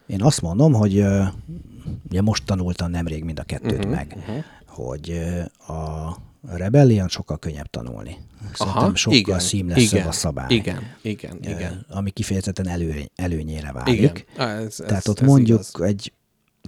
[0.07, 1.06] Én azt mondom, hogy
[2.10, 4.44] ugye most tanultam nemrég mind a kettőt uh-huh, meg, uh-huh.
[4.68, 5.22] hogy
[5.68, 6.15] a
[6.48, 8.18] Rebellion sokkal könnyebb tanulni.
[8.53, 10.53] Szerintem sokkal igen, igen, a szabály.
[10.53, 11.86] Igen, igen, igen.
[11.90, 14.26] Ami kifejezetten elő, előnyére válik.
[14.34, 14.48] Igen.
[14.48, 15.88] Ez, ez, Tehát ott ez mondjuk igaz.
[15.88, 16.14] egy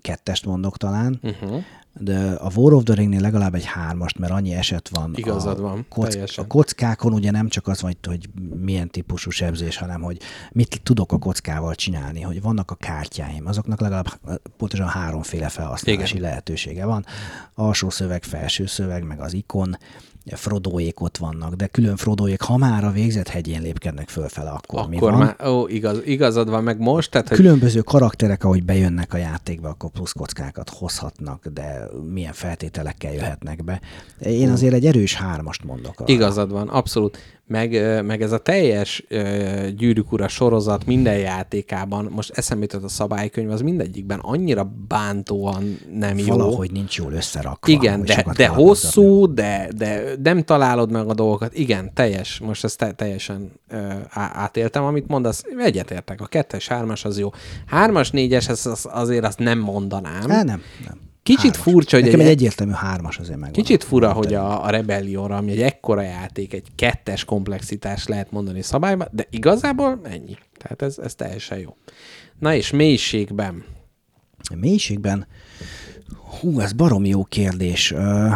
[0.02, 1.64] kettest mondok talán, Uh-huh.
[2.00, 5.14] De a War of the Ringnél legalább egy hármast, mert annyi eset van.
[5.16, 6.44] Igazad a, van, kock, teljesen.
[6.44, 10.20] a kockákon ugye nem csak az, hogy, hogy milyen típusú sebzés, hanem hogy
[10.52, 14.20] mit tudok a kockával csinálni, hogy vannak a kártyáim, azoknak legalább
[14.58, 16.30] pontosan háromféle felhasználási Igen.
[16.30, 17.06] lehetősége van.
[17.54, 19.78] Alsó szöveg, felső szöveg, meg az ikon,
[20.26, 24.96] Frodoék ott vannak, de külön Frodoék, ha már a végzett hegyén lépkednek fölfele, akkor, mi
[24.96, 25.20] Akkor van?
[25.20, 29.70] már, ó, igaz, igazad van meg most, tehát, hogy Különböző karakterek, ahogy bejönnek a játékba,
[29.70, 33.82] akkor plusz kockákat hozhatnak, de milyen feltételekkel jöhetnek be.
[34.20, 36.00] Én azért egy erős hármast mondok.
[36.00, 36.14] Arra.
[36.14, 37.18] Igazad van, abszolút.
[37.52, 42.88] Meg, meg ez a teljes ö, gyűrűk ura sorozat minden játékában, most eszembe jutott a
[42.88, 46.26] szabálykönyv, az mindegyikben annyira bántóan nem jó.
[46.26, 47.72] Valahogy nincs jól összerakva.
[47.72, 51.54] Igen, de, de hosszú, de, de nem találod meg a dolgokat.
[51.54, 52.40] Igen, teljes.
[52.40, 53.78] Most ezt te, teljesen ö,
[54.14, 55.44] átéltem, amit mondasz.
[55.58, 56.22] Egyetértek.
[56.22, 57.30] A kettes, hármas az jó.
[57.66, 60.30] Hármas, négyes, ez az, azért azt nem mondanám.
[60.30, 61.11] Há, nem, nem.
[61.24, 61.74] Kicsit Hármas.
[61.74, 63.52] furcsa, hogy Nekem egy- egy egyértelmű hármas azért meg.
[63.52, 68.62] Kicsit fura, hogy a, a Rebellionra, ami egy ekkora játék, egy kettes komplexitás lehet mondani
[68.62, 70.38] szabályban, de igazából ennyi.
[70.58, 71.76] Tehát ez, ez teljesen jó.
[72.40, 73.64] Na és mélységben.
[74.50, 75.28] A mélységben,
[76.40, 77.92] hú, ez barom jó kérdés.
[77.92, 78.28] Ö,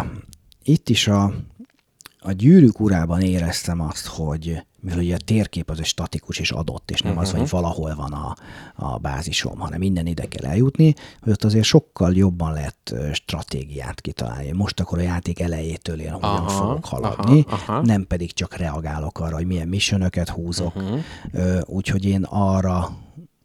[0.64, 1.34] Itt is a,
[2.20, 6.91] a gyűrűk urában éreztem azt, hogy mivel ugye a térkép az egy statikus és adott,
[6.91, 7.28] és nem uh-huh.
[7.28, 8.36] az, hogy valahol van a,
[8.76, 14.52] a bázisom, hanem minden ide kell eljutni, hogy ott azért sokkal jobban lehet stratégiát kitalálni.
[14.52, 17.82] Most akkor a játék elejétől én hogyan Aha, fogok haladni, aha, aha.
[17.82, 20.76] nem pedig csak reagálok arra, hogy milyen missionöket húzok.
[20.76, 20.99] Uh-huh.
[21.66, 22.98] Úgyhogy én arra,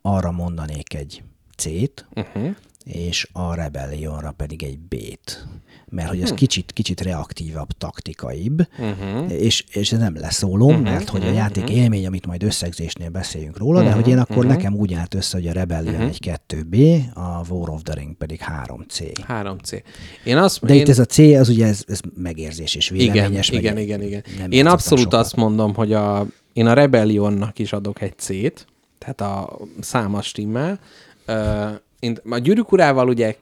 [0.02, 1.22] arra mondanék egy
[1.56, 2.56] C-t, Uh-huh.
[2.84, 5.46] és a Rebellionra pedig egy B-t.
[5.90, 6.24] Mert hogy Hm.
[6.24, 9.32] ez kicsit, kicsit reaktívabb, taktikaibb, Uh-huh.
[9.32, 13.58] és, és ez nem leszólom, uh-huh, mert hogy a játék élmény, amit majd összegzésnél beszéljünk
[13.58, 14.52] róla, uh-huh, de hogy én akkor uh-huh.
[14.52, 16.08] nekem úgy állt össze, hogy a Rebellion uh-huh.
[16.08, 19.12] egy 2B, a War of the Ring pedig 3C.
[19.28, 19.82] 3C.
[20.24, 23.12] Én azt, De én, itt ez a C, az ugye ez, ez megérzés és igen,
[23.12, 23.50] véleményes.
[23.50, 24.22] meg igen, igen, igen.
[24.50, 25.20] Én abszolút sokat.
[25.20, 28.66] azt mondom, hogy a, én a Rebellionnak is adok egy C-t,
[28.98, 30.80] tehát a számas stimmel.
[31.26, 31.66] Ö,
[31.98, 33.36] Én a gyűrűk urával ugye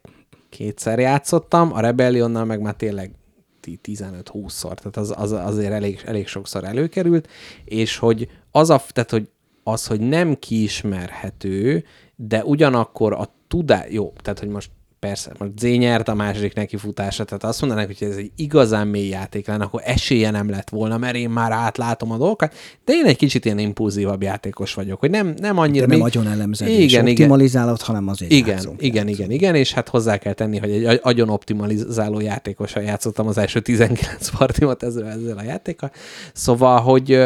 [0.48, 3.10] kétszer játszottam, a Rebellionnal meg már tényleg
[3.60, 7.28] ti- 15-20-szor, tehát az, az azért elég, elég sokszor előkerült,
[7.64, 9.28] és hogy az, a, tehát, hogy
[9.62, 11.84] az, hogy nem kiismerhető,
[12.16, 17.24] de ugyanakkor a tudás, jó, tehát hogy most persze, most Z nyert a második nekifutása,
[17.24, 20.98] tehát azt mondanák, hogy ez egy igazán mély játék lenne, akkor esélye nem lett volna,
[20.98, 22.54] mert én már átlátom a dolgokat,
[22.84, 25.86] de én egy kicsit ilyen impulzívabb játékos vagyok, hogy nem, nem annyira...
[25.86, 26.06] De nem még...
[26.06, 29.18] agyon elemzed igen, és igen, optimalizálod, hanem azért igen, játszunk, igen, játszunk.
[29.18, 33.38] igen, igen, és hát hozzá kell tenni, hogy egy agy- agyon optimalizáló játékosan játszottam az
[33.38, 35.90] első 19 partimat ezzel, ezzel a játékkal.
[36.32, 37.18] Szóval, hogy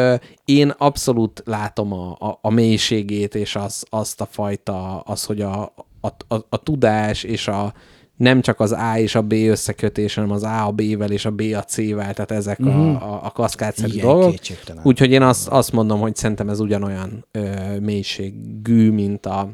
[0.45, 5.73] én abszolút látom a, a, a mélységét, és az, azt a fajta, az, hogy a,
[6.03, 7.73] a, a, a tudás és a
[8.17, 11.31] nem csak az A és a B összekötés, hanem az A a B-vel és a
[11.31, 12.67] B a C-vel, tehát ezek mm.
[12.67, 14.35] a, a, a kaszkádszerű Igen, dolgok.
[14.83, 19.51] Úgyhogy én azt, azt mondom, hogy szerintem ez ugyanolyan ö, mélységű, mint a,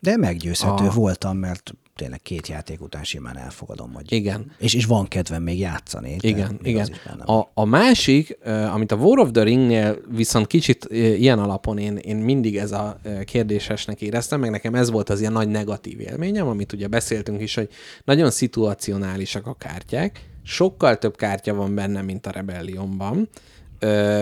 [0.00, 4.12] De meggyőzhető A- voltam, mert tényleg két játék után simán elfogadom, hogy...
[4.12, 6.16] igen, És, és van kedvem még játszani.
[6.20, 6.88] Igen, igen.
[7.24, 8.38] A, a másik,
[8.72, 13.00] amit a War of the Ringnél viszont kicsit ilyen alapon én, én mindig ez a
[13.24, 17.54] kérdésesnek éreztem, meg nekem ez volt az ilyen nagy negatív élményem, amit ugye beszéltünk is,
[17.54, 17.68] hogy
[18.04, 23.28] nagyon szituacionálisak a kártyák, sokkal több kártya van benne, mint a Rebellionban,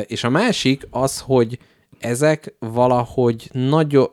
[0.06, 1.58] és a másik az, hogy
[1.98, 4.10] ezek valahogy nagyon,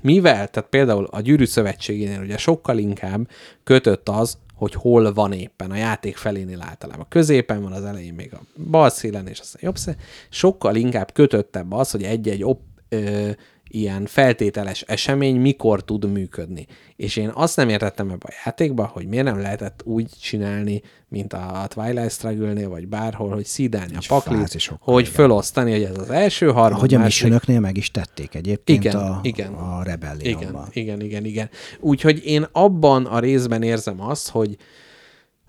[0.00, 3.28] mivel, tehát például a Gyűrű Szövetségénél ugye sokkal inkább
[3.64, 5.70] kötött az, hogy hol van éppen.
[5.70, 8.40] A játék felénél általában középen van, az elején még a
[8.70, 9.98] bal szélen, és aztán jobb szélen.
[10.28, 13.30] Sokkal inkább kötöttebb az, hogy egy-egy op, ö,
[13.74, 16.66] ilyen feltételes esemény mikor tud működni.
[16.96, 21.32] És én azt nem értettem ebbe a játékba, hogy miért nem lehetett úgy csinálni, mint
[21.32, 25.14] a Twilight Struggle-nél, vagy bárhol, hogy szídálni a paklit, hogy igen.
[25.14, 29.20] fölosztani, hogy ez az első harmad, Ahogy a missionöknél meg is tették egyébként igen, a,
[29.22, 29.52] igen.
[29.52, 30.68] a igen, Rebellionban.
[30.72, 31.50] igen, igen, igen.
[31.80, 34.56] Úgyhogy én abban a részben érzem azt, hogy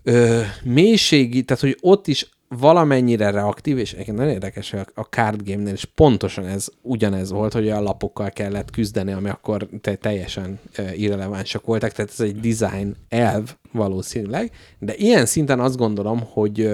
[0.04, 5.42] ö, mélységi, tehát hogy ott is valamennyire reaktív, és egyébként nagyon érdekes, hogy a- card
[5.50, 10.60] game-nél is pontosan ez ugyanez volt, hogy a lapokkal kellett küzdeni, ami akkor te, teljesen
[10.94, 16.70] irrelevánsak voltak, tehát ez egy design elv valószínűleg, de ilyen szinten azt gondolom, hogy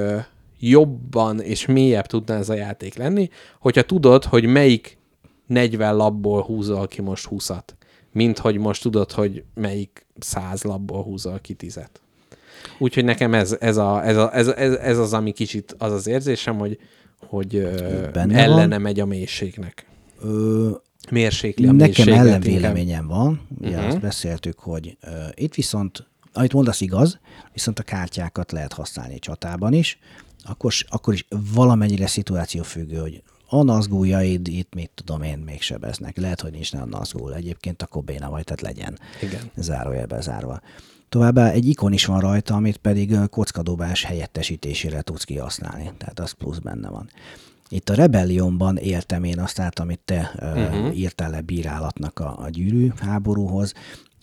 [0.59, 3.29] jobban és mélyebb tudna ez a játék lenni,
[3.59, 4.97] hogyha tudod, hogy melyik
[5.47, 7.63] 40 labból húzol ki most 20-at,
[8.11, 11.89] mint hogy most tudod, hogy melyik 100 labból húzol ki 10-et.
[12.77, 16.07] Úgyhogy nekem ez, ez, a, ez, a, ez, ez, ez az, ami kicsit az az
[16.07, 16.77] érzésem, hogy,
[17.19, 17.61] hogy
[18.13, 18.81] Benne ellene van.
[18.81, 19.85] megy a mélységnek.
[20.21, 20.69] Ö,
[21.09, 23.87] Mérsékli a Nekem ellenvéleményem van, ugye uh-huh.
[23.87, 27.19] azt beszéltük, hogy uh, itt viszont, amit mondasz igaz,
[27.53, 29.99] viszont a kártyákat lehet használni csatában is,
[30.43, 36.17] akkor, akkor is valamennyire szituációfüggő, hogy a nazgújaid itt, mit tudom én, még sebeznek.
[36.17, 37.35] Lehet, hogy nincs a nazgul.
[37.35, 38.99] Egyébként akkor béna vagy, tehát legyen.
[39.21, 39.51] Igen.
[39.55, 40.61] Zárójelbe zárva.
[41.11, 45.91] Továbbá egy ikon is van rajta, amit pedig kockadobás helyettesítésére tudsz kihasználni.
[45.97, 47.09] Tehát az plusz benne van.
[47.69, 50.97] Itt a Rebellionban éltem én azt át, amit te uh-huh.
[50.97, 53.73] írtál le bírálatnak a, a gyűrű háborúhoz.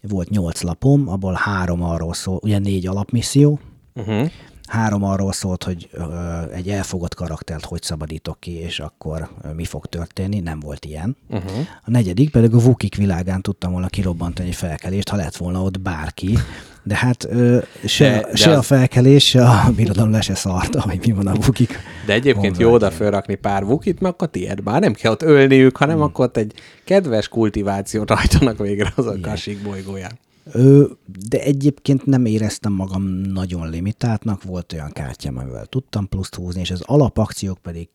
[0.03, 3.61] Volt nyolc lapom, abból három arról szól, ugye négy alapmisszió,
[3.95, 4.31] Uh-huh.
[4.67, 6.05] három arról szólt, hogy ö,
[6.53, 11.17] egy elfogott karaktert hogy szabadítok ki, és akkor ö, mi fog történni, nem volt ilyen.
[11.29, 11.67] Uh-huh.
[11.85, 15.81] A negyedik pedig a Vukik világán tudtam volna kirobbantani egy felkelést, ha lett volna ott
[15.81, 16.39] bárki,
[16.83, 20.21] de hát ö, se, De- de, de se az- a felkelés, se a birodalom le
[20.21, 21.79] se szarta, hogy mi van a Vukik.
[22.07, 25.77] De egyébként jó oda fölrakni pár vukit, meg akkor tiéd már nem kell ott ölniük,
[25.77, 26.05] hanem hmm.
[26.05, 26.53] akkor ott egy
[26.85, 30.19] kedves kultivációt rajtanak végre az a kasik bolygóján.
[30.53, 30.85] Ö,
[31.29, 36.71] de egyébként nem éreztem magam nagyon limitáltnak, volt olyan kártyám, amivel tudtam pluszt húzni, és
[36.71, 37.89] az alapakciók pedig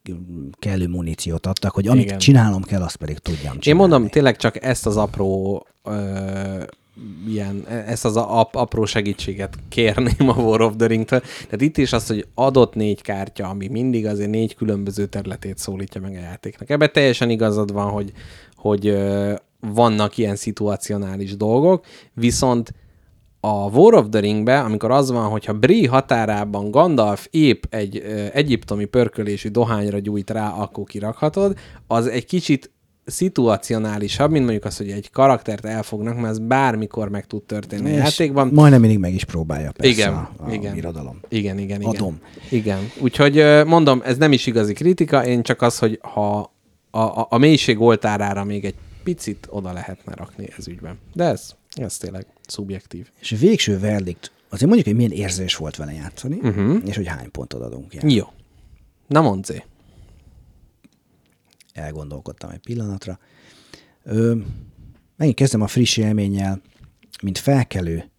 [0.59, 2.17] kellő muníciót adtak, hogy amit Igen.
[2.17, 3.67] Csinálnom kell, azt pedig tudjam csinálni.
[3.67, 6.63] Én mondom, tényleg csak ezt az apró ö,
[7.27, 11.19] ilyen, ezt az a, ap, apró segítséget kérném a War of the Ring-től.
[11.19, 16.01] Tehát itt is az, hogy adott négy kártya, ami mindig azért négy különböző területét szólítja
[16.01, 16.69] meg a játéknak.
[16.69, 18.11] Ebben teljesen igazad van, hogy,
[18.55, 18.97] hogy
[19.59, 22.73] vannak ilyen szituacionális dolgok, viszont
[23.39, 28.25] a War of the Ringbe, amikor az van, hogyha Bri határában Gandalf épp egy ö,
[28.33, 31.57] egyiptomi pörkölésű dohányra gyújt rá, akkor kirakhatod,
[31.87, 32.71] az egy kicsit
[33.05, 37.93] szituacionálisabb, mint mondjuk az, hogy egy karaktert elfognak, mert ez bármikor meg tud történni a
[37.93, 38.47] És játékban.
[38.53, 40.73] Majdnem mindig meg is próbálja persze Igen, a, a igen.
[40.73, 41.19] birodalom.
[41.29, 41.95] Igen, igen, igen.
[41.95, 42.19] Adom.
[42.49, 42.91] Igen.
[42.99, 46.51] Úgyhogy mondom, ez nem is igazi kritika, én csak az, hogy ha
[46.91, 50.97] a, a, a mélység oltárára még egy picit oda lehetne rakni ez ügyben.
[51.13, 53.09] De ez, ez tényleg szubjektív.
[53.19, 56.77] És a végső verdikt, azért mondjuk, hogy milyen érzés volt vele játszani, uh-huh.
[56.85, 57.93] és hogy hány pontot adunk.
[57.93, 58.09] Ilyen.
[58.09, 58.25] Jó.
[59.07, 59.51] Na mondd.
[61.73, 63.19] Elgondolkodtam egy pillanatra.
[64.03, 64.35] Ö,
[65.17, 66.61] megint kezdem a friss élménnyel,
[67.21, 68.11] mint felkelő,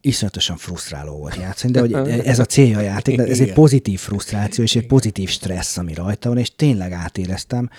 [0.00, 4.64] iszonyatosan frusztráló volt játszani, de hogy ez a célja a játéknak, ez egy pozitív frusztráció
[4.64, 7.70] és egy pozitív stressz, ami rajta van, és tényleg átéreztem,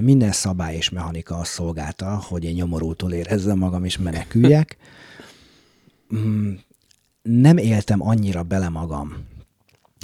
[0.00, 4.76] minden szabály és mechanika azt szolgálta, hogy én nyomorultul érezzem magam és meneküljek.
[6.16, 6.52] mm,
[7.22, 9.24] nem éltem annyira bele magam,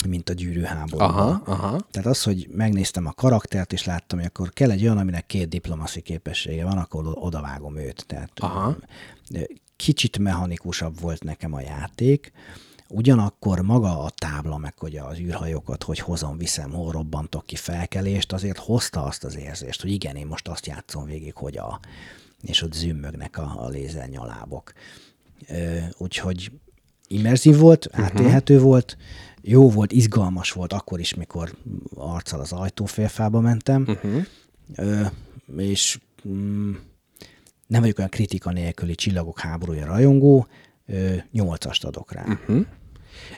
[0.07, 1.09] mint a gyűrűháborúban.
[1.09, 1.81] Aha, aha.
[1.91, 5.49] Tehát az, hogy megnéztem a karaktert, és láttam, hogy akkor kell egy olyan, aminek két
[5.49, 8.05] diplomaszi képessége van, akkor odavágom őt.
[8.07, 8.77] Tehát Aha.
[9.77, 12.33] kicsit mechanikusabb volt nekem a játék,
[12.89, 18.33] ugyanakkor maga a tábla, meg hogy az űrhajókat, hogy hozom, viszem, hol robbantok ki felkelést,
[18.33, 21.81] azért hozta azt az érzést, hogy igen, én most azt játszom végig, hogy a,
[22.43, 24.73] és ott zümmögnek a, a lézernyalábok.
[25.49, 26.51] Ö, úgyhogy
[27.09, 28.97] immerzív volt, átélhető volt,
[29.43, 31.55] jó volt, izgalmas volt akkor is, mikor
[31.95, 34.25] arccal az ajtófélfába mentem, uh-huh.
[34.77, 35.01] ö,
[35.57, 35.99] és
[36.29, 36.73] mm,
[37.67, 40.47] nem vagyok olyan kritika nélküli csillagok háborúja rajongó,
[41.33, 42.23] nyolcast adok rá.
[42.23, 42.67] Uh-huh.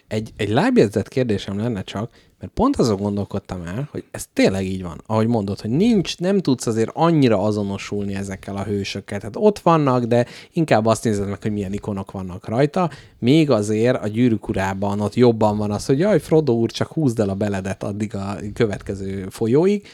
[0.09, 2.11] Egy, egy lábjegyzett kérdésem lenne csak,
[2.41, 6.39] mert pont azon gondolkodtam el, hogy ez tényleg így van, ahogy mondod, hogy nincs, nem
[6.39, 9.19] tudsz azért annyira azonosulni ezekkel a hősökkel.
[9.19, 12.91] Tehát ott vannak, de inkább azt nézed meg, hogy milyen ikonok vannak rajta.
[13.19, 17.21] Még azért a gyűrűk urában ott jobban van az, hogy jaj, Frodo úr, csak húzd
[17.21, 19.87] el a beledet addig a következő folyóig,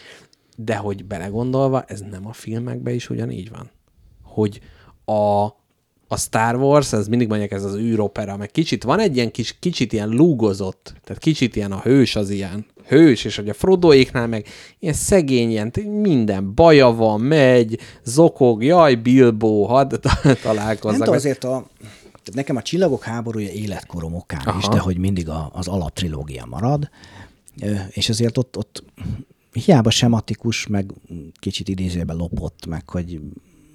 [0.57, 3.71] de hogy belegondolva, ez nem a filmekben is ugyanígy van.
[4.23, 4.61] Hogy
[5.05, 5.47] a,
[6.09, 9.57] a Star Wars, ez mindig mondják, ez az űropera, meg kicsit van egy ilyen kis,
[9.61, 14.27] kicsit ilyen lúgozott, tehát kicsit ilyen a hős az ilyen hős, és hogy a Frodoéknál
[14.27, 14.47] meg
[14.79, 20.99] ilyen szegény, ilyen minden baja van, megy, zokog, jaj, Bilbo, hadd Nem találkozzak.
[20.99, 21.67] tudom, azért a,
[22.11, 24.59] tehát nekem a Csillagok háborúja életkorom okán Aha.
[24.59, 26.91] is, de hogy mindig a, az alaptrilógia marad,
[27.89, 28.85] és azért ott, ott
[29.53, 30.93] hiába sematikus, meg
[31.39, 33.21] kicsit idézőben lopott, meg hogy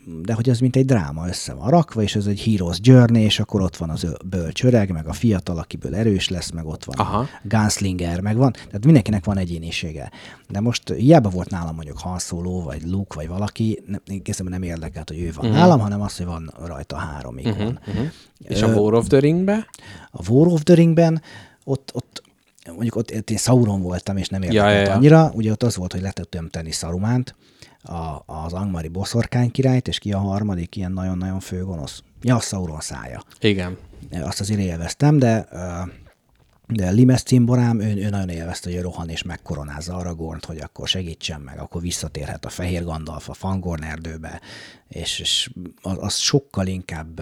[0.05, 3.39] de hogy az mint egy dráma össze van rakva, és ez egy hero's journey, és
[3.39, 6.95] akkor ott van az bölcs öreg, meg a fiatal, akiből erős lesz, meg ott van
[6.97, 7.17] Aha.
[7.19, 10.11] a gunslinger, meg van, tehát mindenkinek van egyénisége.
[10.49, 14.01] De most hiába volt nálam mondjuk Han Solo, vagy Luke, vagy valaki, nem,
[14.43, 15.59] nem érdekelt, hogy ő van uh-huh.
[15.59, 17.79] nálam, hanem az, hogy van rajta három ikon.
[17.87, 18.05] Uh-huh.
[18.43, 19.67] És a War of the Ringbe?
[20.11, 21.21] A War of the Ringben
[21.63, 22.21] ott, ott
[22.65, 24.93] mondjuk ott, ott én Sauron voltam, és nem érdekelt Ja, ja, ja.
[24.93, 27.35] annyira, ugye ott az volt, hogy le tudtam tenni Sarumánt,
[27.83, 32.03] a, az Angmari boszorkány királyt, és ki a harmadik ilyen nagyon-nagyon főgonosz.
[32.21, 33.23] Ja, a Sauron szája.
[33.39, 33.77] Igen.
[34.11, 35.57] Azt azért élveztem, de ö,
[36.73, 41.41] de Limes cimborám, ő, ő nagyon élvezte, hogy rohan és megkoronázza Aragornt, hogy akkor segítsen
[41.41, 44.41] meg, akkor visszatérhet a Fehér Gandalf a Fangorn erdőbe,
[44.87, 45.49] és, és
[45.81, 47.21] az, az sokkal inkább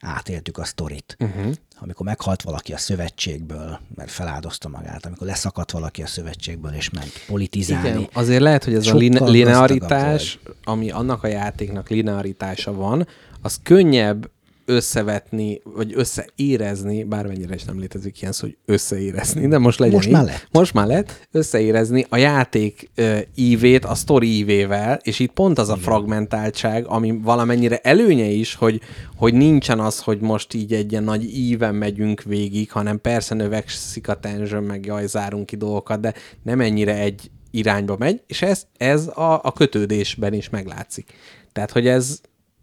[0.00, 1.16] átéltük a sztorit.
[1.20, 1.52] Uh-huh.
[1.78, 7.12] Amikor meghalt valaki a szövetségből, mert feláldozta magát, amikor leszakadt valaki a szövetségből, és ment
[7.26, 7.88] politizálni.
[7.88, 13.06] Igen, azért lehet, hogy ez a line- linearitás, ami annak a játéknak linearitása van,
[13.42, 14.30] az könnyebb
[14.70, 20.06] összevetni, vagy összeérezni, bármennyire is nem létezik ilyen szó, hogy összeérezni, de most legyen Most
[20.06, 20.12] így.
[20.12, 20.48] már lett.
[20.50, 25.68] Most már lett, összeérezni a játék ö, ívét a sztori ívével, és itt pont az
[25.68, 28.80] a fragmentáltság, ami valamennyire előnye is, hogy,
[29.16, 34.08] hogy nincsen az, hogy most így egy ilyen nagy íven megyünk végig, hanem persze növekszik
[34.08, 38.66] a tension, meg jaj, zárunk ki dolgokat, de nem ennyire egy irányba megy, és ez,
[38.76, 41.12] ez a, a kötődésben is meglátszik.
[41.52, 42.20] Tehát, hogy ez,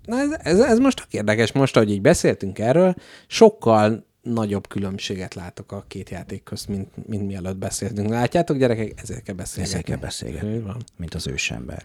[0.07, 2.95] na ez, ez, ez most tök érdekes, most, ahogy így beszéltünk erről,
[3.27, 8.09] sokkal nagyobb különbséget látok a két játék közt, mint, mint mielőtt beszéltünk.
[8.09, 9.73] Látjátok, gyerekek, ezért kell beszélgetni.
[9.73, 10.63] Ezzel kell beszélgetni,
[10.97, 11.83] mint az ősember.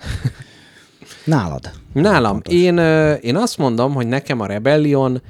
[1.25, 1.71] Nálad?
[1.93, 2.79] Nálam, én,
[3.19, 5.23] én azt mondom, hogy nekem a Rebellion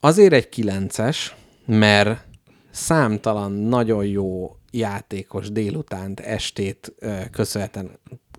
[0.00, 1.36] azért egy kilences,
[1.66, 2.26] mert
[2.70, 7.90] számtalan nagyon jó játékos délutánt, estét ö, köszönhetem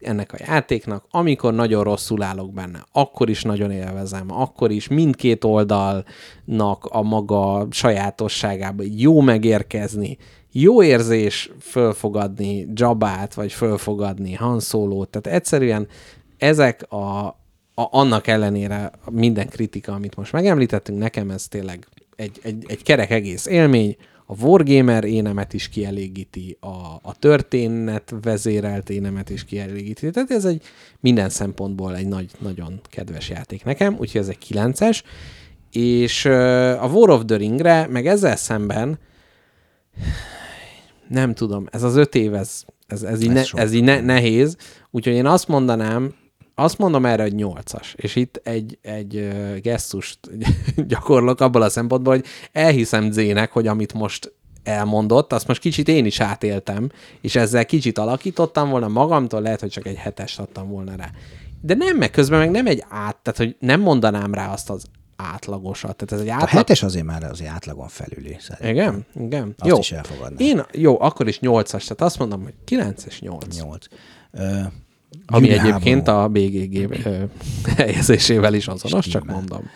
[0.06, 5.44] ennek a játéknak, amikor nagyon rosszul állok benne, akkor is nagyon élvezem, akkor is mindkét
[5.44, 10.18] oldalnak a maga sajátosságában jó megérkezni,
[10.52, 15.88] jó érzés fölfogadni Jabát, vagy fölfogadni Han Solo-t, tehát egyszerűen
[16.38, 17.28] ezek a,
[17.76, 23.10] a, annak ellenére minden kritika, amit most megemlítettünk, nekem ez tényleg egy, egy, egy kerek
[23.10, 23.96] egész élmény,
[24.34, 30.10] a Wargamer énemet is kielégíti, a, a történet vezérelt énemet is kielégíti.
[30.10, 30.62] Tehát ez egy
[31.00, 35.02] minden szempontból egy nagy, nagyon kedves játék nekem, úgyhogy ez egy 9-es.
[35.72, 39.00] És a War of the Ringre, meg ezzel szemben
[41.08, 43.60] nem tudom, ez az öt év, ez, ez, ez, így, Ez ne, sok.
[43.60, 44.58] ez így ne, nehéz,
[44.92, 46.14] úgyhogy én azt mondanám,
[46.56, 47.94] azt mondom erre, hogy nyolcas.
[47.98, 49.30] És itt egy, egy
[49.62, 50.20] gesztust
[50.88, 56.06] gyakorlok abból a szempontból, hogy elhiszem Zének, hogy amit most elmondott, azt most kicsit én
[56.06, 60.96] is átéltem, és ezzel kicsit alakítottam volna magamtól, lehet, hogy csak egy hetest adtam volna
[60.96, 61.10] rá.
[61.62, 64.86] De nem, meg közben meg nem egy át, tehát hogy nem mondanám rá azt az
[65.16, 65.96] átlagosat.
[65.96, 66.50] Tehát ez egy A átlag...
[66.50, 68.38] hetes azért már azért átlagon felüli.
[68.40, 69.06] Szerintem.
[69.16, 69.56] Igen, igen.
[69.58, 69.78] Azt jó.
[69.78, 70.48] is elfogadnám.
[70.48, 73.58] Én, jó, akkor is 8-as, tehát azt mondom, hogy 9 és 8.
[73.58, 73.86] Nyolc.
[75.26, 76.24] Ami Gyűrű egyébként háború.
[76.24, 77.04] a BGG
[77.78, 79.36] helyezésével is azonos, csak Stimmel.
[79.36, 79.70] mondom.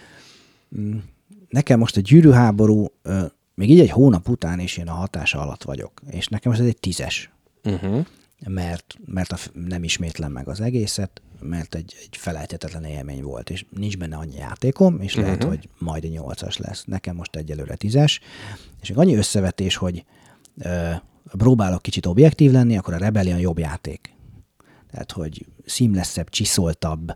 [1.50, 2.86] nekem most a gyűrűháború,
[3.56, 6.78] még így egy hónap után is én a hatása alatt vagyok, és nekem ez egy
[6.80, 7.32] tízes.
[7.64, 8.06] Uh-huh.
[8.48, 13.66] mert, mert a, nem ismétlem meg az egészet, mert egy, egy felejthetetlen élmény volt, és
[13.70, 16.84] nincs benne annyi játékom, és lehet, hogy majd egy nyolcas lesz.
[16.86, 18.20] Nekem most egyelőre tízes,
[18.82, 20.06] és annyi összevetés, hogy
[20.58, 20.90] ö,
[21.38, 24.17] próbálok kicsit objektív lenni, akkor a Rebellion jobb játék.
[24.92, 27.16] Tehát, hogy szímleszebb, csiszoltabb,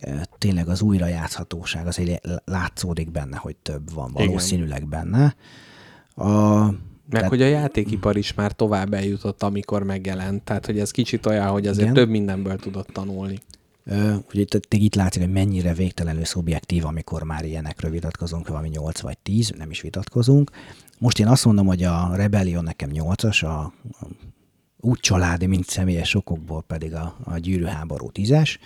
[0.00, 5.36] ö, tényleg az újrajátszhatóság, az egy látszódik benne, hogy több van valószínűleg benne.
[6.14, 6.64] A,
[7.10, 10.42] Meg hogy a játékipar is már tovább eljutott, amikor megjelent.
[10.42, 11.94] Tehát, hogy ez kicsit olyan, hogy azért Igen.
[11.94, 13.38] több mindenből tudott tanulni.
[13.84, 19.00] Ö, Ugye itt, itt látszik, hogy mennyire végtelenül szubjektív, amikor már ilyenekről vitatkozunk, valami 8
[19.00, 20.50] vagy 10, nem is vitatkozunk.
[20.98, 23.60] Most én azt mondom, hogy a Rebellion nekem 8-as, a,
[24.00, 24.08] a
[24.80, 28.56] úgy családi, mint személyes okokból pedig a, a gyűrűháború 10-es,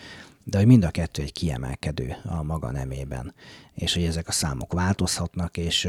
[0.44, 3.34] de hogy mind a kettő egy kiemelkedő a maga nemében,
[3.74, 5.88] és hogy ezek a számok változhatnak, és,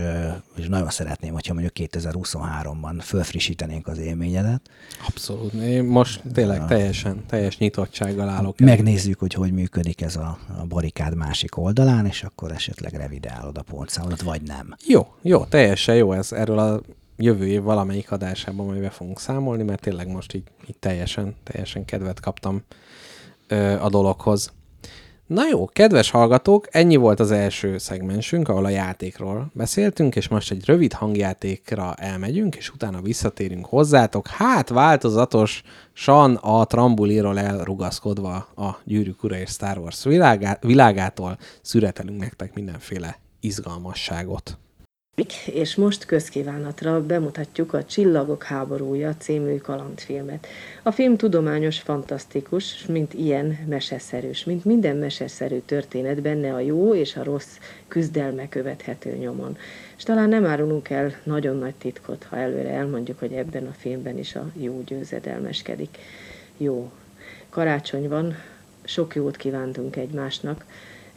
[0.56, 4.62] és nagyon szeretném, hogyha mondjuk 2023-ban fölfrissítenénk az élményedet,
[5.08, 5.54] Abszolút.
[5.54, 8.62] Én most tényleg teljesen, teljes nyitottsággal állok.
[8.62, 8.68] el.
[8.68, 13.62] megnézzük, hogy hogy működik ez a, a barikád másik oldalán, és akkor esetleg revideálod a
[13.62, 14.76] pontszámodat, vagy nem.
[14.88, 16.32] Jó, jó, teljesen jó ez.
[16.32, 16.82] Erről a
[17.18, 21.85] jövő év valamelyik adásában majd be fogunk számolni, mert tényleg most így, így teljesen, teljesen
[21.85, 22.64] kedvet kaptam
[23.48, 24.53] ö, a dologhoz.
[25.27, 30.52] Na jó, kedves hallgatók, ennyi volt az első szegmensünk, ahol a játékról beszéltünk, és most
[30.52, 34.27] egy rövid hangjátékra elmegyünk, és utána visszatérünk hozzátok.
[34.27, 42.53] Hát változatosan a trambuliról elrugaszkodva a Gyűrűk Ura és Star Wars világá- világától szüretelünk nektek
[42.53, 44.57] mindenféle izgalmasságot.
[45.45, 50.48] És most közkívánatra bemutatjuk a Csillagok háborúja című kalandfilmet.
[50.84, 57.15] A film tudományos, fantasztikus, mint ilyen meseszerűs, mint minden meseszerű történet benne a jó és
[57.15, 57.57] a rossz
[57.88, 59.57] küzdelme követhető nyomon.
[59.98, 64.18] És talán nem árulunk el nagyon nagy titkot, ha előre elmondjuk, hogy ebben a filmben
[64.18, 65.98] is a jó győzedelmeskedik.
[66.57, 66.91] Jó.
[67.49, 68.35] Karácsony van,
[68.84, 70.65] sok jót kívántunk egymásnak.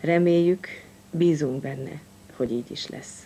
[0.00, 0.66] Reméljük,
[1.10, 2.00] bízunk benne,
[2.36, 3.25] hogy így is lesz.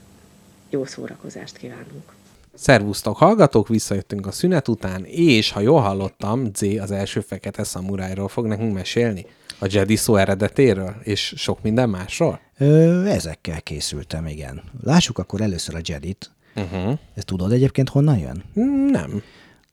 [0.71, 2.13] Jó szórakozást kívánunk!
[2.55, 8.29] Szervusztok, hallgatók, visszajöttünk a szünet után, és ha jól hallottam, Z az első fekete szamurájról
[8.29, 9.27] fog nekünk mesélni.
[9.59, 12.41] A Jedi szó eredetéről, és sok minden másról.
[12.59, 14.63] Ö, ezekkel készültem, igen.
[14.83, 16.31] Lássuk akkor először a Jedit.
[16.57, 16.99] Uh-huh.
[17.15, 18.45] Ezt tudod egyébként honnan jön?
[18.91, 19.23] Nem.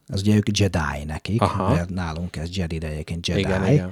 [0.07, 1.73] Az ugye ők Jedi nekik, Aha.
[1.73, 3.39] mert nálunk ez Jedi, de egyébként Jedi.
[3.39, 3.91] Igen, igen.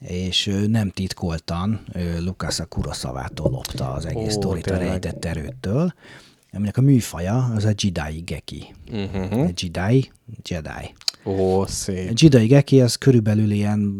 [0.00, 1.84] És nem titkoltan
[2.18, 5.94] Lucas a Kuroszavától lopta az egész sztorit a rejtett erőttől,
[6.54, 8.74] aminek a műfaja az a Jedi Geki.
[8.92, 9.40] Uh-huh.
[9.40, 10.10] A Jedi,
[10.42, 10.94] Jedi.
[11.24, 12.12] Ó, A szép.
[12.14, 13.94] Jedi Geki az körülbelül ilyen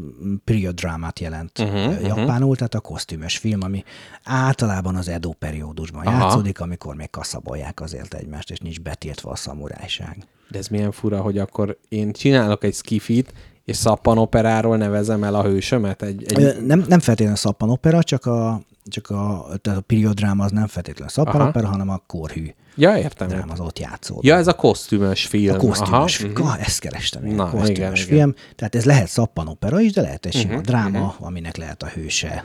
[0.45, 3.85] period drámát jelent uh-huh, japánul, tehát a kosztümös film, ami
[4.25, 6.19] általában az Edo periódusban Aha.
[6.19, 10.17] játszódik, amikor még kaszabolják azért egymást, és nincs betiltva a szamurájság.
[10.51, 13.33] De ez milyen fura, hogy akkor én csinálok egy skifit,
[13.65, 16.03] és szappanoperáról nevezem el a hősömet?
[16.03, 16.67] Egy, egy...
[16.67, 18.61] Nem, nem feltétlenül szappanopera, csak a,
[18.91, 23.29] csak a, tehát a period dráma az nem feltétlenül szappanopera, hanem a korhű Ja, értem.
[23.29, 24.25] dráma az ott játszódik.
[24.25, 25.55] Ja, ez a kosztümös film.
[25.55, 26.33] A kosztümös Aha.
[26.33, 26.47] film.
[26.47, 27.35] Ah, ezt kerestem én.
[27.35, 28.07] Na, kosztümös igen, igen.
[28.07, 28.35] film.
[28.57, 32.45] Tehát ez lehet szappanopera is, de lehet egy sima dráma, aminek lehet a hőse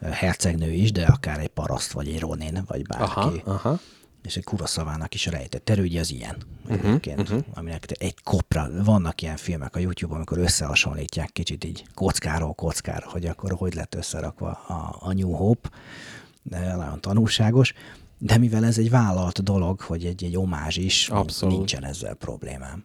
[0.00, 3.12] hercegnő is, de akár egy paraszt, vagy egy ronin, vagy bárki.
[3.14, 3.78] Aha, aha.
[4.26, 6.36] És egy kuraszavának is a rejtett erődje az ilyen
[6.68, 7.44] egyébként, uh-huh.
[7.54, 13.26] aminek egy kopra, vannak ilyen filmek a YouTube-on, amikor összehasonlítják kicsit így kockáról kockára, hogy
[13.26, 15.68] akkor hogy lett összerakva a, a New Hope,
[16.42, 17.72] de nagyon tanulságos.
[18.18, 21.56] De mivel ez egy vállalt dolog, hogy egy, egy omázs is, Abszolút.
[21.56, 22.82] nincsen ezzel problémám.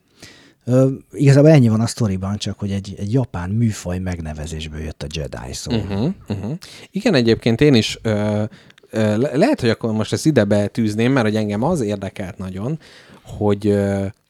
[0.65, 5.07] Ö, igazából ennyi van a sztoriban, csak hogy egy, egy japán műfaj megnevezésből jött a
[5.09, 5.71] Jedi szó.
[5.71, 5.91] Uh-huh.
[5.91, 6.57] Uh-huh, uh-huh.
[6.91, 8.43] Igen, egyébként én is ö,
[8.91, 12.79] le- lehet, hogy akkor most ezt ide betűzném, mert hogy engem az érdekelt nagyon,
[13.23, 13.79] hogy,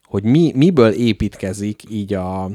[0.04, 2.50] hogy mi, miből építkezik így a,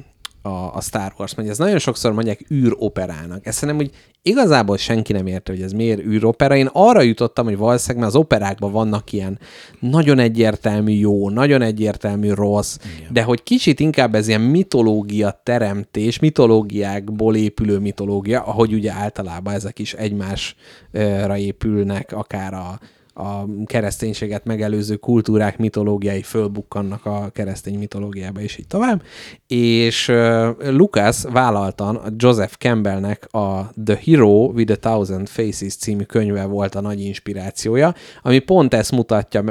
[0.48, 3.46] a, a Star Wars, mert ez nagyon sokszor mondják űroperának.
[3.46, 6.56] Ezt szerintem, hogy igazából senki nem érte, hogy ez miért űropera.
[6.56, 9.40] Én arra jutottam, hogy valószínűleg mert az operákban vannak ilyen
[9.80, 13.14] nagyon egyértelmű jó, nagyon egyértelmű rossz, Igen.
[13.14, 19.80] de hogy kicsit inkább ez ilyen mitológia teremtés, mitológiákból épülő mitológia, ahogy ugye általában ezek
[19.80, 22.80] is egymásra épülnek, akár a,
[23.18, 29.02] a kereszténységet megelőző kultúrák mitológiái fölbukkannak a keresztény mitológiába, és így tovább.
[29.48, 36.46] És uh, Lucas vállaltan Joseph Campbellnek a The Hero with a Thousand Faces című könyve
[36.46, 39.44] volt a nagy inspirációja, ami pont ezt mutatja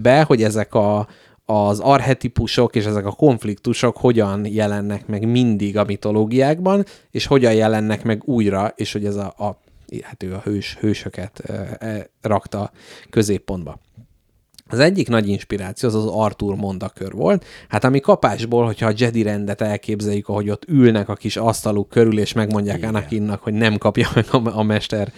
[0.00, 1.06] be, hogy ezek a
[1.48, 8.04] az arhetipusok és ezek a konfliktusok hogyan jelennek meg mindig a mitológiákban, és hogyan jelennek
[8.04, 9.58] meg újra, és hogy ez a, a
[10.02, 12.70] hát ő a hős, hősöket e, rakta
[13.10, 13.80] középpontba.
[14.68, 17.44] Az egyik nagy inspiráció az az Arthur mondakör volt.
[17.68, 22.18] Hát ami kapásból, hogyha a Jedi rendet elképzeljük, ahogy ott ülnek a kis asztaluk körül,
[22.18, 22.88] és megmondják Igen.
[22.88, 25.12] Anakinnak, hogy nem kapja meg a, a mester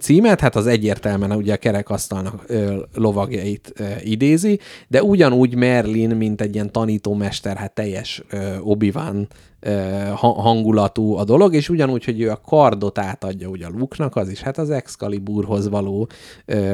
[0.00, 2.46] címet, hát az egyértelműen ugye a kerekasztalnak
[2.94, 3.72] lovagjait
[4.02, 8.22] idézi, de ugyanúgy Merlin, mint egy ilyen tanítómester, hát teljes
[8.60, 9.28] Obi-Wan
[10.14, 14.40] hangulatú a dolog, és ugyanúgy, hogy ő a kardot átadja ugye a Luke-nak, az is
[14.40, 16.08] hát az Excaliburhoz való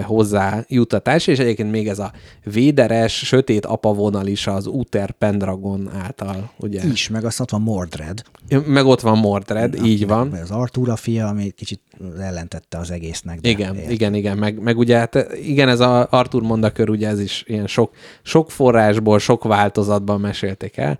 [0.02, 2.12] hozzájutatás, és egyébként még ez a
[2.44, 6.82] véderes, sötét apavonal is az Uther Pendragon által, ugye?
[6.92, 8.22] Is, meg azt ott van Mordred.
[8.66, 10.32] Meg ott van Mordred, Na, így van.
[10.32, 11.80] Az Artúr a fia, ami kicsit
[12.20, 13.40] ellentette az egésznek.
[13.40, 13.90] De igen, értem.
[13.90, 17.66] igen, igen, meg, meg ugye hát igen, ez a Artur mondakör, ugye ez is ilyen
[17.66, 20.98] sok, sok forrásból, sok változatban mesélték el,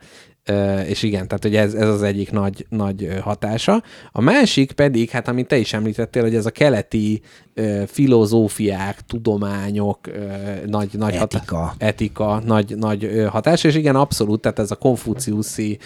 [0.86, 3.82] és igen, tehát hogy ez, ez az egyik nagy, nagy hatása.
[4.12, 7.20] A másik pedig, hát amit te is említettél, hogy ez a keleti
[7.87, 9.99] filozófiák, tudományok,
[10.66, 11.57] nagy, nagy etika.
[11.57, 15.79] Hatá- etika, nagy, nagy hatás, és igen, abszolút, tehát ez a konfuciuszi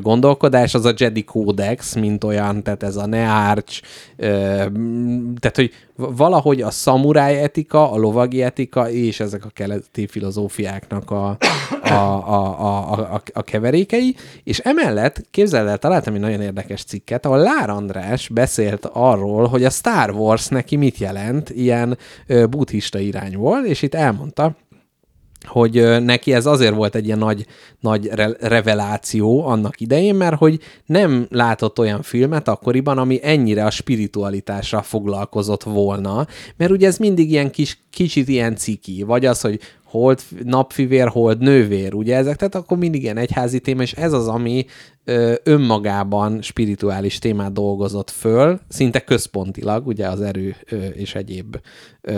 [0.00, 3.82] gondolkodás, az a Jedi Codex, mint olyan, tehát ez a Nearch,
[4.16, 11.36] tehát hogy valahogy a szamuráj etika, a lovagi etika és ezek a keleti filozófiáknak a,
[11.82, 17.26] a, a, a, a, a keverékei, és emellett képzeld el, találtam egy nagyon érdekes cikket,
[17.26, 21.09] ahol Lár András beszélt arról, hogy a Star Wars neki mit jelent
[21.50, 21.98] ilyen
[22.50, 24.56] buddhista irányból, és itt elmondta,
[25.46, 27.46] hogy neki ez azért volt egy ilyen nagy,
[27.80, 33.70] nagy re- reveláció annak idején, mert hogy nem látott olyan filmet akkoriban, ami ennyire a
[33.70, 36.26] spiritualitásra foglalkozott volna,
[36.56, 39.60] mert ugye ez mindig ilyen kis, kicsit ilyen ciki, vagy az, hogy
[39.90, 44.28] hold napfivér, hold nővér, ugye ezek, tehát akkor mindig ilyen egyházi téma, és ez az,
[44.28, 44.64] ami
[45.04, 51.56] ö, önmagában spirituális témát dolgozott föl, szinte központilag, ugye az erő ö, és egyéb,
[52.00, 52.12] ö,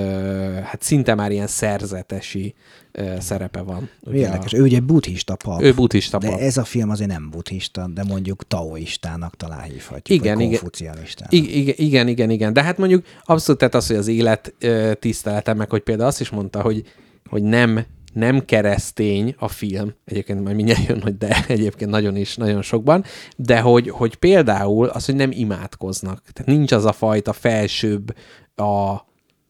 [0.63, 2.55] hát szinte már ilyen szerzetesi
[2.93, 3.91] ö, szerepe van.
[4.13, 5.63] Érdekes, ő ugye buddhista pap.
[5.63, 6.31] Ő buddhista pap.
[6.31, 10.97] De ez a film azért nem buddhista, de mondjuk taoistának talán hívhatjuk, igen, vagy igen,
[11.31, 15.55] igen, igen, igen, igen, de hát mondjuk abszolút tehát az, hogy az élet ö, tisztelete,
[15.55, 16.85] meg hogy például azt is mondta, hogy
[17.33, 22.37] hogy nem, nem keresztény a film, egyébként majd mindjárt jön, hogy de egyébként nagyon is,
[22.37, 23.05] nagyon sokban,
[23.37, 26.23] de hogy, hogy például az, hogy nem imádkoznak.
[26.33, 28.17] Tehát nincs az a fajta felsőbb,
[28.55, 28.97] a,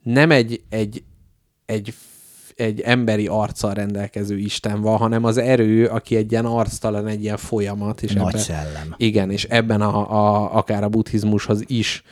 [0.03, 1.03] nem egy, egy,
[1.67, 1.95] egy
[2.57, 7.37] egy emberi arccal rendelkező Isten van, hanem az erő, aki egy ilyen arctalan, egy ilyen
[7.37, 8.03] folyamat.
[8.03, 8.95] És Nagy ebben, szellem.
[8.97, 12.03] Igen, és ebben a, a, akár a buddhizmushoz is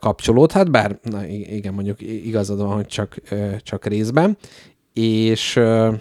[0.00, 4.36] kapcsolódhat, bár na, igen, mondjuk igazad van, hogy csak, ö, csak részben,
[4.92, 5.92] és ö,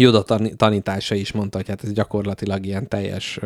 [0.00, 0.24] Joda
[0.56, 3.40] tanítása is mondta, hogy hát ez gyakorlatilag ilyen teljes,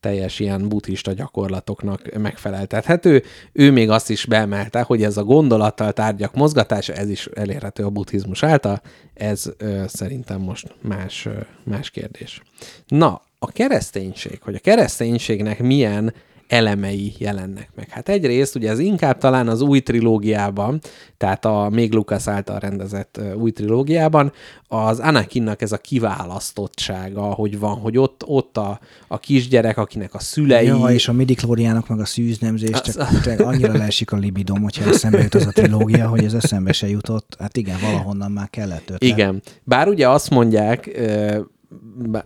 [0.00, 3.22] teljes ilyen buddhista gyakorlatoknak megfeleltethető.
[3.52, 7.90] Ő még azt is beemelte, hogy ez a gondolattal tárgyak mozgatása, ez is elérhető a
[7.90, 8.82] buddhizmus által.
[9.14, 11.30] Ez ö, szerintem most más, ö,
[11.64, 12.42] más kérdés.
[12.86, 16.14] Na, a kereszténység, hogy a kereszténységnek milyen
[16.54, 17.88] elemei jelennek meg.
[17.88, 20.80] Hát egyrészt ugye ez inkább talán az új trilógiában,
[21.16, 24.32] tehát a még Lucas által rendezett új trilógiában,
[24.68, 30.18] az Anakinnak ez a kiválasztottsága, hogy van, hogy ott, ott a, a kisgyerek, akinek a
[30.18, 30.66] szülei...
[30.66, 33.40] Ja, és a midichloriánok meg a szűznemzés, csak az...
[33.40, 37.36] annyira leesik a libidom, hogyha eszembe jut az a trilógia, hogy ez eszembe se jutott.
[37.38, 39.02] Hát igen, valahonnan már kellett ötlet.
[39.02, 39.42] Igen.
[39.64, 40.90] Bár ugye azt mondják,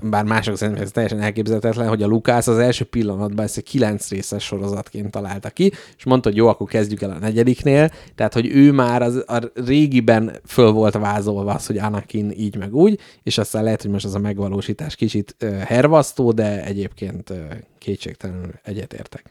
[0.00, 4.08] bár mások szerint ez teljesen elképzelhetetlen, hogy a Lukász az első pillanatban ezt egy kilenc
[4.08, 8.46] részes sorozatként találta ki, és mondta, hogy jó, akkor kezdjük el a negyediknél, tehát, hogy
[8.46, 13.38] ő már az, a régiben föl volt vázolva az, hogy Anakin így meg úgy, és
[13.38, 17.32] aztán lehet, hogy most az a megvalósítás kicsit hervasztó, de egyébként
[17.78, 19.24] kétségtelenül egyetértek.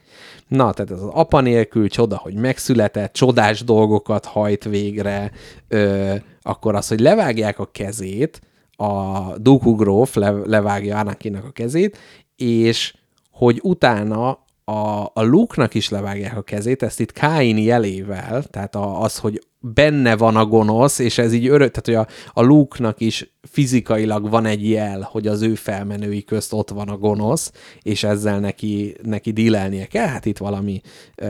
[0.48, 5.30] Na, tehát ez az apa nélkül csoda, hogy megszületett, csodás dolgokat hajt végre,
[5.68, 8.40] ö, akkor az, hogy levágják a kezét,
[8.80, 11.98] a Dooku gróf le, levágja Anakinnak a kezét,
[12.36, 12.94] és
[13.30, 19.02] hogy utána a, a Luke-nak is levágják a kezét, ezt itt Káini jelével, tehát a,
[19.02, 23.00] az, hogy benne van a gonosz, és ez így örök, tehát hogy a, a Luke-nak
[23.00, 27.52] is fizikailag van egy jel, hogy az ő felmenői közt ott van a gonosz,
[27.82, 30.80] és ezzel neki, neki dílelnie kell, hát itt valami...
[31.22, 31.28] Uh,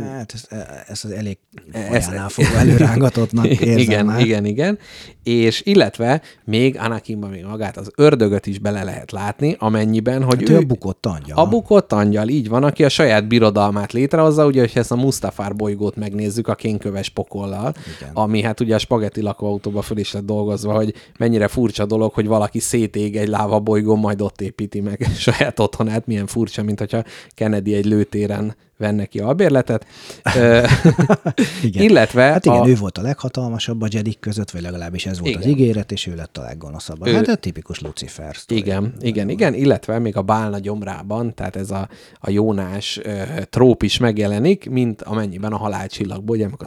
[0.00, 1.38] hát ez, ez az elég
[1.72, 4.20] hajánál fogva előrángatottnak érzem igen, már.
[4.20, 4.78] igen, igen.
[5.22, 10.48] És illetve még Anakinban még magát az ördögöt is bele lehet látni, amennyiben, hogy Hát
[10.48, 11.38] ő, ő a bukott angyal.
[11.38, 15.54] a bukott angyal, így van, aki a saját birodalmát létrehozza, ugye, hogyha ezt a Mustafár
[15.54, 17.08] bolygót megnézzük a kénköves
[17.42, 18.10] pokollal, Igen.
[18.14, 22.26] ami hát ugye a spagetti lakóautóba föl is lett dolgozva, hogy mennyire furcsa dolog, hogy
[22.26, 27.02] valaki szétég egy láva bolygón, majd ott építi meg saját otthonát, milyen furcsa, mint hogyha
[27.28, 29.86] Kennedy egy lőtéren venne ki albérletet.
[31.62, 31.82] Igen.
[31.82, 35.30] Illetve Hát igen, a, ő volt a leghatalmasabb a Jedik között, vagy legalábbis ez volt
[35.30, 35.42] Igen.
[35.42, 37.06] az ígéret, és ő lett a leggonoszabb.
[37.06, 38.60] Ő- Hát a tipikus Lucifer sztori.
[38.60, 41.88] Igen, igen, igen, illetve még a bálna gyomrában, tehát ez a,
[42.20, 46.66] a Jónás ö, tróp is megjelenik, mint amennyiben a halálcsillagból, ugye, a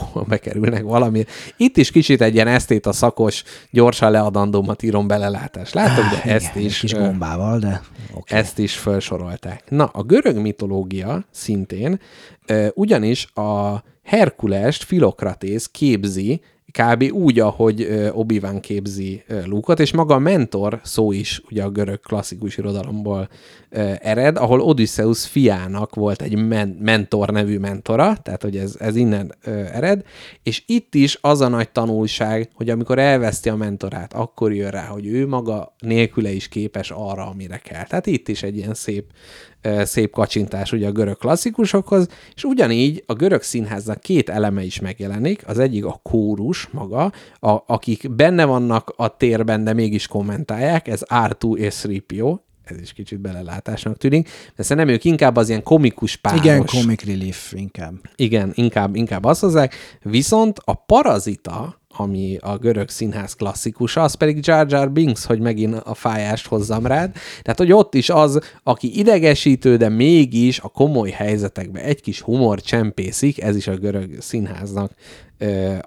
[0.00, 1.24] szemétledobóba bekerülnek valami.
[1.56, 5.72] Itt is kicsit egy ilyen esztét a szakos, gyorsan leadandómat írom belelátás.
[5.72, 7.80] Látok, de Igen, ezt egy is, kis gombával, de
[8.14, 8.34] oké.
[8.34, 9.64] ezt is felsorolták.
[9.68, 12.00] Na, a görög mitológia szintén,
[12.74, 16.40] ugyanis a Herkulest Filokratész képzi
[16.72, 17.12] kb.
[17.12, 22.00] úgy, ahogy Obi-Wan képzi ö, Luke-ot, és maga a mentor szó is ugye a görög
[22.00, 23.28] klasszikus irodalomból
[24.00, 29.34] ered, ahol Odysseus fiának volt egy men- mentor nevű mentora, tehát hogy ez, ez innen
[29.72, 30.02] ered,
[30.42, 34.86] és itt is az a nagy tanulság, hogy amikor elveszti a mentorát, akkor jön rá,
[34.86, 37.84] hogy ő maga nélküle is képes arra, amire kell.
[37.84, 39.04] Tehát itt is egy ilyen szép
[39.82, 45.48] szép kacsintás ugye a görög klasszikusokhoz, és ugyanígy a görög színháznak két eleme is megjelenik,
[45.48, 51.02] az egyik a kórus maga, a, akik benne vannak a térben, de mégis kommentálják, ez
[51.08, 56.16] R2 és 3PO, ez is kicsit belelátásnak tűnik, de szerintem ők inkább az ilyen komikus
[56.16, 56.40] páros.
[56.40, 57.94] Igen, comic relief inkább.
[58.16, 59.74] Igen, inkább, inkább azt hozzák.
[60.02, 65.74] Viszont a parazita, ami a görög színház klasszikusa, az pedig Jar Jar Binks, hogy megint
[65.74, 67.12] a fájást hozzam rád.
[67.42, 72.60] Tehát, hogy ott is az, aki idegesítő, de mégis a komoly helyzetekbe egy kis humor
[72.60, 74.92] csempészik, ez is a görög színháznak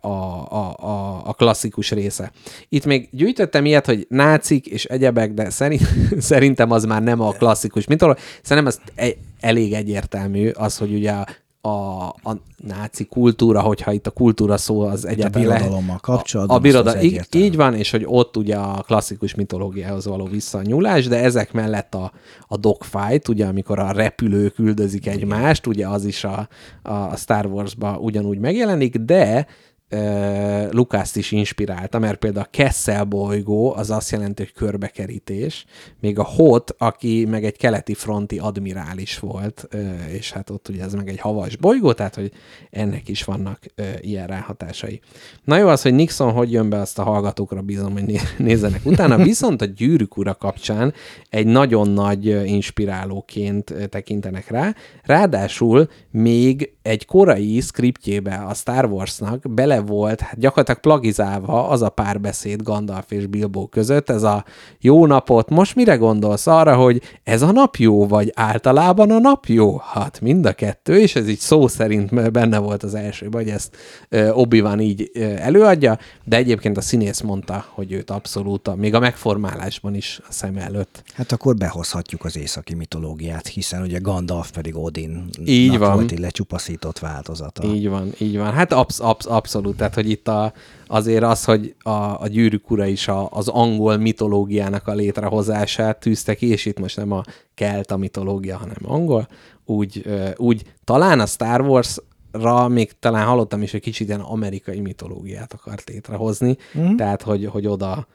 [0.02, 2.32] a, a, a, a klasszikus része.
[2.70, 5.82] Itt még gyűjtöttem ilyet, hogy nácik és egyebek, de szerint,
[6.20, 8.24] szerintem az már nem a klasszikus mitológia.
[8.42, 11.28] Szerintem ez e- elég egyértelmű az, hogy ugye a
[11.66, 15.62] a, a náci kultúra, hogyha itt a kultúra szó az egyáltalán lehet.
[15.62, 17.46] birodalommal kapcsolatban A, a biroda, az az így, egyértelmű.
[17.46, 22.12] így van, és hogy ott ugye a klasszikus mitológiához való visszanyúlás, de ezek mellett a,
[22.48, 26.48] a dogfight, ugye amikor a repülők üldözik egymást, ugye az is a,
[26.82, 29.48] a Star Wars-ba ugyanúgy megjelenik, de
[29.94, 35.66] uh, Lukászt is inspirálta, mert például a Kessel bolygó az azt jelenti, hogy körbekerítés,
[36.00, 39.68] még a Hot, aki meg egy keleti fronti admirális volt,
[40.12, 42.32] és hát ott ugye ez meg egy havas bolygó, tehát hogy
[42.72, 45.02] ennek is vannak uh, ilyen ráhatásai.
[45.44, 48.86] Na jó, az, hogy Nixon hogy jön be, azt a hallgatókra bízom, hogy né- nézzenek
[48.86, 50.94] utána, viszont a gyűrűk ura kapcsán
[51.30, 59.80] egy nagyon nagy inspirálóként tekintenek rá, ráadásul még egy korai skriptjébe a Star Warsnak bele
[59.80, 64.46] volt, hát gyakorlatilag plagizálva az a párbeszéd Gandalf és Bilbo között, ez a
[64.80, 69.46] jó napot, most mire gondolsz arra, hogy ez a nap jó, vagy általában a nap
[69.46, 69.78] jó?
[69.78, 73.78] Hát mind a kettő, és ez így szó szerint benne volt az első, vagy ezt
[74.10, 79.00] ö, Obi-Wan így előadja, de egyébként a színész mondta, hogy őt abszolút, a, még a
[79.00, 81.04] megformálásban is a szem előtt.
[81.14, 86.03] Hát akkor behozhatjuk az északi mitológiát, hiszen ugye Gandalf pedig Odin Így van.
[86.04, 87.64] Volt egy lecsupaszított változata.
[87.64, 88.52] Így van, így van.
[88.52, 90.54] Hát absz- absz- abszolút, tehát hogy itt a,
[90.88, 91.90] azért az, hogy a,
[92.22, 96.98] a gyűrűk ura is a, az angol mitológiának a létrehozását tűzte ki, és itt most
[96.98, 97.24] nem a
[97.54, 99.28] kelta mitológia, hanem angol,
[99.66, 100.06] úgy,
[100.36, 101.98] úgy talán a Star Wars
[102.32, 106.96] ra még talán hallottam is, hogy kicsit ilyen amerikai mitológiát akart létrehozni, mm.
[106.96, 108.08] tehát hogy, hogy oda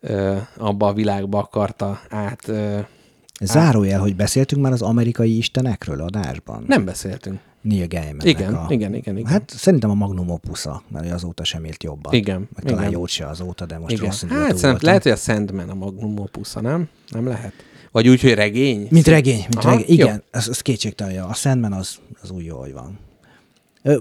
[0.00, 2.48] ö, abba a világba akarta át...
[2.48, 2.78] Ö,
[3.40, 6.64] Zárójel, hogy beszéltünk már az amerikai istenekről adásban?
[6.66, 7.38] nem beszéltünk.
[7.60, 8.26] Neil Gaiman.
[8.26, 8.66] Igen, a...
[8.68, 9.30] igen, igen, igen.
[9.30, 12.12] Hát szerintem a Magnum Opusza, mert azóta sem élt jobban.
[12.14, 12.92] Igen, Vagy talán igen.
[12.92, 14.04] jót se azóta, de most Igen.
[14.04, 14.78] rossz Hát voltam.
[14.80, 16.88] lehet, hogy a Sandman a Magnum opusza, nem?
[17.08, 17.52] Nem lehet?
[17.92, 18.86] Vagy úgy, hogy regény?
[18.90, 19.86] Mint regény, mint Aha, regény.
[19.88, 21.22] Igen, ez, ez kétségtelen.
[21.22, 22.98] A Sandman az, az úgy jó, hogy van.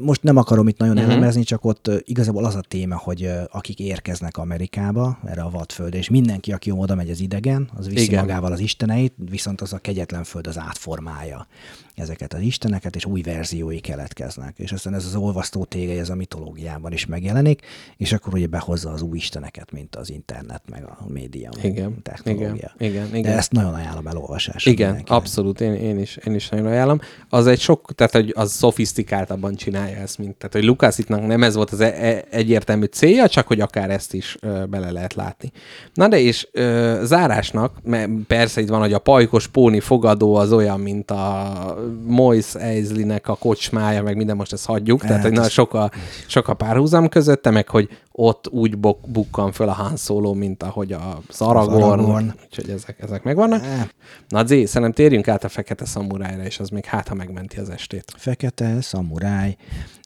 [0.02, 1.12] Most nem akarom itt nagyon uh-huh.
[1.12, 6.10] elemezni, csak ott igazából az a téma, hogy akik érkeznek Amerikába, erre a vadföldre, és
[6.10, 8.26] mindenki, aki oda megy az idegen, az viszi Igen.
[8.26, 11.48] Magával az isteneit, viszont az a kegyetlen föld az átformálja
[11.96, 14.60] ezeket az isteneket, és új verziói keletkeznek.
[14.60, 17.62] És aztán ez az olvasztó tégely, ez a mitológiában is megjelenik,
[17.98, 22.54] és akkor ugye behozza az új isteneket, mint az internet, meg a média, Igen, technológia.
[22.54, 23.38] igen, igen, De igen.
[23.38, 24.72] ezt nagyon ajánlom elolvasásra.
[24.72, 25.20] Igen, mindenkinek.
[25.20, 27.00] abszolút, én, én, is, én is nagyon ajánlom.
[27.30, 31.44] Az egy sok, tehát hogy az szofisztikáltabban csinál csinálja ezt, mint, tehát hogy Lukászitnak nem
[31.44, 35.14] ez volt az e- e- egyértelmű célja, csak hogy akár ezt is ö, bele lehet
[35.14, 35.52] látni.
[35.94, 40.52] Na de és ö, zárásnak, mert persze itt van, hogy a pajkos póni fogadó az
[40.52, 45.50] olyan, mint a Mois Eisley-nek a kocsmája, meg minden most ezt hagyjuk, tehát hogy na,
[45.50, 45.92] sok, a,
[46.28, 50.64] sok a párhuzam közötte, meg hogy ott úgy bok, bukkan föl a Han Solo, mint
[50.64, 52.34] ahogy az Aragorn, Aragorn.
[52.44, 53.64] úgyhogy ezek, ezek megvannak.
[53.64, 53.88] Eh.
[54.28, 57.70] Na Zé, szerintem térjünk át a fekete szamurájra, és az még hát, ha megmenti az
[57.70, 58.14] estét.
[58.18, 59.56] Fekete, szamuráj,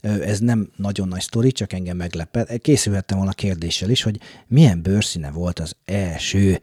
[0.01, 2.61] ez nem nagyon nagy sztori, csak engem meglepett.
[2.61, 6.59] Készülhettem volna kérdéssel is, hogy milyen bőrszíne volt az első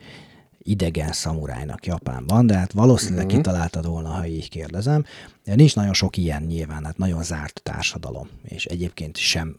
[0.67, 3.35] idegen szamurájnak Japánban, de hát valószínűleg Mhm.
[3.35, 3.43] mm-hmm.
[3.43, 5.05] kitaláltad volna, ha így kérdezem.
[5.45, 9.57] De nincs nagyon sok ilyen nyilván, hát nagyon zárt társadalom, és egyébként sem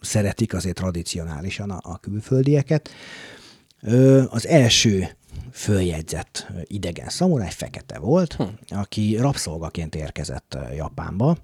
[0.00, 2.90] szeretik azért tradicionálisan a, a külföldieket.
[3.82, 5.08] Ö, az első
[5.52, 8.42] följegyzett idegen szamuráj fekete volt, hm.
[8.68, 11.36] aki rabszolgaként érkezett Japánba.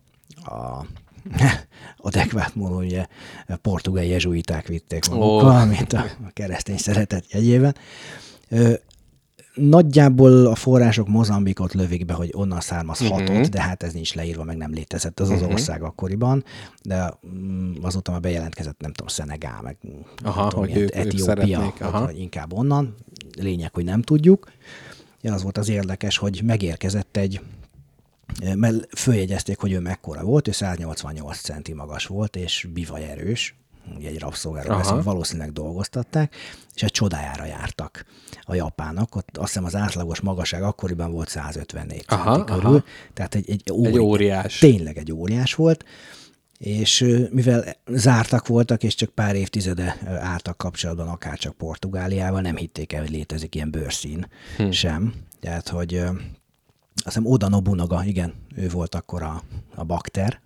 [0.45, 0.87] A
[1.97, 3.07] adekvát módon ugye
[3.63, 5.69] portugál jezsuiták vitték magukkal, oh.
[5.69, 7.75] mint a a keresztény szeretet jegyében.
[9.57, 13.47] Nagyjából a források Mozambikot lövik be, hogy onnan származhatott, uh-huh.
[13.47, 15.51] de hát ez nincs leírva, meg nem létezett az az Mhm.
[15.53, 16.45] ország akkoriban,
[16.83, 19.77] de mm, azóta már bejelentkezett, nem tudom, Szenegál, meg
[20.25, 22.05] Aha, nem tudom, hogy ők- ők Etiópia, szeretnék, aha.
[22.05, 22.95] vagy inkább onnan.
[23.39, 24.51] Lényeg, hogy nem tudjuk.
[25.21, 27.41] Ja, az volt az érdekes, hogy megérkezett egy
[28.55, 33.57] mert följegyezték, hogy ő mekkora volt, ő 188 centi magas volt, és bivaj erős,
[33.97, 36.35] ugye egy rabszolgáról beszélünk, valószínűleg dolgoztatták,
[36.75, 38.05] és egy csodájára jártak
[38.43, 39.17] a japánok.
[39.17, 42.85] Ott azt hiszem az átlagos magasság akkoriban volt 154 Aha, centi körül, aha.
[43.15, 44.59] tehát egy, egy, Egy óriás.
[44.59, 45.85] Tényleg egy óriás volt,
[46.59, 52.93] és mivel zártak voltak, és csak pár évtizede álltak kapcsolatban, akár csak Portugáliával, nem hitték
[52.93, 54.71] el, hogy létezik ilyen bőrszín hm.
[54.71, 55.15] sem.
[55.41, 59.43] Tehát, hogy azt hiszem Oda Nobunaga, igen, ő volt akkor a,
[59.75, 60.41] a bakter,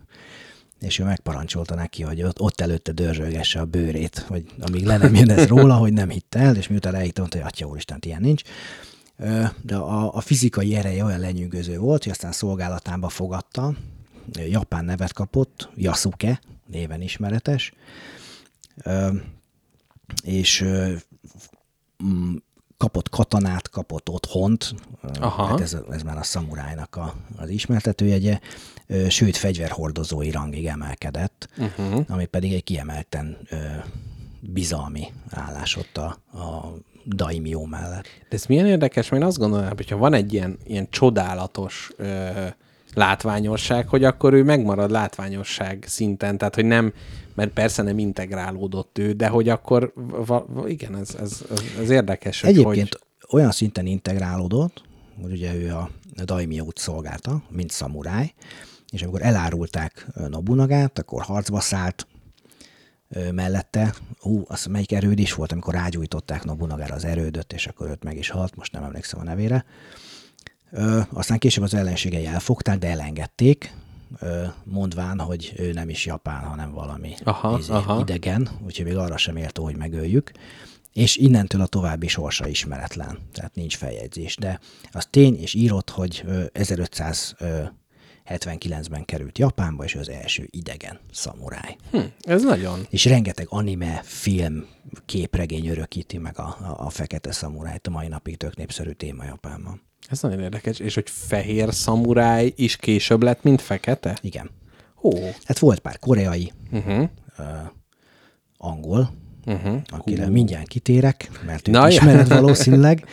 [0.80, 5.14] és ő megparancsolta neki, hogy ott, ott előtte dörzsölgesse a bőrét, hogy amíg le nem
[5.14, 8.20] jön ez róla, hogy nem hitte el, és miután elhitte, mondta, hogy atya úristen, ilyen
[8.20, 8.42] nincs.
[9.62, 13.74] De a, a fizikai ereje olyan lenyűgöző volt, hogy aztán szolgálatába fogadta,
[14.32, 17.72] japán nevet kapott, Yasuke néven ismeretes,
[20.22, 20.64] és
[22.04, 22.34] mm,
[22.76, 24.74] kapott katonát, kapott otthont,
[25.20, 25.46] Aha.
[25.46, 28.38] hát ez, ez már a szamurájnak a, az ismertetőjegye,
[29.08, 32.04] sőt fegyverhordozói rangig emelkedett, uh-huh.
[32.08, 33.36] ami pedig egy kiemelten
[34.40, 36.74] bizalmi állás ott a, a
[37.06, 38.04] daimyo mellett.
[38.28, 41.90] De ez milyen érdekes, mert én azt gondolom, hogy ha van egy ilyen, ilyen csodálatos
[41.96, 42.28] ö,
[42.94, 46.92] látványosság, hogy akkor ő megmarad látványosság szinten, tehát hogy nem,
[47.34, 49.92] mert persze nem integrálódott ő, de hogy akkor,
[50.26, 54.82] va, va, igen, ez, ez, ez, ez érdekes, Egyébként hogy, olyan szinten integrálódott,
[55.22, 55.90] hogy ugye ő a
[56.24, 58.32] daimyo-t szolgálta, mint szamuráj,
[58.90, 62.06] és amikor elárulták Nobunagát, akkor harcba szállt
[63.32, 63.94] mellette.
[64.18, 68.16] Hú, az melyik erőd is volt, amikor rágyújtották Nobunagára az erődöt, és akkor őt meg
[68.16, 69.64] is halt, most nem emlékszem a nevére.
[70.70, 73.74] Ö, aztán később az ellenségei elfogták, de elengedték,
[74.18, 78.00] ö, mondván, hogy ő nem is japán, hanem valami aha, izé, aha.
[78.00, 80.32] idegen, úgyhogy még arra sem értő, hogy megöljük.
[80.92, 84.36] És innentől a további sorsa ismeretlen, tehát nincs feljegyzés.
[84.36, 84.60] De
[84.92, 87.36] az tény és írott, hogy 1500
[88.30, 91.76] 79-ben került Japánba, és az első idegen szamuráj.
[91.90, 92.86] Hm, ez nagyon.
[92.90, 94.66] És rengeteg anime, film,
[95.06, 99.82] képregény örökíti meg a, a, a fekete szamurájt, a mai napig tök népszerű téma Japánban.
[100.08, 104.18] Ez nagyon érdekes, és hogy fehér szamuráj is később lett, mint fekete?
[104.20, 104.50] Igen.
[105.02, 105.10] Ó.
[105.44, 107.08] Hát volt pár koreai, uh-huh.
[107.38, 107.46] uh,
[108.56, 109.10] angol,
[109.46, 109.80] uh-huh.
[109.88, 110.30] akire uh.
[110.30, 113.06] mindjárt kitérek, mert őt Na, ismered valószínűleg.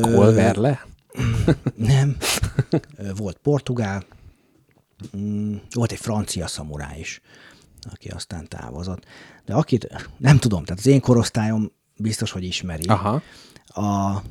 [0.00, 0.86] Kolverle?
[1.74, 2.16] Nem.
[2.96, 4.04] Ö, Volt portugál,
[5.16, 7.20] mm, volt egy francia szamuráj is,
[7.92, 9.04] aki aztán távozott.
[9.44, 12.84] De akit, nem tudom, tehát az én korosztályom biztos, hogy ismeri.
[12.86, 13.22] Aha.
[13.66, 14.22] A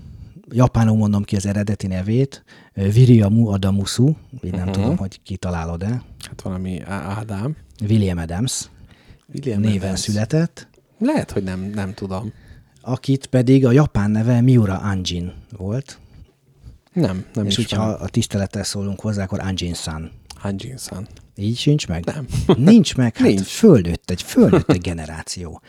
[0.49, 2.43] japánul mondom ki az eredeti nevét,
[2.73, 7.55] Viriamu Adamusu, így nem tudom, hogy kitalálod-e, Hát valami Ádám.
[7.87, 8.69] William Adams
[9.33, 9.99] William néven Adams.
[9.99, 10.67] született,
[10.99, 12.33] Lehet, hogy nem, nem tudom.
[12.81, 15.99] akit pedig a japán neve Miura Anjin volt,
[16.95, 20.11] Nem, nem és is hogyha a tisztelettel szólunk hozzá, akkor Anjin-san.
[20.35, 21.07] Hanjin-san.
[21.35, 22.05] Így sincs meg?
[22.05, 22.25] Nem.
[22.71, 23.17] Nincs meg?
[23.17, 23.41] Hát Nincs.
[23.41, 25.61] Fölnőtt egy, fölnőtt egy generáció.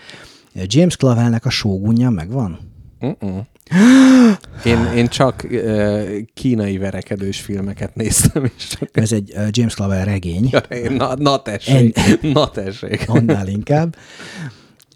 [0.52, 2.58] James Clavelnek a sógunja megvan?
[3.00, 3.38] Uh-uh.
[4.64, 8.96] Én, én csak uh, kínai verekedős filmeket néztem, és csak...
[8.96, 10.50] Ez egy uh, James Clavel regény,
[10.88, 11.98] Na, na tessék,
[12.34, 13.04] na tessék.
[13.08, 13.96] annál inkább.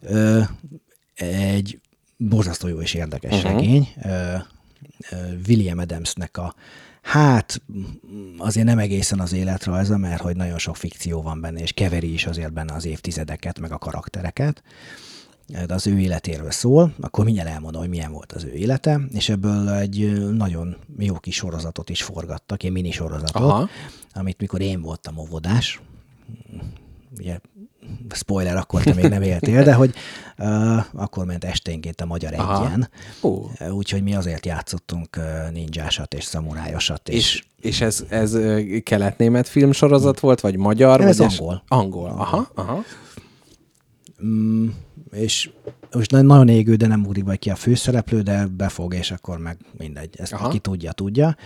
[0.03, 0.41] Ö,
[1.15, 1.81] egy
[2.17, 3.53] borzasztó jó és érdekes uh-huh.
[3.53, 3.89] regény.
[4.05, 4.35] Ö,
[5.47, 6.55] William Adamsnek a
[7.03, 7.63] Hát
[8.39, 12.27] azért nem egészen az életrajza, mert hogy nagyon sok fikció van benne, és keveri is
[12.27, 14.63] azért benne az évtizedeket, meg a karaktereket
[15.67, 19.29] de az ő életéről szól, akkor mindjárt elmondom, hogy milyen volt az ő élete, és
[19.29, 23.69] ebből egy nagyon jó kis sorozatot is forgattak, egy mini sorozatot, Aha.
[24.13, 25.81] amit mikor én voltam óvodás,
[27.19, 27.39] ugye
[28.15, 29.95] spoiler, akkor te még nem éltél, de hogy
[30.39, 32.67] uh, akkor ment esténként a Magyar Aha.
[32.67, 32.89] Egyen,
[33.21, 33.75] uh.
[33.75, 37.09] úgyhogy mi azért játszottunk uh, ninjásat és szamurájosat.
[37.09, 38.37] És, és, és ez, ez
[38.83, 41.01] kelet-német filmsorozat volt, vagy magyar?
[41.01, 41.63] Ez vagy angol.
[41.69, 42.85] Angol, aha, aha.
[44.25, 44.69] Mm,
[45.13, 45.51] és
[45.93, 50.15] most nagyon égő, de nem ugrik ki a főszereplő, de befog, és akkor meg mindegy.
[50.19, 50.47] Ezt Aha.
[50.47, 51.37] aki tudja, tudja.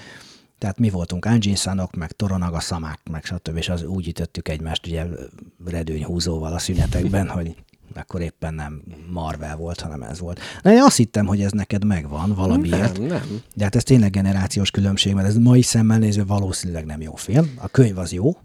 [0.64, 3.56] Tehát mi voltunk Anjin-szanok, meg Toronaga szamák, meg stb.
[3.56, 5.04] És az úgy ütöttük egymást ugye
[5.66, 7.54] redőnyhúzóval a szünetekben, hogy
[7.94, 8.82] akkor éppen nem
[9.12, 10.40] Marvel volt, hanem ez volt.
[10.62, 12.98] Na, én azt hittem, hogy ez neked megvan valamiért.
[12.98, 13.40] Nem, nem.
[13.54, 17.50] De hát ez tényleg generációs különbség, mert ez mai szemmel nézve valószínűleg nem jó film.
[17.56, 18.36] A könyv az jó,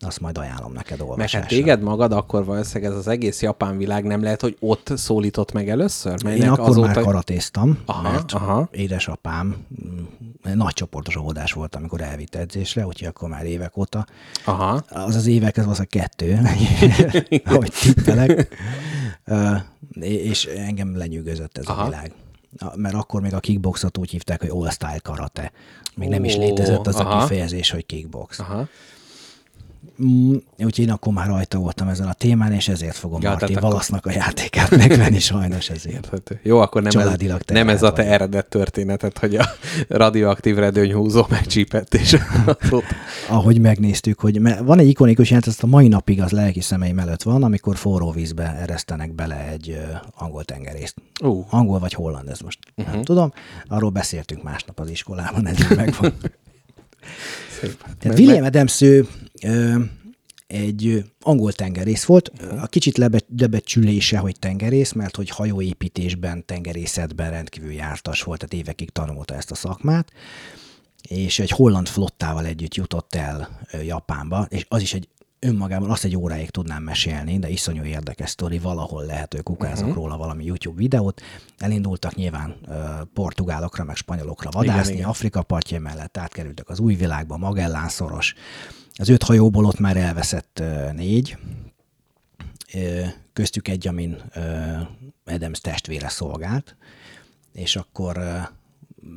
[0.00, 1.38] azt majd ajánlom neked olvasásra.
[1.38, 4.92] Meg hát téged magad akkor valószínűleg ez az egész japán világ nem lehet, hogy ott
[4.94, 6.26] szólított meg először?
[6.26, 6.86] Én akkor azóta...
[6.86, 8.68] már karatéztam, aha, mert aha.
[8.70, 9.56] édesapám
[9.86, 10.04] mm,
[10.54, 14.06] nagy csoportos óvodás volt, amikor elvitt edzésre, úgyhogy akkor már évek óta.
[14.44, 14.82] Aha.
[14.88, 16.40] Az az évek, ez az a kettő,
[17.44, 18.56] ahogy tippelek.
[20.00, 21.82] és engem lenyűgözött ez aha.
[21.82, 22.12] a világ
[22.74, 25.52] mert akkor még a kickboxot úgy hívták, hogy all-style karate.
[25.94, 27.10] Még oh, nem is létezett az aha.
[27.10, 28.38] a kifejezés, hogy kickbox.
[28.38, 28.68] Aha.
[30.02, 33.58] Mm, úgyhogy én akkor már rajta voltam ezen a témán, és ezért fogom ja, Martin
[33.60, 35.94] Valasznak a játékát megvenni sajnos ezért.
[35.94, 36.40] Érthető.
[36.50, 39.46] Jó, akkor nem ez, nem ez a te eredet történetet, hogy a
[39.88, 42.16] radioaktív redőnyhúzó megcsípett, és
[43.28, 47.22] Ahogy megnéztük, hogy van egy ikonikus jelent, ezt a mai napig az lelki szemeim előtt
[47.22, 49.78] van, amikor forró vízbe eresztenek bele egy
[50.16, 50.94] angol tengerészt.
[51.22, 51.46] Uh.
[51.50, 52.86] Angol vagy holland, ez most uh-huh.
[52.86, 53.04] nem mhm.
[53.04, 53.32] tudom.
[53.68, 56.12] Arról beszéltünk másnap az iskolában, ez megvan.
[57.60, 57.84] Szép.
[57.98, 59.08] Tehát William Adams ő,
[60.46, 67.72] egy angol tengerész volt, a kicsit lebe, lebecsülése, hogy tengerész, mert hogy hajóépítésben, tengerészetben rendkívül
[67.72, 70.12] jártas volt, tehát évekig tanulta ezt a szakmát,
[71.08, 75.08] és egy holland flottával együtt jutott el Japánba, és az is egy
[75.38, 80.02] önmagában azt egy óráig tudnám mesélni, de iszonyú érdekes sztori, valahol lehető kukázok uh-huh.
[80.02, 81.22] róla valami YouTube videót.
[81.58, 82.76] Elindultak nyilván uh,
[83.14, 85.08] portugálokra, meg spanyolokra vadászni, igen, igen.
[85.08, 88.34] Afrika partja mellett átkerültek az új világba, Magellán szoros.
[88.94, 91.36] Az öt hajóból ott már elveszett uh, négy,
[92.74, 94.80] uh, köztük egy, amin uh,
[95.24, 96.76] Adams testvére szolgált,
[97.52, 98.18] és akkor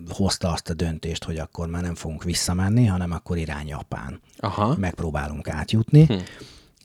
[0.10, 4.20] hozta azt a döntést, hogy akkor már nem fogunk visszamenni, hanem akkor irány Japán.
[4.38, 4.76] Aha.
[4.78, 6.06] Megpróbálunk átjutni.
[6.06, 6.18] Hm.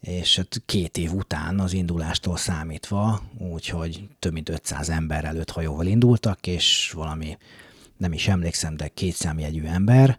[0.01, 5.87] És hát két év után az indulástól számítva, úgyhogy több mint 500 ember előtt hajóval
[5.87, 7.37] indultak, és valami,
[7.97, 10.19] nem is emlékszem, de két számjegyű ember,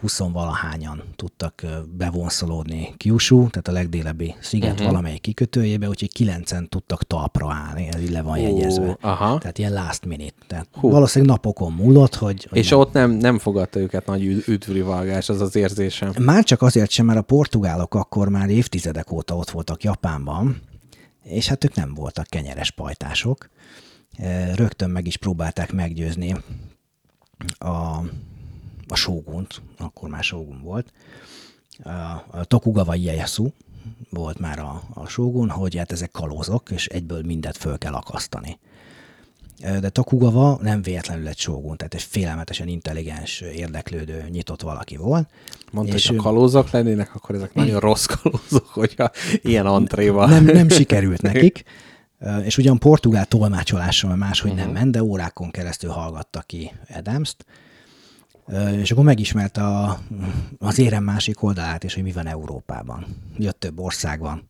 [0.00, 1.62] 20 valahányan tudtak
[1.96, 4.86] bevonszolódni Kyushu, tehát a legdélebbi sziget uh-huh.
[4.86, 8.86] valamelyik kikötőjébe, úgyhogy kilencen tudtak talpra állni, ez így le van jegyezve.
[8.88, 9.38] Uh, aha.
[9.38, 10.34] Tehát ilyen last minute.
[10.46, 10.90] Tehát Hú.
[10.90, 12.46] valószínűleg napokon múlott, hogy...
[12.50, 12.78] hogy És nem.
[12.78, 16.12] ott nem, nem fogadta őket nagy üdvrivalgás, az az érzésem.
[16.20, 20.62] Már csak azért sem, mert a portugálok akkor már évtizedek óta ott voltak Japánban,
[21.22, 23.48] és hát ők nem voltak kenyeres pajtások.
[24.54, 26.36] Rögtön meg is próbálták meggyőzni
[27.58, 28.00] a
[28.90, 30.92] a sógunt, akkor már sógun volt,
[32.30, 33.48] a Tokugawa Ieyasu
[34.10, 38.58] volt már a, a sógun, hogy hát ezek kalózok, és egyből mindet föl kell akasztani.
[39.80, 45.28] De Tokugawa nem véletlenül egy sógun, tehát egy félelmetesen intelligens, érdeklődő, nyitott valaki volt.
[45.72, 49.10] Mondta, és hogy a kalózok lennének, akkor ezek nagyon rossz kalózok, hogyha
[49.42, 50.28] ilyen antréval.
[50.28, 51.64] Nem, nem sikerült nekik.
[52.44, 54.64] És ugyan portugál tolmácsolással máshogy uh-huh.
[54.66, 57.44] nem ment, de órákon keresztül hallgatta ki Adams-t,
[58.80, 59.98] és akkor megismerte a,
[60.58, 63.06] az érem másik oldalát, és hogy mi van Európában.
[63.38, 64.48] Jött több ország van.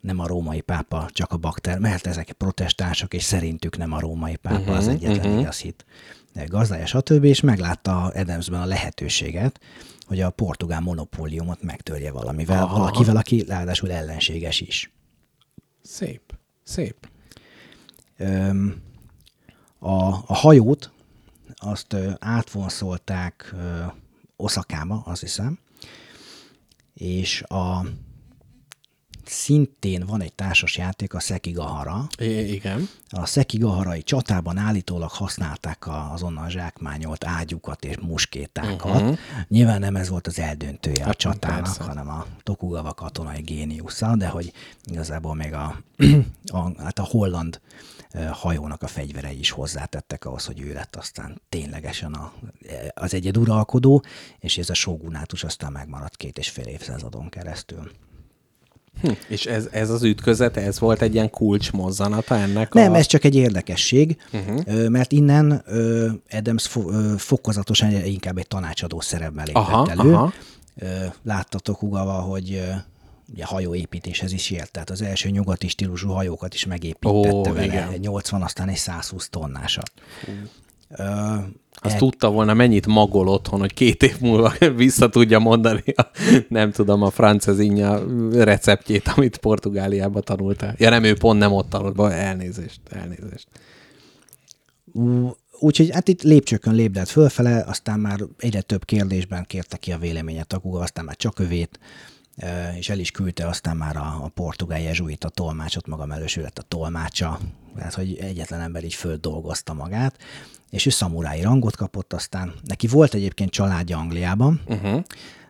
[0.00, 4.36] Nem a római pápa, csak a bakter, mert ezek protestánsok, és szerintük nem a római
[4.36, 5.40] pápa uh-huh, az egyetlen uh-huh.
[5.40, 5.84] igaz hit
[6.44, 7.24] gazdája, stb.
[7.24, 9.60] És meglátta Adamsben a lehetőséget,
[10.06, 12.78] hogy a portugál monopóliumot megtörje valamivel, Aha.
[12.78, 14.92] valakivel, aki ráadásul ellenséges is.
[15.82, 17.08] Szép, szép.
[18.16, 18.82] Öm,
[19.78, 20.90] a, a hajót
[21.56, 23.54] azt átvonszolták
[24.36, 25.58] Oszakába, azt hiszem,
[26.94, 27.86] és a
[29.24, 32.06] szintén van egy társas játék, a Sekigahara.
[32.18, 32.88] I- igen.
[33.10, 39.00] A Sekigaharai csatában állítólag használták a- azonnal zsákmányolt ágyukat és muskétákat.
[39.00, 39.18] Uh-huh.
[39.48, 41.82] Nyilván nem ez volt az eldöntője a Hát csatának, persze.
[41.84, 44.52] hanem a Tokugawa katonai géniusza, de hogy
[44.84, 45.80] igazából még a,
[46.46, 47.60] a, hát a holland
[48.30, 52.32] hajónak a fegyverei is hozzátettek ahhoz, hogy ő lett aztán ténylegesen a,
[52.94, 54.04] az egyeduralkodó,
[54.38, 57.90] és ez a sógunátus aztán megmaradt két és fél évszázadon keresztül.
[59.00, 59.10] Hm.
[59.28, 62.96] És ez, ez az ütközet, ez volt egy ilyen kulcsmozzanata ennek Nem, a...
[62.96, 64.88] ez csak egy érdekesség, uh-huh.
[64.88, 65.64] mert innen
[66.30, 66.70] Adams
[67.16, 70.12] fokozatosan inkább egy tanácsadó szerepben lépett Aha, elő.
[70.12, 70.32] aha.
[70.78, 70.86] Ö,
[71.22, 72.62] Látta Tokugawa, hogy
[73.32, 77.88] ugye hajóépítéshez is ért, tehát az első nyugati stílusú hajókat is megépítette Ó, vele, igen.
[77.88, 79.90] egy 80, aztán egy 120 tonnásat.
[80.88, 81.04] Ö,
[81.74, 81.98] Azt e...
[81.98, 86.10] tudta volna, mennyit magol otthon, hogy két év múlva vissza tudja mondani a,
[86.48, 90.74] nem tudom, a francezinja receptjét, amit Portugáliába tanultál.
[90.78, 93.46] Ja nem, ő pont nem ott tanult, be, elnézést, elnézést.
[95.58, 100.46] Úgyhogy hát itt lépcsőkön lépdelt fölfele, aztán már egyre több kérdésben kérte ki a véleményet
[100.46, 101.78] Takuga, aztán már csak övét,
[102.76, 106.58] és el is küldte aztán már a, a portugál jezsuita tolmácsot, maga mellős ő lett
[106.58, 107.38] a tolmácsa,
[107.76, 110.18] tehát hogy egyetlen ember így földolgozta magát,
[110.70, 112.52] és ő szamurái rangot kapott aztán.
[112.64, 115.02] Neki volt egyébként családja Angliában, uh-huh.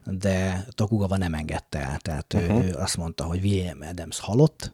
[0.05, 2.65] de Tokugawa nem engedte el, tehát uh-huh.
[2.65, 4.73] ő, ő azt mondta, hogy William Adams halott,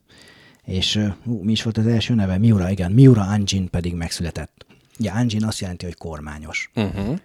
[0.64, 2.38] és hú, mi is volt az első neve?
[2.38, 4.66] Miura, igen, Miura Anjin pedig megszületett.
[4.98, 6.70] Ugye Anjin azt jelenti, hogy kormányos.
[6.74, 7.18] Uh-huh.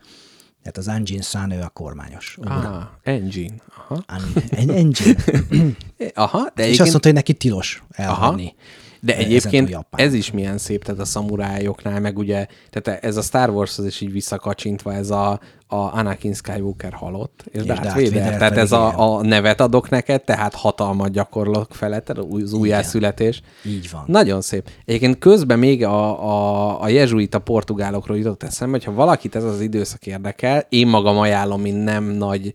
[0.71, 2.37] Tehát az Anjin ő a kormányos.
[2.41, 3.55] Ah, engine.
[3.77, 4.03] Aha.
[4.07, 5.15] An- engine.
[6.13, 6.79] Aha, de És egyébként...
[6.79, 8.55] azt mondta, hogy neki tilos elhagyni.
[8.99, 13.21] De ezen egyébként ez is milyen szép, tehát a szamurájoknál, meg ugye, tehát ez a
[13.21, 17.95] Star Warshoz is így visszakacsintva, ez a, a Anakin Skywalker halott, és, és Darth, Darth
[17.97, 18.13] Vader.
[18.13, 23.41] Vader Tehát ez a, a nevet adok neked, tehát hatalmat gyakorlok felett, az újjászületés.
[23.65, 24.03] Így van.
[24.07, 24.69] Nagyon szép.
[24.85, 30.05] Egyébként közben még a, a, a jezsuita portugálokról jutott eszembe, hogyha valakit ez az időszak
[30.05, 32.53] érdekel, én magam ajánlom, mint nem nagy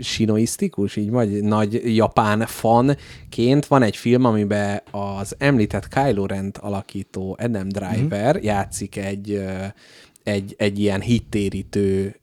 [0.00, 7.38] sinoisztikus, így vagy nagy japán fanként van egy film, amiben az említett Kylo Ren-t alakító
[7.40, 8.44] Adam Driver mm-hmm.
[8.44, 9.44] játszik egy
[10.24, 12.20] egy, egy ilyen hittérítő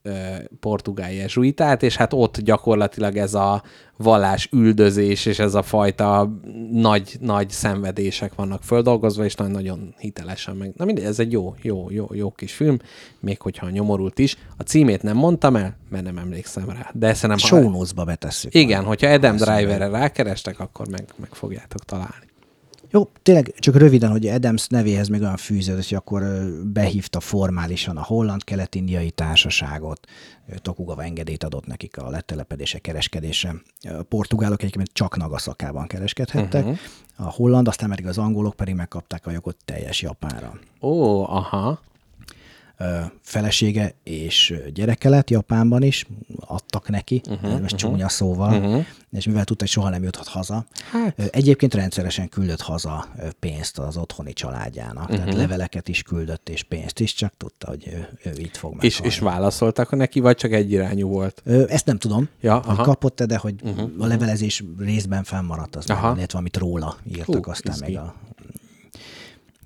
[0.60, 3.64] portugál jezsuitát, és hát ott gyakorlatilag ez a
[3.98, 6.32] vallás üldözés és ez a fajta
[6.72, 10.72] nagy, nagy szenvedések vannak földolgozva, és nagyon hitelesen meg.
[10.76, 12.78] Na mindegy, ez egy jó, jó, jó, jó kis film,
[13.20, 14.38] még hogyha nyomorult is.
[14.58, 16.90] A címét nem mondtam el, mert nem emlékszem rá.
[16.94, 17.50] De szerintem...
[17.50, 18.54] ha- Show notes-ba betesszük.
[18.56, 22.30] Igen, hogyha Adam Ha Driverre rákerestek, akkor meg, meg fogjátok találni.
[22.92, 26.24] Jó, tényleg csak röviden, hogy Adams nevéhez még olyan fűződött, hogy akkor
[26.64, 30.08] behívta formálisan a holland-kelet-indiai társaságot,
[30.56, 33.56] Tokugawa engedélyt adott nekik a letelepedése, kereskedése.
[33.82, 36.78] A portugálok egyébként csak Nagasakában kereskedhettek, uh-huh.
[37.16, 40.60] a holland, aztán pedig az angolok pedig megkapták a jogot teljes Japánra.
[40.82, 41.80] Ó, aha.
[43.22, 46.06] Felesége és gyereke lett Japánban is,
[46.40, 47.80] adtak neki, uh-huh, most uh-huh.
[47.80, 48.86] csúnya szóval, uh-huh.
[49.12, 51.20] és mivel tudta, hogy soha nem juthat haza, Hát.
[51.20, 53.08] Egyébként rendszeresen küldött haza
[53.40, 55.18] pénzt az otthoni családjának, uh-huh.
[55.18, 58.82] tehát leveleket is küldött és pénzt is, csak tudta, hogy ő, ő itt fog És,
[58.82, 59.08] meghalni.
[59.08, 61.42] és válaszoltak neki, vagy csak egyirányú volt?
[61.46, 62.84] Ö, Ezt nem tudom, Ja, hogy aha.
[62.84, 63.90] kapott-e, de hogy uh-huh.
[64.00, 66.08] a levelezés részben fennmaradt, az Aha.
[66.08, 68.16] meg, illetve amit róla írtak, Hú, aztán még a...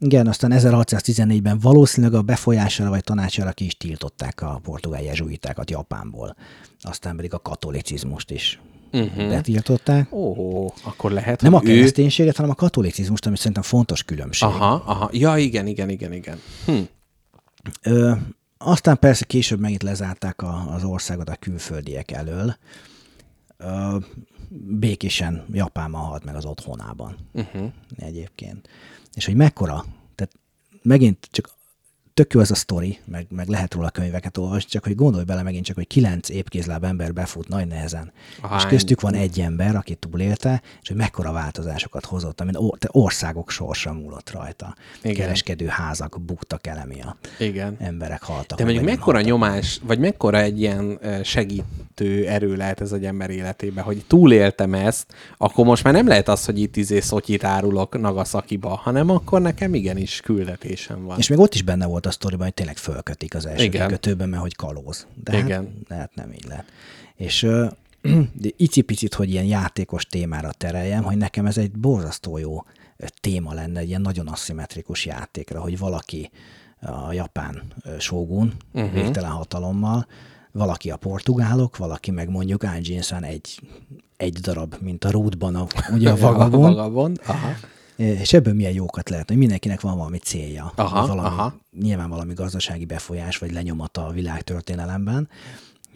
[0.05, 6.35] Igen, aztán 1614-ben valószínűleg a befolyására vagy tanácsára ki is tiltották a portugál jezsuitákat Japánból.
[6.81, 8.59] Aztán pedig a katolicizmust is
[8.91, 9.29] uh-huh.
[9.29, 10.13] betiltották.
[10.13, 11.75] Ó, akkor lehet, Nem a hogy ő...
[11.75, 14.47] kereszténységet, hanem a katolicizmust, ami szerintem fontos különbség.
[14.47, 15.09] Aha, aha.
[15.11, 16.39] Ja, igen, igen, igen, igen.
[16.65, 16.79] Hm.
[17.81, 18.11] Ö,
[18.57, 22.55] aztán persze később megint lezárták a, az országot a külföldiek elől.
[23.57, 23.97] Ö,
[24.79, 27.71] békésen Japánban halt meg az otthonában uh-huh.
[27.97, 28.69] egyébként.
[29.13, 29.85] És hogy mekkora,
[30.85, 31.54] megint csak
[32.15, 35.43] tök jó ez a sztori, meg, meg lehet róla könyveket olvasni, csak hogy gondolj bele
[35.43, 38.11] megint csak, hogy kilenc épkézláb ember befut nagy nehezen,
[38.41, 38.59] Hány?
[38.59, 43.93] és köztük van egy ember, aki túlélte, és hogy mekkora változásokat hozott, amin országok sorsa
[43.93, 44.75] múlott rajta.
[45.01, 45.15] Igen.
[45.15, 47.75] Kereskedő házak buktak el emiatt Igen.
[47.79, 48.57] emberek haltak.
[48.57, 49.31] De mondjuk mekkora haltak.
[49.31, 55.05] nyomás, vagy mekkora egy ilyen segítő erő lehet ez egy ember életében, hogy túléltem ezt,
[55.37, 59.73] akkor most már nem lehet az, hogy itt izé szotyit árulok Nagasakiba, hanem akkor nekem
[59.73, 61.17] igenis küldetésem van.
[61.17, 63.87] És még ott is benne volt a sztoriban, hogy tényleg fölkötik az első Igen.
[63.87, 65.07] kikötőben, mert hogy kalóz.
[65.23, 65.73] De Igen.
[65.89, 66.65] Hát, hát nem így lehet.
[67.15, 67.67] És ö,
[68.57, 72.63] icipicit, hogy ilyen játékos témára tereljem, hogy nekem ez egy borzasztó jó
[73.21, 76.31] téma lenne, egy ilyen nagyon aszimmetrikus játékra, hogy valaki
[76.81, 77.63] a japán
[77.99, 78.93] sógun, uh-huh.
[78.93, 80.07] végtelen hatalommal,
[80.51, 83.59] valaki a portugálok, valaki meg mondjuk Anginsan egy,
[84.17, 86.75] egy darab, mint a Rútban, a, ugye a vagabond.
[86.75, 87.21] vagabond.
[87.25, 87.49] Aha.
[87.95, 90.71] És ebből milyen jókat lehet, hogy mindenkinek van valami célja.
[90.75, 91.55] Aha, valami, aha.
[91.79, 95.29] Nyilván valami gazdasági befolyás, vagy lenyomata a világtörténelemben,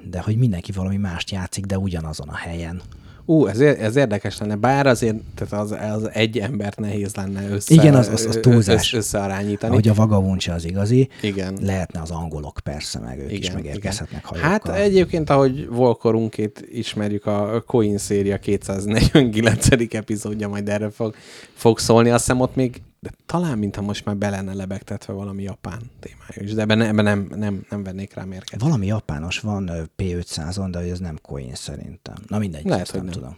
[0.04, 2.82] de hogy mindenki valami mást játszik, de ugyanazon a helyen.
[3.30, 7.74] Ú, ez, ez érdekes lenne, bár azért tehát az, az egy embert nehéz lenne össze,
[7.74, 8.94] Igen, az- az- az túlzás.
[8.94, 9.72] Össze, összearányítani.
[9.72, 11.58] Ahogy a vagabond se az igazi, Igen.
[11.62, 14.50] lehetne az angolok persze, meg ők is megérkezhetnek hajókkal.
[14.52, 19.68] Hát egyébként, ahogy Volkorunkét ismerjük, a Coin széria 249.
[19.96, 21.16] epizódja majd erre fog,
[21.54, 22.10] fog szólni.
[22.10, 26.42] Azt hiszem ott még, de talán mintha most már be lenne lebegtetve valami japán témája
[26.42, 28.62] is, de ebben, ebben nem, nem, nem vennék rá mérget.
[28.62, 32.16] Valami japános van ö, P500-on, de ez nem coin szerintem.
[32.28, 33.14] Na mindegy, Lehet, ezt nem, nem.
[33.14, 33.36] tudom.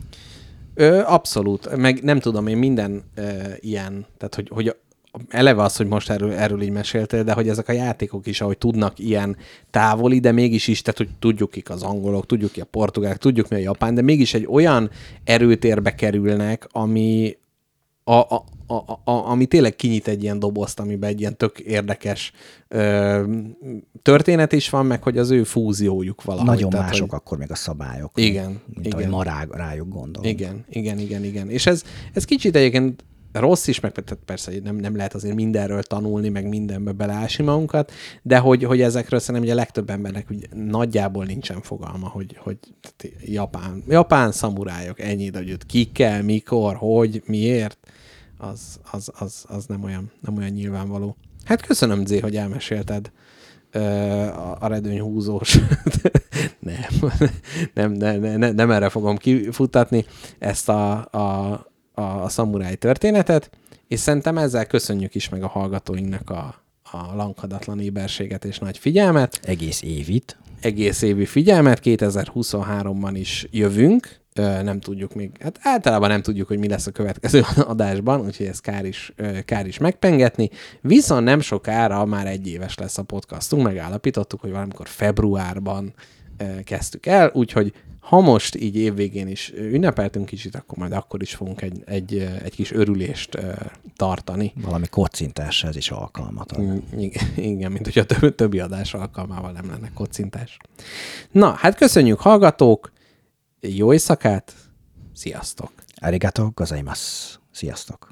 [0.73, 4.75] Ö, abszolút, meg nem tudom, én minden ö, ilyen, tehát hogy, hogy
[5.29, 8.57] eleve az, hogy most erről, erről így meséltél, de hogy ezek a játékok is, ahogy
[8.57, 9.37] tudnak ilyen
[9.69, 13.49] távoli, de mégis is, tehát hogy tudjuk kik az angolok, tudjuk ki a portugálok, tudjuk
[13.49, 14.89] mi a japán, de mégis egy olyan
[15.23, 17.37] erőtérbe kerülnek, ami
[18.03, 18.73] a, a, a,
[19.03, 22.31] a, ami tényleg kinyit egy ilyen dobozt, amiben egy ilyen tök érdekes
[22.67, 23.23] ö,
[24.01, 26.47] történet is van, meg hogy az ő fúziójuk valahogy.
[26.47, 28.11] Nagyon tehát, mások hogy, akkor még a szabályok.
[28.15, 28.91] Igen, Mint igen.
[28.91, 30.33] ahogy ma rá, rájuk gondolunk.
[30.33, 31.49] igen, igen, igen, igen.
[31.49, 31.83] És ez,
[32.13, 33.03] ez kicsit egyébként
[33.33, 33.91] rossz is, meg
[34.25, 37.91] persze nem, nem lehet azért mindenről tanulni, meg mindenbe beleásni magunkat,
[38.21, 42.57] de hogy, hogy ezekről szerintem ugye a legtöbb embernek úgy nagyjából nincsen fogalma, hogy, hogy
[43.25, 47.77] japán, japán szamurájok, ennyi, de hogy kikkel, mikor, hogy, miért,
[48.41, 51.17] az, az, az, az nem, olyan, nem olyan nyilvánvaló.
[51.45, 53.11] Hát köszönöm, Zé, hogy elmesélted
[53.73, 55.57] a, a redőnyhúzós.
[56.59, 57.11] nem,
[57.73, 60.05] nem, nem, nem, nem, erre fogom kifutatni
[60.39, 61.51] ezt a, a,
[61.93, 63.49] a, a szamuráj történetet,
[63.87, 66.55] és szerintem ezzel köszönjük is meg a hallgatóinknak a,
[66.91, 70.37] a lankadatlan éberséget és nagy figyelmet Egész évit.
[70.61, 76.67] egész évi figyelmet, 2023-ban is jövünk, nem tudjuk még, hát általában nem tudjuk, hogy mi
[76.67, 79.13] lesz a következő adásban, úgyhogy ez kár is,
[79.45, 80.49] kár is megpengetni,
[80.81, 85.93] viszont nem sokára már egy éves lesz a podcastunk, megállapítottuk, hogy valamikor februárban
[86.63, 91.61] kezdtük el, úgyhogy ha most így évvégén is ünnepeltünk kicsit, akkor majd akkor is fogunk
[91.61, 93.37] egy, egy, egy kis örülést
[93.95, 94.53] tartani.
[94.61, 96.61] Valami kocintásra ez is alkalmat ad.
[96.61, 100.57] Mm, Igen, igen, mint hogy a többi, többi adás alkalmával nem lenne kocintás.
[101.31, 102.91] Na, hát köszönjük hallgatók,
[103.61, 104.53] jó éjszakát,
[105.13, 105.71] sziasztok!
[105.95, 107.39] Arigato gozaimasu.
[107.51, 108.09] Sziasztok!